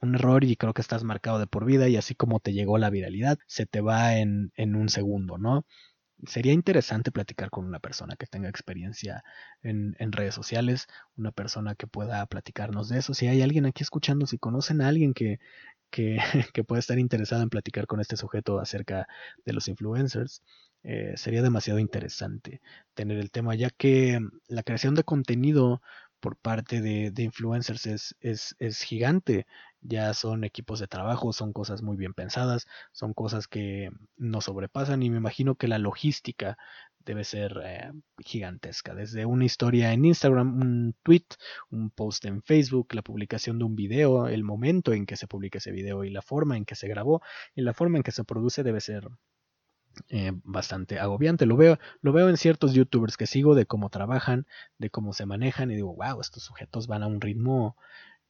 un 0.00 0.16
error 0.16 0.44
y 0.44 0.54
creo 0.56 0.74
que 0.74 0.82
estás 0.82 1.02
marcado 1.02 1.38
de 1.38 1.46
por 1.46 1.64
vida 1.64 1.88
y 1.88 1.96
así 1.96 2.14
como 2.14 2.38
te 2.38 2.52
llegó 2.52 2.76
la 2.76 2.90
viralidad, 2.90 3.38
se 3.46 3.64
te 3.64 3.80
va 3.80 4.16
en, 4.16 4.52
en 4.54 4.76
un 4.76 4.90
segundo, 4.90 5.38
¿no? 5.38 5.64
sería 6.26 6.52
interesante 6.52 7.10
platicar 7.10 7.50
con 7.50 7.64
una 7.64 7.80
persona 7.80 8.16
que 8.16 8.26
tenga 8.26 8.48
experiencia 8.48 9.24
en, 9.62 9.94
redes 10.12 10.34
sociales, 10.34 10.86
una 11.16 11.32
persona 11.32 11.74
que 11.74 11.86
pueda 11.86 12.24
platicarnos 12.26 12.88
de 12.88 12.98
eso. 12.98 13.14
Si 13.14 13.26
hay 13.26 13.42
alguien 13.42 13.66
aquí 13.66 13.82
escuchando, 13.82 14.26
si 14.26 14.38
conocen 14.38 14.80
a 14.80 14.88
alguien 14.88 15.14
que, 15.14 15.40
que, 15.94 16.18
que 16.52 16.64
pueda 16.64 16.80
estar 16.80 16.98
interesado 16.98 17.42
en 17.42 17.50
platicar 17.50 17.86
con 17.86 18.00
este 18.00 18.16
sujeto 18.16 18.58
acerca 18.58 19.06
de 19.44 19.52
los 19.52 19.68
influencers, 19.68 20.42
eh, 20.82 21.14
sería 21.16 21.40
demasiado 21.40 21.78
interesante 21.78 22.60
tener 22.94 23.18
el 23.18 23.30
tema, 23.30 23.54
ya 23.54 23.70
que 23.70 24.18
la 24.48 24.64
creación 24.64 24.96
de 24.96 25.04
contenido 25.04 25.80
por 26.24 26.36
parte 26.38 26.80
de, 26.80 27.12
influencers 27.22 27.84
es, 27.84 28.16
es, 28.20 28.56
es, 28.58 28.80
gigante. 28.80 29.46
Ya 29.82 30.14
son 30.14 30.44
equipos 30.44 30.80
de 30.80 30.86
trabajo, 30.86 31.34
son 31.34 31.52
cosas 31.52 31.82
muy 31.82 31.98
bien 31.98 32.14
pensadas, 32.14 32.66
son 32.92 33.12
cosas 33.12 33.46
que 33.46 33.90
nos 34.16 34.44
sobrepasan 34.46 35.02
y 35.02 35.10
me 35.10 35.18
imagino 35.18 35.56
que 35.56 35.68
la 35.68 35.76
logística 35.76 36.56
debe 37.04 37.24
ser 37.24 37.60
eh, 37.62 37.92
gigantesca. 38.20 38.94
Desde 38.94 39.26
una 39.26 39.44
historia 39.44 39.92
en 39.92 40.06
Instagram, 40.06 40.62
un 40.62 40.96
tweet, 41.02 41.26
un 41.70 41.90
post 41.90 42.24
en 42.24 42.42
Facebook, 42.42 42.94
la 42.94 43.02
publicación 43.02 43.58
de 43.58 43.64
un 43.66 43.76
video, 43.76 44.26
el 44.26 44.44
momento 44.44 44.94
en 44.94 45.04
que 45.04 45.16
se 45.16 45.26
publica 45.26 45.58
ese 45.58 45.72
video 45.72 46.04
y 46.04 46.10
la 46.10 46.22
forma 46.22 46.56
en 46.56 46.64
que 46.64 46.74
se 46.74 46.88
grabó 46.88 47.20
y 47.54 47.60
la 47.60 47.74
forma 47.74 47.98
en 47.98 48.02
que 48.02 48.12
se 48.12 48.24
produce 48.24 48.62
debe 48.62 48.80
ser 48.80 49.08
eh, 50.08 50.32
bastante 50.44 50.98
agobiante. 50.98 51.46
Lo 51.46 51.56
veo, 51.56 51.78
lo 52.02 52.12
veo 52.12 52.28
en 52.28 52.36
ciertos 52.36 52.74
youtubers 52.74 53.16
que 53.16 53.26
sigo 53.26 53.54
de 53.54 53.66
cómo 53.66 53.90
trabajan, 53.90 54.46
de 54.78 54.90
cómo 54.90 55.12
se 55.12 55.26
manejan 55.26 55.70
y 55.70 55.76
digo, 55.76 55.94
wow, 55.94 56.20
estos 56.20 56.44
sujetos 56.44 56.86
van 56.86 57.02
a 57.02 57.06
un 57.06 57.20
ritmo 57.20 57.76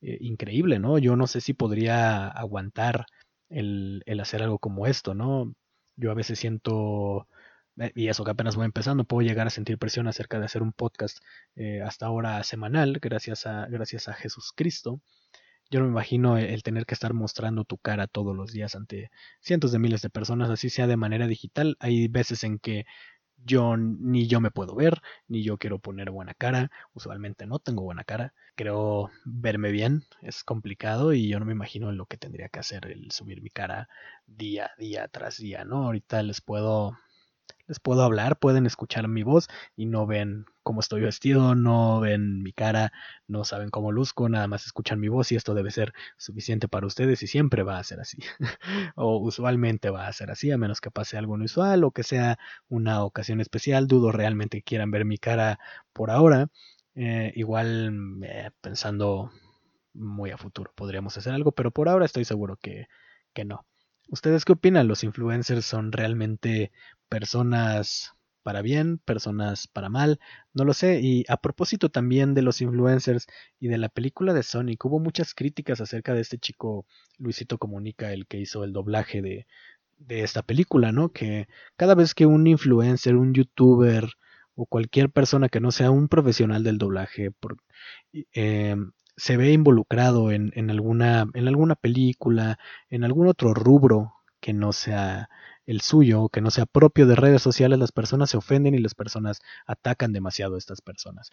eh, 0.00 0.18
increíble, 0.20 0.78
¿no? 0.78 0.98
Yo 0.98 1.16
no 1.16 1.26
sé 1.26 1.40
si 1.40 1.54
podría 1.54 2.28
aguantar 2.28 3.06
el, 3.50 4.02
hacer 4.20 4.42
algo 4.42 4.58
como 4.58 4.86
esto, 4.86 5.14
¿no? 5.14 5.54
Yo 5.96 6.10
a 6.10 6.14
veces 6.14 6.38
siento, 6.38 7.28
eh, 7.78 7.92
y 7.94 8.08
eso 8.08 8.24
que 8.24 8.32
apenas 8.32 8.56
voy 8.56 8.66
empezando, 8.66 9.04
puedo 9.04 9.26
llegar 9.26 9.46
a 9.46 9.50
sentir 9.50 9.78
presión 9.78 10.08
acerca 10.08 10.38
de 10.38 10.46
hacer 10.46 10.62
un 10.62 10.72
podcast 10.72 11.18
hasta 11.84 12.06
ahora 12.06 12.42
semanal, 12.44 12.98
gracias 13.00 13.46
a, 13.46 13.66
gracias 13.66 14.08
a 14.08 14.14
Jesús 14.14 14.52
Cristo. 14.54 15.00
Yo 15.70 15.80
no 15.80 15.86
me 15.86 15.92
imagino 15.92 16.38
el 16.38 16.62
tener 16.62 16.86
que 16.86 16.94
estar 16.94 17.14
mostrando 17.14 17.64
tu 17.64 17.78
cara 17.78 18.06
todos 18.06 18.36
los 18.36 18.52
días 18.52 18.74
ante 18.74 19.10
cientos 19.40 19.72
de 19.72 19.78
miles 19.78 20.02
de 20.02 20.10
personas, 20.10 20.50
así 20.50 20.70
sea 20.70 20.86
de 20.86 20.96
manera 20.96 21.26
digital. 21.26 21.76
Hay 21.80 22.08
veces 22.08 22.44
en 22.44 22.58
que 22.58 22.86
yo 23.44 23.76
ni 23.76 24.26
yo 24.26 24.40
me 24.40 24.50
puedo 24.50 24.74
ver, 24.74 25.02
ni 25.28 25.42
yo 25.42 25.58
quiero 25.58 25.78
poner 25.78 26.10
buena 26.10 26.34
cara. 26.34 26.70
Usualmente 26.94 27.46
no 27.46 27.58
tengo 27.58 27.82
buena 27.82 28.04
cara. 28.04 28.34
Creo 28.56 29.10
verme 29.24 29.70
bien 29.72 30.04
es 30.22 30.44
complicado 30.44 31.12
y 31.12 31.28
yo 31.28 31.38
no 31.40 31.46
me 31.46 31.52
imagino 31.52 31.92
lo 31.92 32.06
que 32.06 32.16
tendría 32.16 32.48
que 32.48 32.60
hacer 32.60 32.86
el 32.86 33.10
subir 33.10 33.42
mi 33.42 33.50
cara 33.50 33.88
día, 34.26 34.70
día 34.78 35.08
tras 35.08 35.38
día, 35.38 35.64
¿no? 35.64 35.84
Ahorita 35.86 36.22
les 36.22 36.40
puedo 36.40 36.96
les 37.66 37.80
puedo 37.80 38.02
hablar, 38.02 38.38
pueden 38.38 38.66
escuchar 38.66 39.08
mi 39.08 39.22
voz 39.22 39.48
y 39.76 39.86
no 39.86 40.06
ven 40.06 40.46
cómo 40.62 40.80
estoy 40.80 41.02
vestido, 41.02 41.54
no 41.54 42.00
ven 42.00 42.42
mi 42.42 42.52
cara, 42.52 42.92
no 43.26 43.44
saben 43.44 43.70
cómo 43.70 43.92
luzco, 43.92 44.28
nada 44.28 44.46
más 44.46 44.66
escuchan 44.66 45.00
mi 45.00 45.08
voz 45.08 45.32
y 45.32 45.36
esto 45.36 45.54
debe 45.54 45.70
ser 45.70 45.92
suficiente 46.16 46.68
para 46.68 46.86
ustedes 46.86 47.22
y 47.22 47.26
siempre 47.26 47.62
va 47.62 47.78
a 47.78 47.84
ser 47.84 48.00
así. 48.00 48.18
o 48.96 49.18
usualmente 49.18 49.90
va 49.90 50.06
a 50.06 50.12
ser 50.12 50.30
así, 50.30 50.50
a 50.50 50.58
menos 50.58 50.80
que 50.80 50.90
pase 50.90 51.16
algo 51.16 51.36
inusual 51.36 51.84
o 51.84 51.90
que 51.90 52.02
sea 52.02 52.38
una 52.68 53.02
ocasión 53.04 53.40
especial. 53.40 53.86
Dudo 53.86 54.12
realmente 54.12 54.58
que 54.58 54.64
quieran 54.64 54.90
ver 54.90 55.04
mi 55.04 55.18
cara 55.18 55.58
por 55.92 56.10
ahora. 56.10 56.48
Eh, 56.94 57.32
igual 57.34 58.20
eh, 58.22 58.50
pensando 58.60 59.30
muy 59.94 60.30
a 60.30 60.38
futuro 60.38 60.72
podríamos 60.74 61.16
hacer 61.16 61.32
algo, 61.32 61.52
pero 61.52 61.70
por 61.70 61.88
ahora 61.88 62.04
estoy 62.04 62.24
seguro 62.24 62.56
que, 62.56 62.86
que 63.32 63.44
no. 63.44 63.66
¿Ustedes 64.08 64.44
qué 64.44 64.52
opinan? 64.52 64.88
¿Los 64.88 65.04
influencers 65.04 65.64
son 65.64 65.92
realmente 65.92 66.72
personas 67.08 68.12
para 68.42 68.62
bien, 68.62 68.98
personas 68.98 69.66
para 69.66 69.88
mal? 69.88 70.20
No 70.52 70.64
lo 70.64 70.74
sé. 70.74 71.00
Y 71.00 71.24
a 71.28 71.38
propósito 71.38 71.88
también 71.90 72.34
de 72.34 72.42
los 72.42 72.60
influencers 72.60 73.26
y 73.60 73.68
de 73.68 73.78
la 73.78 73.88
película 73.88 74.34
de 74.34 74.42
Sonic, 74.42 74.84
hubo 74.84 75.00
muchas 75.00 75.34
críticas 75.34 75.80
acerca 75.80 76.14
de 76.14 76.20
este 76.20 76.38
chico 76.38 76.86
Luisito 77.18 77.58
Comunica, 77.58 78.12
el 78.12 78.26
que 78.26 78.38
hizo 78.38 78.64
el 78.64 78.72
doblaje 78.72 79.22
de, 79.22 79.46
de 79.98 80.22
esta 80.22 80.42
película, 80.42 80.92
¿no? 80.92 81.10
Que 81.10 81.48
cada 81.76 81.94
vez 81.94 82.14
que 82.14 82.26
un 82.26 82.46
influencer, 82.46 83.16
un 83.16 83.34
youtuber 83.34 84.10
o 84.54 84.66
cualquier 84.66 85.10
persona 85.10 85.48
que 85.48 85.60
no 85.60 85.72
sea 85.72 85.90
un 85.90 86.08
profesional 86.08 86.62
del 86.62 86.78
doblaje 86.78 87.30
por, 87.30 87.56
eh, 88.12 88.76
se 89.16 89.36
ve 89.36 89.52
involucrado 89.52 90.30
en, 90.32 90.52
en, 90.54 90.70
alguna, 90.70 91.26
en 91.34 91.48
alguna 91.48 91.74
película, 91.76 92.58
en 92.90 93.04
algún 93.04 93.28
otro 93.28 93.54
rubro 93.54 94.14
que 94.40 94.52
no 94.52 94.72
sea 94.72 95.28
el 95.66 95.80
suyo, 95.80 96.28
que 96.28 96.40
no 96.40 96.50
sea 96.50 96.66
propio 96.66 97.06
de 97.06 97.16
redes 97.16 97.42
sociales, 97.42 97.78
las 97.78 97.92
personas 97.92 98.30
se 98.30 98.36
ofenden 98.36 98.74
y 98.74 98.78
las 98.78 98.94
personas 98.94 99.40
atacan 99.66 100.12
demasiado 100.12 100.56
a 100.56 100.58
estas 100.58 100.82
personas 100.82 101.30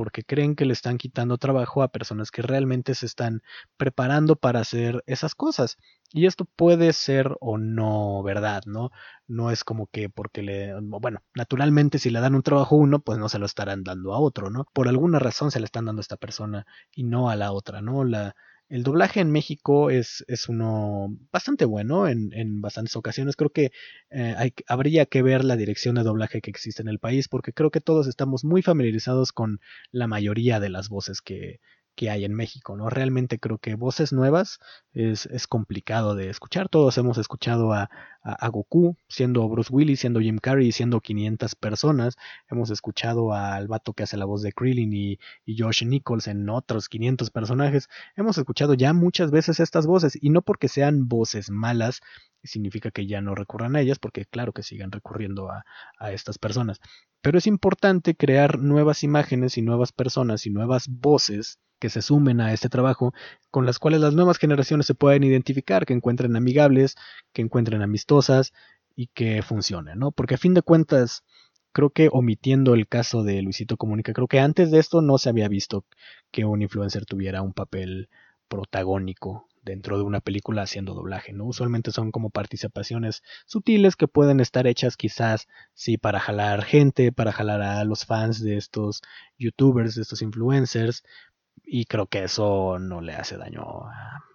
porque 0.00 0.24
creen 0.24 0.56
que 0.56 0.64
le 0.64 0.72
están 0.72 0.96
quitando 0.96 1.36
trabajo 1.36 1.82
a 1.82 1.92
personas 1.92 2.30
que 2.30 2.40
realmente 2.40 2.94
se 2.94 3.04
están 3.04 3.42
preparando 3.76 4.34
para 4.34 4.60
hacer 4.60 5.04
esas 5.06 5.34
cosas. 5.34 5.76
Y 6.10 6.24
esto 6.24 6.46
puede 6.46 6.94
ser 6.94 7.36
o 7.38 7.58
no 7.58 8.22
verdad, 8.22 8.62
¿no? 8.64 8.92
No 9.26 9.50
es 9.50 9.62
como 9.62 9.88
que 9.88 10.08
porque 10.08 10.42
le, 10.42 10.72
bueno, 10.80 11.22
naturalmente 11.34 11.98
si 11.98 12.08
le 12.08 12.20
dan 12.20 12.34
un 12.34 12.42
trabajo 12.42 12.76
a 12.76 12.78
uno, 12.78 13.00
pues 13.00 13.18
no 13.18 13.28
se 13.28 13.38
lo 13.38 13.44
estarán 13.44 13.84
dando 13.84 14.14
a 14.14 14.20
otro, 14.20 14.48
¿no? 14.48 14.64
Por 14.72 14.88
alguna 14.88 15.18
razón 15.18 15.50
se 15.50 15.60
le 15.60 15.66
están 15.66 15.84
dando 15.84 16.00
a 16.00 16.04
esta 16.08 16.16
persona 16.16 16.64
y 16.90 17.04
no 17.04 17.28
a 17.28 17.36
la 17.36 17.52
otra, 17.52 17.82
¿no? 17.82 18.02
La, 18.02 18.34
el 18.70 18.84
doblaje 18.84 19.20
en 19.20 19.32
México 19.32 19.90
es, 19.90 20.24
es 20.28 20.48
uno 20.48 21.08
bastante 21.32 21.64
bueno 21.64 22.08
en, 22.08 22.32
en 22.32 22.60
bastantes 22.60 22.96
ocasiones. 22.96 23.34
Creo 23.36 23.50
que 23.50 23.72
eh, 24.10 24.34
hay, 24.38 24.54
habría 24.68 25.06
que 25.06 25.22
ver 25.22 25.44
la 25.44 25.56
dirección 25.56 25.96
de 25.96 26.04
doblaje 26.04 26.40
que 26.40 26.50
existe 26.50 26.80
en 26.80 26.88
el 26.88 27.00
país 27.00 27.28
porque 27.28 27.52
creo 27.52 27.70
que 27.72 27.80
todos 27.80 28.06
estamos 28.06 28.44
muy 28.44 28.62
familiarizados 28.62 29.32
con 29.32 29.60
la 29.90 30.06
mayoría 30.06 30.60
de 30.60 30.68
las 30.70 30.88
voces 30.88 31.20
que, 31.20 31.60
que 32.00 32.08
hay 32.08 32.24
en 32.24 32.32
México, 32.32 32.78
¿no? 32.78 32.88
Realmente 32.88 33.38
creo 33.38 33.58
que 33.58 33.74
voces 33.74 34.10
nuevas 34.10 34.58
es, 34.94 35.26
es 35.26 35.46
complicado 35.46 36.14
de 36.14 36.30
escuchar. 36.30 36.70
Todos 36.70 36.96
hemos 36.96 37.18
escuchado 37.18 37.74
a, 37.74 37.90
a, 38.22 38.48
Goku 38.48 38.96
siendo 39.06 39.46
Bruce 39.50 39.70
Willis, 39.70 40.00
siendo 40.00 40.18
Jim 40.18 40.38
Carrey, 40.38 40.72
siendo 40.72 41.02
500 41.02 41.54
personas. 41.56 42.16
Hemos 42.48 42.70
escuchado 42.70 43.34
al 43.34 43.68
vato 43.68 43.92
que 43.92 44.04
hace 44.04 44.16
la 44.16 44.24
voz 44.24 44.40
de 44.40 44.54
Krillin 44.54 44.90
y, 44.94 45.18
y 45.44 45.58
Josh 45.60 45.84
Nichols 45.84 46.26
en 46.26 46.48
otros 46.48 46.88
500 46.88 47.28
personajes. 47.28 47.90
Hemos 48.16 48.38
escuchado 48.38 48.72
ya 48.72 48.94
muchas 48.94 49.30
veces 49.30 49.60
estas 49.60 49.86
voces 49.86 50.16
y 50.18 50.30
no 50.30 50.40
porque 50.40 50.68
sean 50.68 51.06
voces 51.06 51.50
malas, 51.50 52.00
significa 52.42 52.90
que 52.90 53.06
ya 53.06 53.20
no 53.20 53.34
recurran 53.34 53.76
a 53.76 53.82
ellas, 53.82 53.98
porque 53.98 54.24
claro 54.24 54.54
que 54.54 54.62
sigan 54.62 54.90
recurriendo 54.90 55.50
a, 55.50 55.66
a, 55.98 56.12
estas 56.12 56.38
personas. 56.38 56.80
Pero 57.20 57.36
es 57.36 57.46
importante 57.46 58.14
crear 58.14 58.58
nuevas 58.58 59.02
imágenes 59.02 59.58
y 59.58 59.60
nuevas 59.60 59.92
personas 59.92 60.46
y 60.46 60.50
nuevas 60.50 60.88
voces 60.88 61.58
que 61.80 61.90
se 61.90 62.02
sumen 62.02 62.40
a 62.40 62.52
este 62.52 62.68
trabajo, 62.68 63.12
con 63.50 63.66
las 63.66 63.80
cuales 63.80 64.00
las 64.00 64.14
nuevas 64.14 64.38
generaciones 64.38 64.86
se 64.86 64.94
pueden 64.94 65.24
identificar, 65.24 65.86
que 65.86 65.94
encuentren 65.94 66.36
amigables, 66.36 66.94
que 67.32 67.42
encuentren 67.42 67.82
amistosas 67.82 68.52
y 68.94 69.08
que 69.08 69.42
funcionen, 69.42 69.98
¿no? 69.98 70.12
Porque 70.12 70.34
a 70.34 70.38
fin 70.38 70.54
de 70.54 70.62
cuentas, 70.62 71.24
creo 71.72 71.90
que 71.90 72.08
omitiendo 72.12 72.74
el 72.74 72.86
caso 72.86 73.24
de 73.24 73.42
Luisito 73.42 73.76
Comunica, 73.76 74.12
creo 74.12 74.28
que 74.28 74.40
antes 74.40 74.70
de 74.70 74.78
esto 74.78 75.02
no 75.02 75.18
se 75.18 75.30
había 75.30 75.48
visto 75.48 75.84
que 76.30 76.44
un 76.44 76.62
influencer 76.62 77.06
tuviera 77.06 77.42
un 77.42 77.52
papel 77.52 78.08
protagónico 78.48 79.48
dentro 79.62 79.98
de 79.98 80.04
una 80.04 80.20
película 80.20 80.62
haciendo 80.62 80.94
doblaje, 80.94 81.32
¿no? 81.32 81.44
Usualmente 81.44 81.92
son 81.92 82.10
como 82.12 82.30
participaciones 82.30 83.22
sutiles 83.46 83.96
que 83.96 84.08
pueden 84.08 84.40
estar 84.40 84.66
hechas 84.66 84.96
quizás 84.96 85.48
sí 85.74 85.98
para 85.98 86.18
jalar 86.18 86.64
gente, 86.64 87.12
para 87.12 87.32
jalar 87.32 87.62
a 87.62 87.84
los 87.84 88.06
fans 88.06 88.42
de 88.42 88.56
estos 88.56 89.02
youtubers, 89.38 89.94
de 89.94 90.02
estos 90.02 90.22
influencers, 90.22 91.04
y 91.64 91.84
creo 91.84 92.06
que 92.06 92.24
eso 92.24 92.78
no 92.80 93.00
le 93.00 93.14
hace 93.14 93.36
daño 93.36 93.62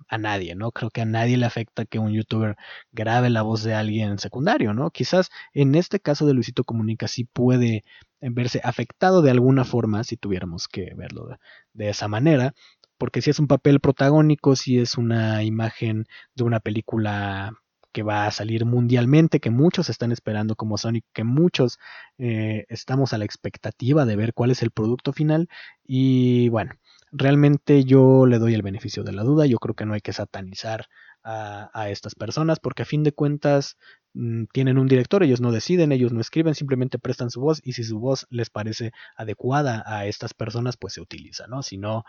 a, 0.09 0.17
nadie, 0.17 0.55
¿no? 0.55 0.71
Creo 0.71 0.91
que 0.91 1.01
a 1.01 1.05
nadie 1.05 1.35
le 1.35 1.45
afecta 1.45 1.83
que 1.85 1.99
un 1.99 2.13
youtuber 2.13 2.55
grabe 2.93 3.29
la 3.29 3.41
voz 3.41 3.63
de 3.63 3.73
alguien 3.73 4.17
secundario, 4.17 4.73
¿no? 4.73 4.89
Quizás 4.89 5.29
en 5.53 5.75
este 5.75 5.99
caso 5.99 6.25
de 6.25 6.33
Luisito 6.33 6.63
Comunica 6.63 7.09
sí 7.09 7.25
puede 7.25 7.83
verse 8.21 8.61
afectado 8.63 9.21
de 9.21 9.31
alguna 9.31 9.65
forma 9.65 10.03
si 10.05 10.15
tuviéramos 10.15 10.67
que 10.69 10.93
verlo 10.95 11.27
de, 11.73 11.89
esa 11.89 12.07
manera, 12.07 12.53
porque 12.97 13.21
si 13.21 13.29
es 13.31 13.39
un 13.39 13.47
papel 13.47 13.81
protagónico, 13.81 14.55
si 14.55 14.79
es 14.79 14.97
una 14.97 15.43
imagen 15.43 16.05
de 16.35 16.43
una 16.43 16.61
película 16.61 17.51
que 17.91 18.03
va 18.03 18.25
a 18.25 18.31
salir 18.31 18.65
mundialmente, 18.65 19.39
que 19.39 19.49
muchos 19.49 19.89
están 19.89 20.11
esperando 20.11 20.55
como 20.55 20.77
Sonic, 20.77 21.05
que 21.13 21.23
muchos 21.23 21.79
eh, 22.17 22.65
estamos 22.69 23.13
a 23.13 23.17
la 23.17 23.25
expectativa 23.25 24.05
de 24.05 24.15
ver 24.15 24.33
cuál 24.33 24.51
es 24.51 24.61
el 24.63 24.71
producto 24.71 25.13
final 25.13 25.49
y 25.85 26.49
bueno, 26.49 26.73
realmente 27.17 27.83
yo 27.85 28.25
le 28.25 28.39
doy 28.39 28.53
el 28.53 28.61
beneficio 28.61 29.03
de 29.03 29.13
la 29.13 29.23
duda, 29.23 29.45
yo 29.45 29.57
creo 29.57 29.75
que 29.75 29.85
no 29.85 29.93
hay 29.93 30.01
que 30.01 30.13
satanizar 30.13 30.87
a, 31.23 31.89
estas 31.89 32.13
personas 32.13 32.59
porque 32.59 32.83
a 32.83 32.85
fin 32.85 33.01
de 33.03 33.11
cuentas 33.11 33.77
mm, 34.13 34.43
tienen 34.53 34.77
un 34.77 34.87
director, 34.87 35.23
ellos 35.23 35.41
no 35.41 35.51
deciden, 35.51 35.91
ellos 35.91 36.13
no 36.13 36.21
escriben, 36.21 36.53
simplemente 36.53 36.99
prestan 36.99 37.31
su 37.31 37.41
voz 37.41 37.61
y 37.63 37.73
si 37.73 37.83
su 37.83 37.99
voz 37.99 38.27
les 38.29 38.51
parece 38.51 38.91
adecuada 39.15 39.83
a 39.87 40.05
estas 40.05 40.35
personas, 40.35 40.77
pues 40.77 40.93
se 40.93 41.01
utiliza, 41.01 41.47
¿no? 41.47 41.63
Si 41.63 41.77
no, 41.77 42.03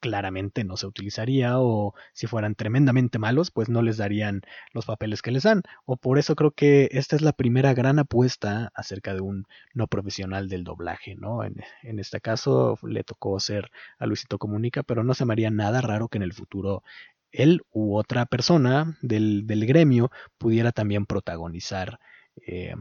claramente 0.00 0.64
no 0.64 0.76
se 0.76 0.86
utilizaría 0.86 1.60
o 1.60 1.94
si 2.12 2.26
fueran 2.26 2.54
tremendamente 2.54 3.18
malos, 3.18 3.50
pues 3.50 3.68
no 3.68 3.82
les 3.82 3.98
darían 3.98 4.42
los 4.72 4.86
papeles 4.86 5.22
que 5.22 5.30
les 5.30 5.44
dan. 5.44 5.62
O 5.84 5.96
por 5.96 6.18
eso 6.18 6.34
creo 6.34 6.50
que 6.52 6.88
esta 6.92 7.16
es 7.16 7.22
la 7.22 7.32
primera 7.32 7.74
gran 7.74 7.98
apuesta 7.98 8.72
acerca 8.74 9.14
de 9.14 9.20
un 9.20 9.46
no 9.74 9.86
profesional 9.86 10.48
del 10.48 10.64
doblaje, 10.64 11.14
¿no? 11.16 11.44
En, 11.44 11.60
este 12.00 12.20
caso 12.20 12.78
le 12.82 13.04
tocó 13.04 13.38
ser 13.40 13.70
a 13.98 14.06
Luisito 14.06 14.38
Comunica, 14.38 14.82
pero 14.82 15.04
no 15.04 15.14
se 15.14 15.26
me 15.26 15.34
haría 15.34 15.50
nada 15.50 15.80
raro 15.80 16.08
que 16.08 16.18
en 16.18 16.22
el 16.22 16.32
futuro 16.32 16.82
él 17.30 17.62
u 17.72 17.96
otra 17.96 18.26
persona 18.26 18.98
del, 19.02 19.46
del 19.46 19.66
gremio 19.66 20.10
pudiera 20.38 20.72
también 20.72 21.06
protagonizar 21.06 22.00
eh, 22.46 22.74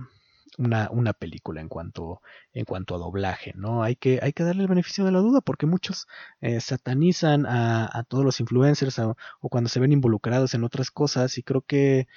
una, 0.60 0.89
una, 0.91 1.14
película 1.14 1.62
en 1.62 1.70
cuanto, 1.70 2.22
en 2.53 2.66
cuanto 2.66 2.93
a 2.95 2.97
doblaje, 2.97 3.53
¿no? 3.55 3.82
Hay 3.84 3.95
que, 3.95 4.20
hay 4.22 4.34
que 4.34 4.43
darle 4.43 4.64
el 4.64 4.68
beneficio 4.68 5.05
de 5.05 5.12
la 5.12 5.20
duda 5.20 5.41
porque 5.41 5.66
muchos 5.66 6.07
eh, 6.41 6.60
satanizan 6.60 7.45
a, 7.45 7.89
a, 7.97 8.03
todos 8.03 8.26
los 8.26 8.39
influencers 8.41 8.99
o, 8.99 9.16
cuando 9.41 9.70
se 9.70 9.80
ven 9.80 9.93
involucrados 9.93 10.53
en 10.53 10.64
otras 10.66 10.91
cosas 10.91 11.38
y 11.38 11.43
creo 11.43 11.62
que 11.62 12.07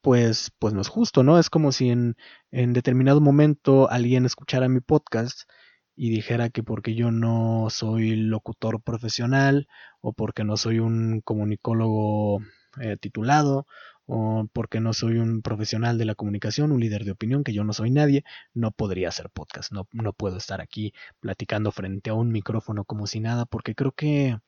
pues, 0.00 0.52
pues 0.58 0.74
no 0.74 0.80
es 0.80 0.88
justo, 0.88 1.22
¿no? 1.24 1.38
Es 1.38 1.50
como 1.50 1.72
si 1.72 1.90
en, 1.90 2.16
en 2.52 2.72
determinado 2.72 3.20
momento 3.20 3.90
alguien 3.90 4.26
escuchara 4.26 4.68
mi 4.68 4.80
podcast 4.80 5.50
y 5.96 6.10
dijera 6.10 6.50
que 6.50 6.62
porque 6.62 6.94
yo 6.94 7.10
no 7.10 7.68
soy 7.70 8.14
locutor 8.16 8.80
profesional 8.82 9.68
o 10.00 10.12
porque 10.12 10.44
no 10.44 10.56
soy 10.56 10.78
un 10.78 11.20
comunicólogo 11.22 12.40
eh, 12.80 12.96
titulado 12.96 13.66
o 14.08 14.48
porque 14.52 14.80
no 14.80 14.94
soy 14.94 15.18
un 15.18 15.42
profesional 15.42 15.98
de 15.98 16.06
la 16.06 16.14
comunicación, 16.14 16.72
un 16.72 16.80
líder 16.80 17.04
de 17.04 17.12
opinión, 17.12 17.44
que 17.44 17.52
yo 17.52 17.62
no 17.64 17.72
soy 17.74 17.90
nadie, 17.90 18.24
no 18.54 18.72
podría 18.72 19.08
hacer 19.08 19.30
podcast, 19.30 19.70
no, 19.72 19.86
no 19.92 20.12
puedo 20.14 20.38
estar 20.38 20.60
aquí 20.60 20.94
platicando 21.20 21.72
frente 21.72 22.10
a 22.10 22.14
un 22.14 22.32
micrófono 22.32 22.84
como 22.84 23.06
si 23.06 23.20
nada, 23.20 23.44
porque 23.46 23.74
creo 23.74 23.92
que 23.92 24.38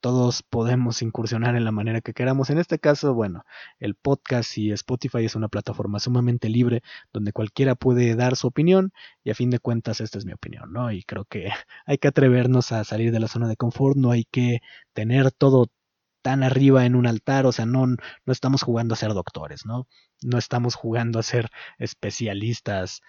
todos 0.00 0.42
podemos 0.42 1.02
incursionar 1.02 1.56
en 1.56 1.64
la 1.64 1.72
manera 1.72 2.00
que 2.00 2.12
queramos. 2.14 2.50
En 2.50 2.58
este 2.58 2.78
caso, 2.78 3.14
bueno, 3.14 3.44
el 3.80 3.94
podcast 3.94 4.56
y 4.58 4.70
Spotify 4.72 5.24
es 5.24 5.34
una 5.34 5.48
plataforma 5.48 5.98
sumamente 5.98 6.48
libre 6.48 6.82
donde 7.12 7.32
cualquiera 7.32 7.74
puede 7.74 8.14
dar 8.14 8.36
su 8.36 8.46
opinión 8.48 8.92
y 9.24 9.30
a 9.30 9.34
fin 9.34 9.50
de 9.50 9.58
cuentas 9.58 10.00
esta 10.00 10.18
es 10.18 10.26
mi 10.26 10.32
opinión, 10.32 10.72
¿no? 10.72 10.92
Y 10.92 11.02
creo 11.02 11.24
que 11.24 11.48
hay 11.86 11.98
que 11.98 12.08
atrevernos 12.08 12.72
a 12.72 12.84
salir 12.84 13.12
de 13.12 13.20
la 13.20 13.28
zona 13.28 13.48
de 13.48 13.56
confort, 13.56 13.96
no 13.96 14.10
hay 14.10 14.24
que 14.24 14.60
tener 14.92 15.32
todo 15.32 15.68
tan 16.28 16.42
arriba 16.42 16.84
en 16.84 16.94
un 16.94 17.06
altar, 17.06 17.46
o 17.46 17.52
sea, 17.52 17.64
no, 17.64 17.86
no 17.86 17.96
estamos 18.26 18.60
jugando 18.62 18.92
a 18.92 18.98
ser 18.98 19.14
doctores, 19.14 19.64
¿no? 19.64 19.88
No 20.22 20.36
estamos 20.36 20.74
jugando 20.74 21.18
a 21.18 21.22
ser 21.22 21.48
especialistas 21.78 23.00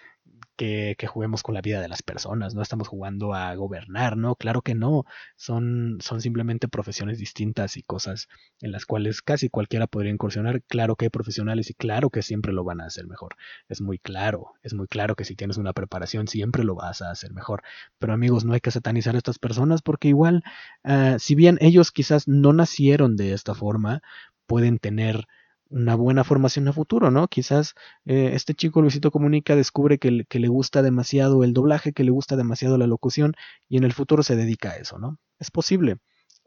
que, 0.59 1.07
juguemos 1.07 1.41
con 1.41 1.55
la 1.55 1.61
vida 1.61 1.79
de 1.79 1.87
las 1.87 2.03
personas, 2.03 2.53
no 2.53 2.61
estamos 2.61 2.89
jugando 2.89 3.33
a 3.33 3.55
gobernar, 3.55 4.17
¿no? 4.17 4.35
Claro 4.35 4.61
que 4.61 4.75
no, 4.75 5.05
son, 5.37 5.99
son 6.01 6.19
simplemente 6.21 6.67
profesiones 6.67 7.17
distintas 7.17 7.77
y 7.77 7.83
cosas 7.83 8.27
en 8.59 8.73
las 8.73 8.85
cuales 8.85 9.21
casi 9.21 9.47
cualquiera 9.49 9.87
podría 9.87 10.11
incursionar. 10.11 10.61
Claro 10.63 10.97
que 10.97 11.05
hay 11.05 11.09
profesionales 11.09 11.69
y 11.69 11.73
claro 11.75 12.09
que 12.09 12.21
siempre 12.23 12.51
lo 12.51 12.65
van 12.65 12.81
a 12.81 12.87
hacer 12.87 13.07
mejor. 13.07 13.35
Es 13.69 13.79
muy 13.79 13.99
claro, 13.99 14.53
es 14.61 14.73
muy 14.73 14.87
claro 14.87 15.15
que 15.15 15.23
si 15.23 15.35
tienes 15.35 15.55
una 15.55 15.71
preparación 15.71 16.27
siempre 16.27 16.65
lo 16.65 16.75
vas 16.75 17.01
a 17.01 17.09
hacer 17.09 17.31
mejor. 17.33 17.63
Pero 17.97 18.11
amigos, 18.11 18.43
no 18.43 18.53
hay 18.53 18.59
que 18.59 18.71
satanizar 18.71 19.15
a 19.15 19.17
estas 19.19 19.39
personas 19.39 19.81
porque 19.81 20.09
igual, 20.09 20.43
uh, 20.83 21.17
si 21.19 21.35
bien 21.35 21.57
ellos 21.61 21.91
quizás 21.91 22.27
no 22.27 22.51
nacieron 22.51 23.15
de 23.15 23.31
esta 23.31 23.55
forma, 23.55 24.01
pueden 24.45 24.79
tener 24.79 25.25
una 25.69 25.95
buena 25.95 26.23
formación 26.23 26.67
a 26.67 26.73
futuro, 26.73 27.11
¿no? 27.11 27.27
Quizás 27.27 27.75
eh, 28.05 28.31
este 28.33 28.53
chico 28.53 28.81
Luisito 28.81 29.11
Comunica 29.11 29.55
descubre 29.55 29.99
que, 29.99 30.11
le 30.11 30.47
gusta 30.47 30.81
demasiado 30.81 31.43
el 31.43 31.53
doblaje, 31.53 31.93
que 31.93 32.03
le 32.03 32.11
gusta 32.11 32.35
demasiado 32.35 32.77
la 32.77 32.87
locución 32.87 33.33
y 33.67 33.77
en 33.77 33.83
el 33.83 33.93
futuro 33.93 34.23
se 34.23 34.35
dedica 34.35 34.71
a 34.71 34.77
eso, 34.77 34.97
¿no? 34.97 35.19
Es 35.39 35.51
posible, 35.51 35.97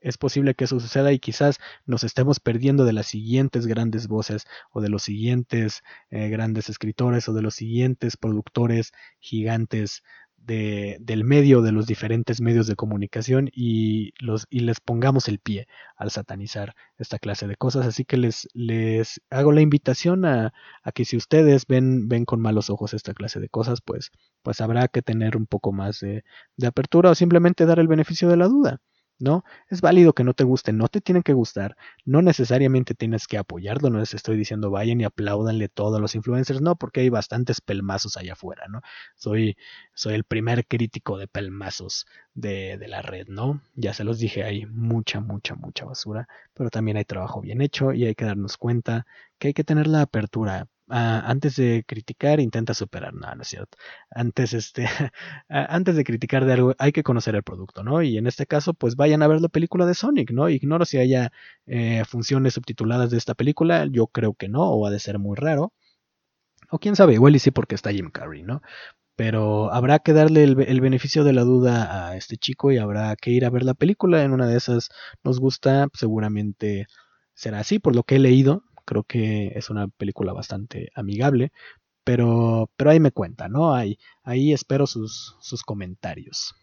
es 0.01 0.19
posible 0.19 0.55
que 0.55 0.65
eso 0.65 0.81
suceda 0.81 1.13
y 1.13 1.21
quizás 1.21 1.59
nos 1.87 2.03
estemos 2.05 2.41
perdiendo 2.41 2.85
de 2.85 2.93
las 2.93 3.07
siguientes 3.07 3.67
grandes 3.67 4.09
voces 4.09 4.45
o 4.73 4.81
de 4.81 4.89
los 4.89 5.05
siguientes 5.05 5.83
eh, 6.11 6.29
grandes 6.29 6.69
escritores 6.69 7.29
o 7.29 7.33
de 7.33 7.43
los 7.43 7.55
siguientes 7.55 8.17
productores 8.17 8.93
gigantes 9.21 10.03
de, 10.45 10.97
del 11.01 11.25
medio, 11.25 11.63
de 11.63 11.73
los 11.73 11.87
diferentes 11.87 12.41
medios 12.41 12.67
de 12.67 12.77
comunicación 12.77 13.49
y, 13.53 14.13
los, 14.21 14.47
y 14.51 14.61
les 14.61 14.81
pongamos 14.81 15.29
el 15.29 15.39
pie 15.39 15.69
al 15.97 16.11
satanizar 16.11 16.75
esta 16.99 17.19
clase 17.19 17.47
de 17.47 17.57
cosas. 17.57 17.87
Así 17.87 18.05
que 18.05 18.17
les, 18.17 18.49
les 18.55 19.21
hago 19.31 19.53
la 19.53 19.61
invitación 19.61 20.25
a, 20.25 20.53
a, 20.83 20.93
que 20.93 21.05
si 21.05 21.17
ustedes 21.17 21.67
ven, 21.67 22.09
ven 22.09 22.25
con 22.25 22.41
malos 22.41 22.71
ojos 22.71 22.95
esta 22.95 23.15
clase 23.15 23.41
de 23.41 23.49
cosas, 23.49 23.81
pues, 23.85 24.11
pues 24.43 24.61
habrá 24.61 24.89
que 24.89 25.03
tener 25.03 25.37
un 25.37 25.47
poco 25.47 25.73
más 25.73 26.01
de, 26.01 26.25
de 26.57 26.67
apertura 26.67 27.11
o 27.11 27.15
simplemente 27.15 27.67
dar 27.67 27.79
el 27.79 27.89
beneficio 27.89 28.29
de 28.29 28.37
la 28.37 28.49
duda. 28.49 28.81
¿No? 29.23 29.45
Es 29.69 29.81
válido 29.81 30.13
que 30.15 30.25
no 30.25 30.35
te 30.35 30.45
guste, 30.45 30.73
no 30.73 30.89
te 30.89 31.01
tienen 31.01 31.23
que 31.23 31.33
gustar, 31.33 31.77
no 32.05 32.23
necesariamente 32.23 32.95
tienes 32.95 33.27
que 33.27 33.39
apoyarlo, 33.39 33.89
no 33.89 34.01
les 34.01 34.15
estoy 34.15 34.37
diciendo 34.37 34.71
vayan 34.71 35.01
y 35.01 35.05
aplaudanle 35.05 35.69
todo 35.69 35.97
a 35.97 36.01
los 36.01 36.15
influencers, 36.15 36.61
no, 36.61 36.77
porque 36.77 37.01
hay 37.01 37.09
bastantes 37.09 37.61
pelmazos 37.61 38.17
allá 38.17 38.33
afuera, 38.35 38.67
¿no? 38.69 38.83
Soy, 39.15 39.57
soy 39.95 40.15
el 40.15 40.25
primer 40.25 40.67
crítico 40.67 41.19
de 41.19 41.29
pelmazos 41.29 42.07
de, 42.35 42.79
de 42.79 42.89
la 42.89 43.03
red, 43.03 43.29
¿no? 43.29 43.63
Ya 43.75 43.95
se 43.95 44.05
los 44.05 44.19
dije, 44.19 44.43
hay 44.45 44.67
mucha, 44.67 45.21
mucha, 45.21 45.55
mucha 45.55 45.85
basura, 45.85 46.29
pero 46.55 46.71
también 46.71 46.97
hay 46.97 47.05
trabajo 47.05 47.41
bien 47.41 47.61
hecho 47.63 47.93
y 47.93 48.07
hay 48.07 48.15
que 48.15 48.25
darnos 48.25 48.57
cuenta 48.57 49.07
que 49.39 49.49
hay 49.49 49.55
que 49.55 49.65
tener 49.65 49.87
la 49.87 50.03
apertura 50.03 50.67
Ah, 50.95 51.23
antes 51.27 51.57
de 51.57 51.85
criticar, 51.87 52.39
intenta 52.39 52.75
superar. 52.75 53.15
No, 53.15 53.35
no 53.35 53.41
es 53.43 53.49
cierto. 53.49 53.79
Antes, 54.11 54.53
este, 54.53 54.87
antes 55.49 55.97
de 55.97 56.05
criticar 56.05 56.45
de 56.45 56.53
algo, 56.53 56.75
hay 56.79 56.93
que 56.93 57.03
conocer 57.03 57.35
el 57.35 57.43
producto, 57.43 57.83
¿no? 57.83 58.03
Y 58.03 58.19
en 58.19 58.27
este 58.27 58.47
caso, 58.47 58.75
pues 58.75 58.95
vayan 58.95 59.23
a 59.23 59.27
ver 59.27 59.41
la 59.41 59.49
película 59.49 59.87
de 59.87 59.95
Sonic, 59.95 60.33
¿no? 60.33 60.51
Ignoro 60.51 60.85
si 60.85 60.99
haya 60.99 61.33
eh, 61.67 62.05
funciones 62.07 62.55
subtituladas 62.55 63.11
de 63.11 63.17
esta 63.17 63.35
película. 63.35 63.87
Yo 63.91 64.07
creo 64.09 64.35
que 64.35 64.51
no, 64.51 64.71
o 64.71 64.87
ha 64.87 64.91
de 64.91 64.99
ser 65.01 65.19
muy 65.19 65.35
raro. 65.35 65.73
O 66.71 66.79
quién 66.79 66.97
sabe, 66.97 67.15
igual 67.15 67.37
y 67.37 67.39
sí 67.39 67.51
porque 67.51 67.75
está 67.75 67.91
Jim 67.93 68.11
Carrey, 68.11 68.43
¿no? 68.43 68.63
Pero 69.17 69.73
habrá 69.73 70.01
que 70.01 70.13
darle 70.13 70.45
el, 70.45 70.61
el, 70.63 70.81
beneficio 70.83 71.25
de 71.25 71.33
la 71.33 71.43
duda 71.45 72.09
a 72.11 72.17
este 72.17 72.37
chico 72.37 72.73
y 72.73 72.79
habrá 72.79 73.17
que 73.17 73.31
ir 73.31 73.45
a 73.47 73.51
ver 73.51 73.63
la 73.65 73.75
película. 73.75 74.23
En 74.25 74.33
una 74.33 74.47
de 74.47 74.57
esas 74.59 74.91
nos 75.25 75.41
gusta, 75.41 75.89
seguramente 75.95 76.87
será 77.35 77.61
así, 77.61 77.79
por 77.79 77.97
lo 77.97 78.05
que 78.05 78.17
he 78.17 78.19
leído. 78.19 78.65
Creo 78.85 79.05
que 79.05 79.53
es 79.55 79.71
una 79.71 79.89
película 79.89 80.33
bastante 80.33 80.91
amigable. 80.95 81.53
Pero, 82.05 82.71
pero 82.77 82.91
ahí 82.91 83.01
me 83.01 83.13
cuenta, 83.13 83.49
¿no? 83.49 83.75
Ahí, 83.75 83.99
ahí 84.25 84.53
espero 84.53 84.87
sus, 84.87 85.37
sus 85.41 85.63
comentarios. 85.63 86.55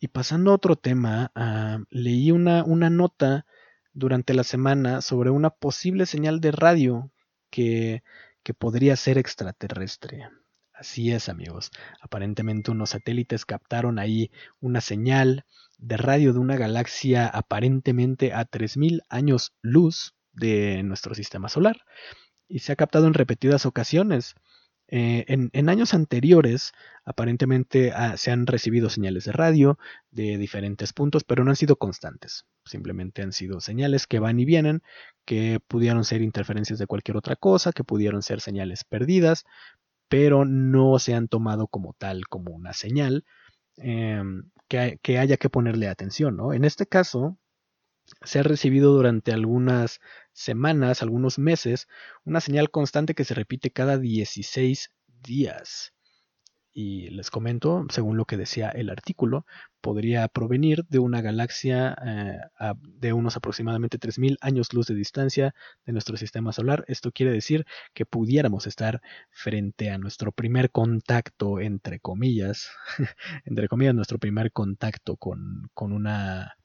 Y 0.00 0.08
pasando 0.08 0.50
a 0.50 0.54
otro 0.54 0.76
tema, 0.76 1.32
uh, 1.36 1.84
leí 1.90 2.30
una, 2.30 2.64
una 2.64 2.90
nota 2.90 3.46
durante 3.92 4.34
la 4.34 4.44
semana 4.44 5.00
sobre 5.02 5.30
una 5.30 5.50
posible 5.50 6.06
señal 6.06 6.40
de 6.40 6.50
radio 6.52 7.10
que, 7.50 8.02
que 8.42 8.54
podría 8.54 8.96
ser 8.96 9.18
extraterrestre. 9.18 10.28
Así 10.72 11.12
es, 11.12 11.28
amigos. 11.30 11.70
Aparentemente 12.02 12.70
unos 12.70 12.90
satélites 12.90 13.46
captaron 13.46 13.98
ahí 13.98 14.30
una 14.60 14.82
señal 14.82 15.46
de 15.78 15.96
radio 15.96 16.32
de 16.34 16.38
una 16.38 16.56
galaxia 16.56 17.26
aparentemente 17.26 18.34
a 18.34 18.44
3.000 18.44 19.02
años 19.08 19.54
luz 19.62 20.14
de 20.36 20.82
nuestro 20.82 21.14
sistema 21.14 21.48
solar. 21.48 21.80
Y 22.48 22.60
se 22.60 22.72
ha 22.72 22.76
captado 22.76 23.06
en 23.06 23.14
repetidas 23.14 23.66
ocasiones. 23.66 24.34
Eh, 24.88 25.24
en, 25.26 25.68
años 25.68 25.94
anteriores, 25.94 26.72
aparentemente 27.04 27.92
ah, 27.92 28.16
se 28.16 28.30
han 28.30 28.46
recibido 28.46 28.88
señales 28.88 29.24
de 29.24 29.32
radio 29.32 29.78
de 30.12 30.38
diferentes 30.38 30.92
puntos, 30.92 31.24
pero 31.24 31.42
no 31.42 31.50
han 31.50 31.56
sido 31.56 31.76
constantes. 31.76 32.46
Simplemente 32.64 33.22
han 33.22 33.32
sido 33.32 33.60
señales 33.60 34.06
que 34.06 34.20
van 34.20 34.38
y 34.38 34.44
vienen, 34.44 34.82
que 35.24 35.58
pudieron 35.66 36.04
ser 36.04 36.22
interferencias 36.22 36.78
de 36.78 36.86
cualquier 36.86 37.16
otra 37.16 37.34
cosa, 37.34 37.72
que 37.72 37.82
pudieron 37.82 38.22
ser 38.22 38.40
señales 38.40 38.84
perdidas, 38.84 39.44
pero 40.08 40.44
no 40.44 41.00
se 41.00 41.14
han 41.14 41.26
tomado 41.26 41.66
como 41.66 41.94
tal, 41.94 42.28
como 42.28 42.52
una 42.52 42.72
señal 42.72 43.24
eh, 43.78 44.22
que, 44.68 45.00
que, 45.02 45.18
haya 45.18 45.36
que 45.36 45.50
ponerle 45.50 45.88
atención. 45.88 46.36
¿no? 46.36 46.52
En 46.52 46.64
este 46.64 46.86
caso, 46.86 47.36
se 48.22 48.38
ha 48.38 48.42
recibido 48.42 48.92
durante 48.92 49.32
algunas 49.32 50.00
semanas, 50.36 51.02
algunos 51.02 51.38
meses, 51.38 51.88
una 52.24 52.40
señal 52.40 52.70
constante 52.70 53.14
que 53.14 53.24
se 53.24 53.34
repite 53.34 53.70
cada 53.70 53.98
16 53.98 54.92
días. 55.22 55.94
Y 56.78 57.08
les 57.08 57.30
comento, 57.30 57.86
según 57.88 58.18
lo 58.18 58.26
que 58.26 58.36
decía 58.36 58.68
el 58.68 58.90
artículo, 58.90 59.46
podría 59.80 60.28
provenir 60.28 60.84
de 60.88 60.98
una 60.98 61.22
galaxia 61.22 61.96
eh, 62.04 62.38
de 62.84 63.14
unos 63.14 63.34
aproximadamente 63.34 63.98
3.000 63.98 64.36
años 64.42 64.74
luz 64.74 64.86
de 64.86 64.94
distancia 64.94 65.54
de 65.86 65.92
nuestro 65.94 66.18
sistema 66.18 66.52
solar. 66.52 66.84
Esto 66.86 67.12
quiere 67.12 67.32
decir 67.32 67.64
que 67.94 68.04
pudiéramos 68.04 68.66
estar 68.66 69.00
frente 69.30 69.90
a 69.90 69.96
nuestro 69.96 70.32
primer 70.32 70.70
contacto, 70.70 71.60
entre 71.60 71.98
comillas, 71.98 72.68
entre 73.46 73.68
comillas, 73.68 73.94
nuestro 73.94 74.18
primer 74.18 74.52
contacto 74.52 75.16
con, 75.16 75.70
con 75.72 75.92
una 75.92 76.58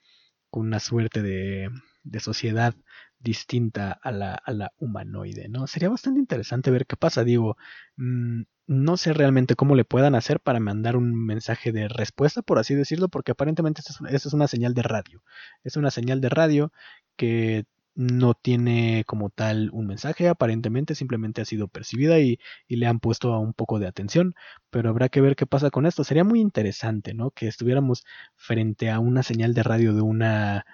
con 0.50 0.68
una 0.68 0.82
suerte 0.82 1.22
de, 1.22 1.70
de 2.04 2.20
sociedad 2.20 2.76
distinta 3.22 3.92
a 4.02 4.12
la, 4.12 4.34
a 4.34 4.52
la, 4.52 4.72
humanoide, 4.78 5.48
¿no? 5.50 5.68
Sería 5.68 5.90
bastante 5.90 6.20
interesante 6.20 6.72
ver 6.72 6.86
qué 6.86 6.98
pasa. 6.98 7.24
Digo, 7.24 7.58
mmm, 7.98 8.44
no 8.68 8.98
sé 8.98 9.14
realmente 9.14 9.56
cómo 9.56 9.76
le 9.76 9.86
puedan 9.86 10.16
hacer 10.16 10.40
para 10.40 10.60
mandar 10.60 10.96
un 10.96 11.26
mensaje 11.26 11.72
de 11.72 11.88
respuesta, 11.88 12.42
por 12.42 12.60
así 12.60 12.76
decirlo, 12.76 13.10
porque 13.10 13.32
aparentemente 13.34 13.82
esta 13.82 13.94
es, 13.94 14.14
esta 14.14 14.30
es 14.30 14.34
una 14.34 14.48
señal 14.48 14.74
de 14.74 14.84
radio. 14.84 15.24
Es 15.64 15.78
una 15.78 15.92
señal 15.92 16.22
de 16.22 16.30
radio 16.30 16.72
que 17.16 17.66
no 17.96 18.34
tiene 18.34 19.04
como 19.06 19.30
tal 19.30 19.70
un 19.74 19.88
mensaje, 19.88 20.30
aparentemente 20.30 20.96
simplemente 20.96 21.42
ha 21.42 21.46
sido 21.46 21.68
percibida 21.68 22.20
y, 22.20 22.40
y, 22.68 22.78
le 22.78 22.88
han 22.88 23.00
puesto 23.00 23.38
un 23.38 23.54
poco 23.54 23.80
de 23.80 23.88
atención, 23.88 24.34
pero 24.70 24.90
habrá 24.90 25.10
que 25.10 25.22
ver 25.22 25.36
qué 25.36 25.46
pasa 25.46 25.72
con 25.72 25.86
esto. 25.86 26.04
Sería 26.04 26.24
muy 26.24 26.40
interesante, 26.40 27.14
¿no? 27.14 27.32
Que 27.32 27.48
estuviéramos 27.48 28.06
frente 28.36 28.90
a 28.90 29.00
una 29.00 29.24
señal 29.24 29.54
de 29.54 29.64
radio 29.64 29.94
de 29.94 30.02
una 30.02 30.66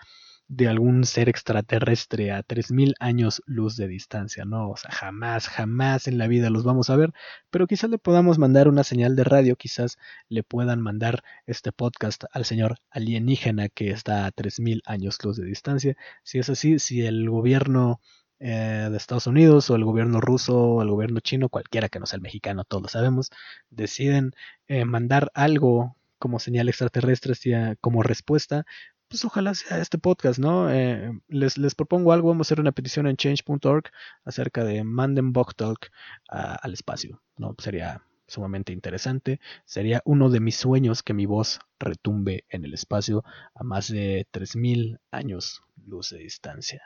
de 0.47 0.67
algún 0.67 1.03
ser 1.05 1.29
extraterrestre 1.29 2.31
a 2.31 2.43
3000 2.43 2.95
años 2.99 3.41
luz 3.45 3.75
de 3.75 3.87
distancia, 3.87 4.45
¿no? 4.45 4.69
O 4.69 4.77
sea, 4.77 4.91
jamás, 4.91 5.47
jamás 5.47 6.07
en 6.07 6.17
la 6.17 6.27
vida 6.27 6.49
los 6.49 6.63
vamos 6.63 6.89
a 6.89 6.95
ver, 6.95 7.13
pero 7.49 7.67
quizás 7.67 7.89
le 7.89 7.97
podamos 7.97 8.37
mandar 8.39 8.67
una 8.67 8.83
señal 8.83 9.15
de 9.15 9.23
radio, 9.25 9.55
quizás 9.57 9.97
le 10.29 10.43
puedan 10.43 10.81
mandar 10.81 11.23
este 11.45 11.71
podcast 11.71 12.23
al 12.31 12.45
señor 12.45 12.77
alienígena 12.91 13.69
que 13.69 13.89
está 13.91 14.25
a 14.25 14.31
3000 14.31 14.81
años 14.85 15.17
luz 15.23 15.37
de 15.37 15.45
distancia. 15.45 15.97
Si 16.23 16.39
es 16.39 16.49
así, 16.49 16.79
si 16.79 17.05
el 17.05 17.29
gobierno 17.29 17.99
eh, 18.39 18.87
de 18.91 18.97
Estados 18.97 19.27
Unidos 19.27 19.69
o 19.69 19.75
el 19.75 19.83
gobierno 19.83 20.21
ruso 20.21 20.57
o 20.57 20.81
el 20.81 20.89
gobierno 20.89 21.19
chino, 21.19 21.49
cualquiera 21.49 21.89
que 21.89 21.99
no 21.99 22.05
sea 22.05 22.17
el 22.17 22.21
mexicano, 22.21 22.63
todos 22.65 22.83
lo 22.83 22.89
sabemos, 22.89 23.31
deciden 23.69 24.33
eh, 24.67 24.85
mandar 24.85 25.31
algo 25.33 25.97
como 26.19 26.39
señal 26.39 26.69
extraterrestre 26.69 27.35
como 27.81 28.03
respuesta, 28.03 28.65
pues 29.07 29.23
ojalá 29.25 29.53
sea 29.53 29.79
este 29.79 29.97
podcast, 29.97 30.39
¿no? 30.39 30.71
Eh, 30.71 31.11
les, 31.27 31.57
les, 31.57 31.75
propongo 31.75 32.11
algo, 32.11 32.29
vamos 32.29 32.45
a 32.45 32.47
hacer 32.47 32.59
una 32.59 32.71
petición 32.71 33.07
en 33.07 33.17
change.org 33.17 33.85
acerca 34.25 34.63
de 34.63 34.83
manden 34.83 35.33
Talk 35.33 35.91
al 36.27 36.73
espacio, 36.73 37.21
¿no? 37.37 37.55
Sería 37.59 38.03
sumamente 38.27 38.73
interesante, 38.73 39.39
sería 39.65 40.01
uno 40.05 40.29
de 40.29 40.41
mis 40.41 40.57
sueños 40.57 41.01
que 41.01 41.13
mi 41.13 41.25
voz 41.25 41.59
retumbe 41.79 42.45
en 42.49 42.65
el 42.65 42.73
espacio 42.73 43.23
a 43.55 43.63
más 43.63 43.87
de 43.87 44.27
3.000 44.31 44.99
años 45.11 45.61
luz 45.85 46.09
de 46.09 46.19
distancia. 46.19 46.81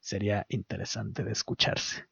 Sería 0.00 0.46
interesante 0.48 1.24
de 1.24 1.32
escucharse. 1.32 2.06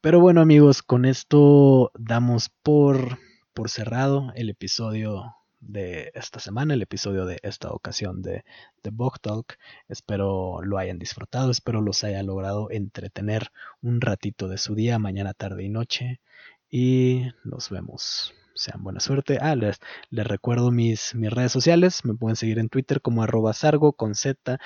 Pero 0.00 0.18
bueno 0.18 0.40
amigos, 0.40 0.82
con 0.82 1.04
esto 1.04 1.92
damos 1.94 2.48
por, 2.48 3.18
por 3.52 3.68
cerrado 3.68 4.32
el 4.34 4.48
episodio 4.48 5.36
de 5.60 6.10
esta 6.14 6.40
semana, 6.40 6.74
el 6.74 6.82
episodio 6.82 7.26
de 7.26 7.38
esta 7.42 7.70
ocasión 7.70 8.22
de, 8.22 8.44
de 8.82 8.90
Bog 8.90 9.20
Talk. 9.20 9.58
Espero 9.88 10.62
lo 10.62 10.78
hayan 10.78 10.98
disfrutado, 10.98 11.50
espero 11.50 11.80
los 11.80 12.02
haya 12.04 12.22
logrado 12.22 12.70
entretener 12.70 13.52
un 13.82 14.00
ratito 14.00 14.48
de 14.48 14.58
su 14.58 14.74
día, 14.74 14.98
mañana, 14.98 15.34
tarde 15.34 15.64
y 15.64 15.68
noche. 15.68 16.20
Y 16.70 17.26
nos 17.44 17.70
vemos 17.70 18.34
sean 18.60 18.82
buena 18.82 19.00
suerte. 19.00 19.38
Ah, 19.40 19.56
les, 19.56 19.80
recuerdo 20.10 20.70
mis, 20.70 21.14
mis, 21.14 21.32
redes 21.32 21.50
sociales. 21.50 22.04
Me 22.04 22.14
pueden 22.14 22.36
seguir 22.36 22.58
en 22.58 22.68
Twitter 22.68 23.00
como 23.00 23.22
arroba 23.22 23.52
sargo 23.54 23.94
con 23.94 24.14
z, 24.14 24.60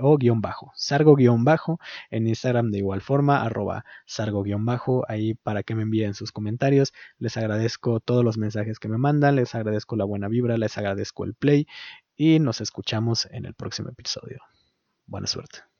o 0.00 0.18
guion 0.18 0.40
bajo. 0.40 0.72
Sargo 0.74 1.16
guion 1.16 1.44
bajo. 1.44 1.78
En 2.10 2.26
Instagram 2.26 2.70
de 2.70 2.78
igual 2.78 3.02
forma, 3.02 3.42
arroba 3.42 3.84
sargo 4.06 4.42
guion 4.42 4.64
bajo. 4.64 5.04
Ahí 5.08 5.34
para 5.34 5.62
que 5.62 5.74
me 5.74 5.82
envíen 5.82 6.14
sus 6.14 6.32
comentarios. 6.32 6.92
Les 7.18 7.36
agradezco 7.36 8.00
todos 8.00 8.24
los 8.24 8.38
mensajes 8.38 8.78
que 8.78 8.88
me 8.88 8.98
mandan. 8.98 9.36
Les 9.36 9.54
agradezco 9.54 9.96
la 9.96 10.04
buena 10.04 10.28
vibra. 10.28 10.56
Les 10.56 10.78
agradezco 10.78 11.24
el 11.24 11.34
play. 11.34 11.66
Y 12.16 12.38
nos 12.38 12.60
escuchamos 12.60 13.26
en 13.30 13.44
el 13.44 13.54
próximo 13.54 13.90
episodio. 13.90 14.40
Buena 15.06 15.26
suerte. 15.26 15.73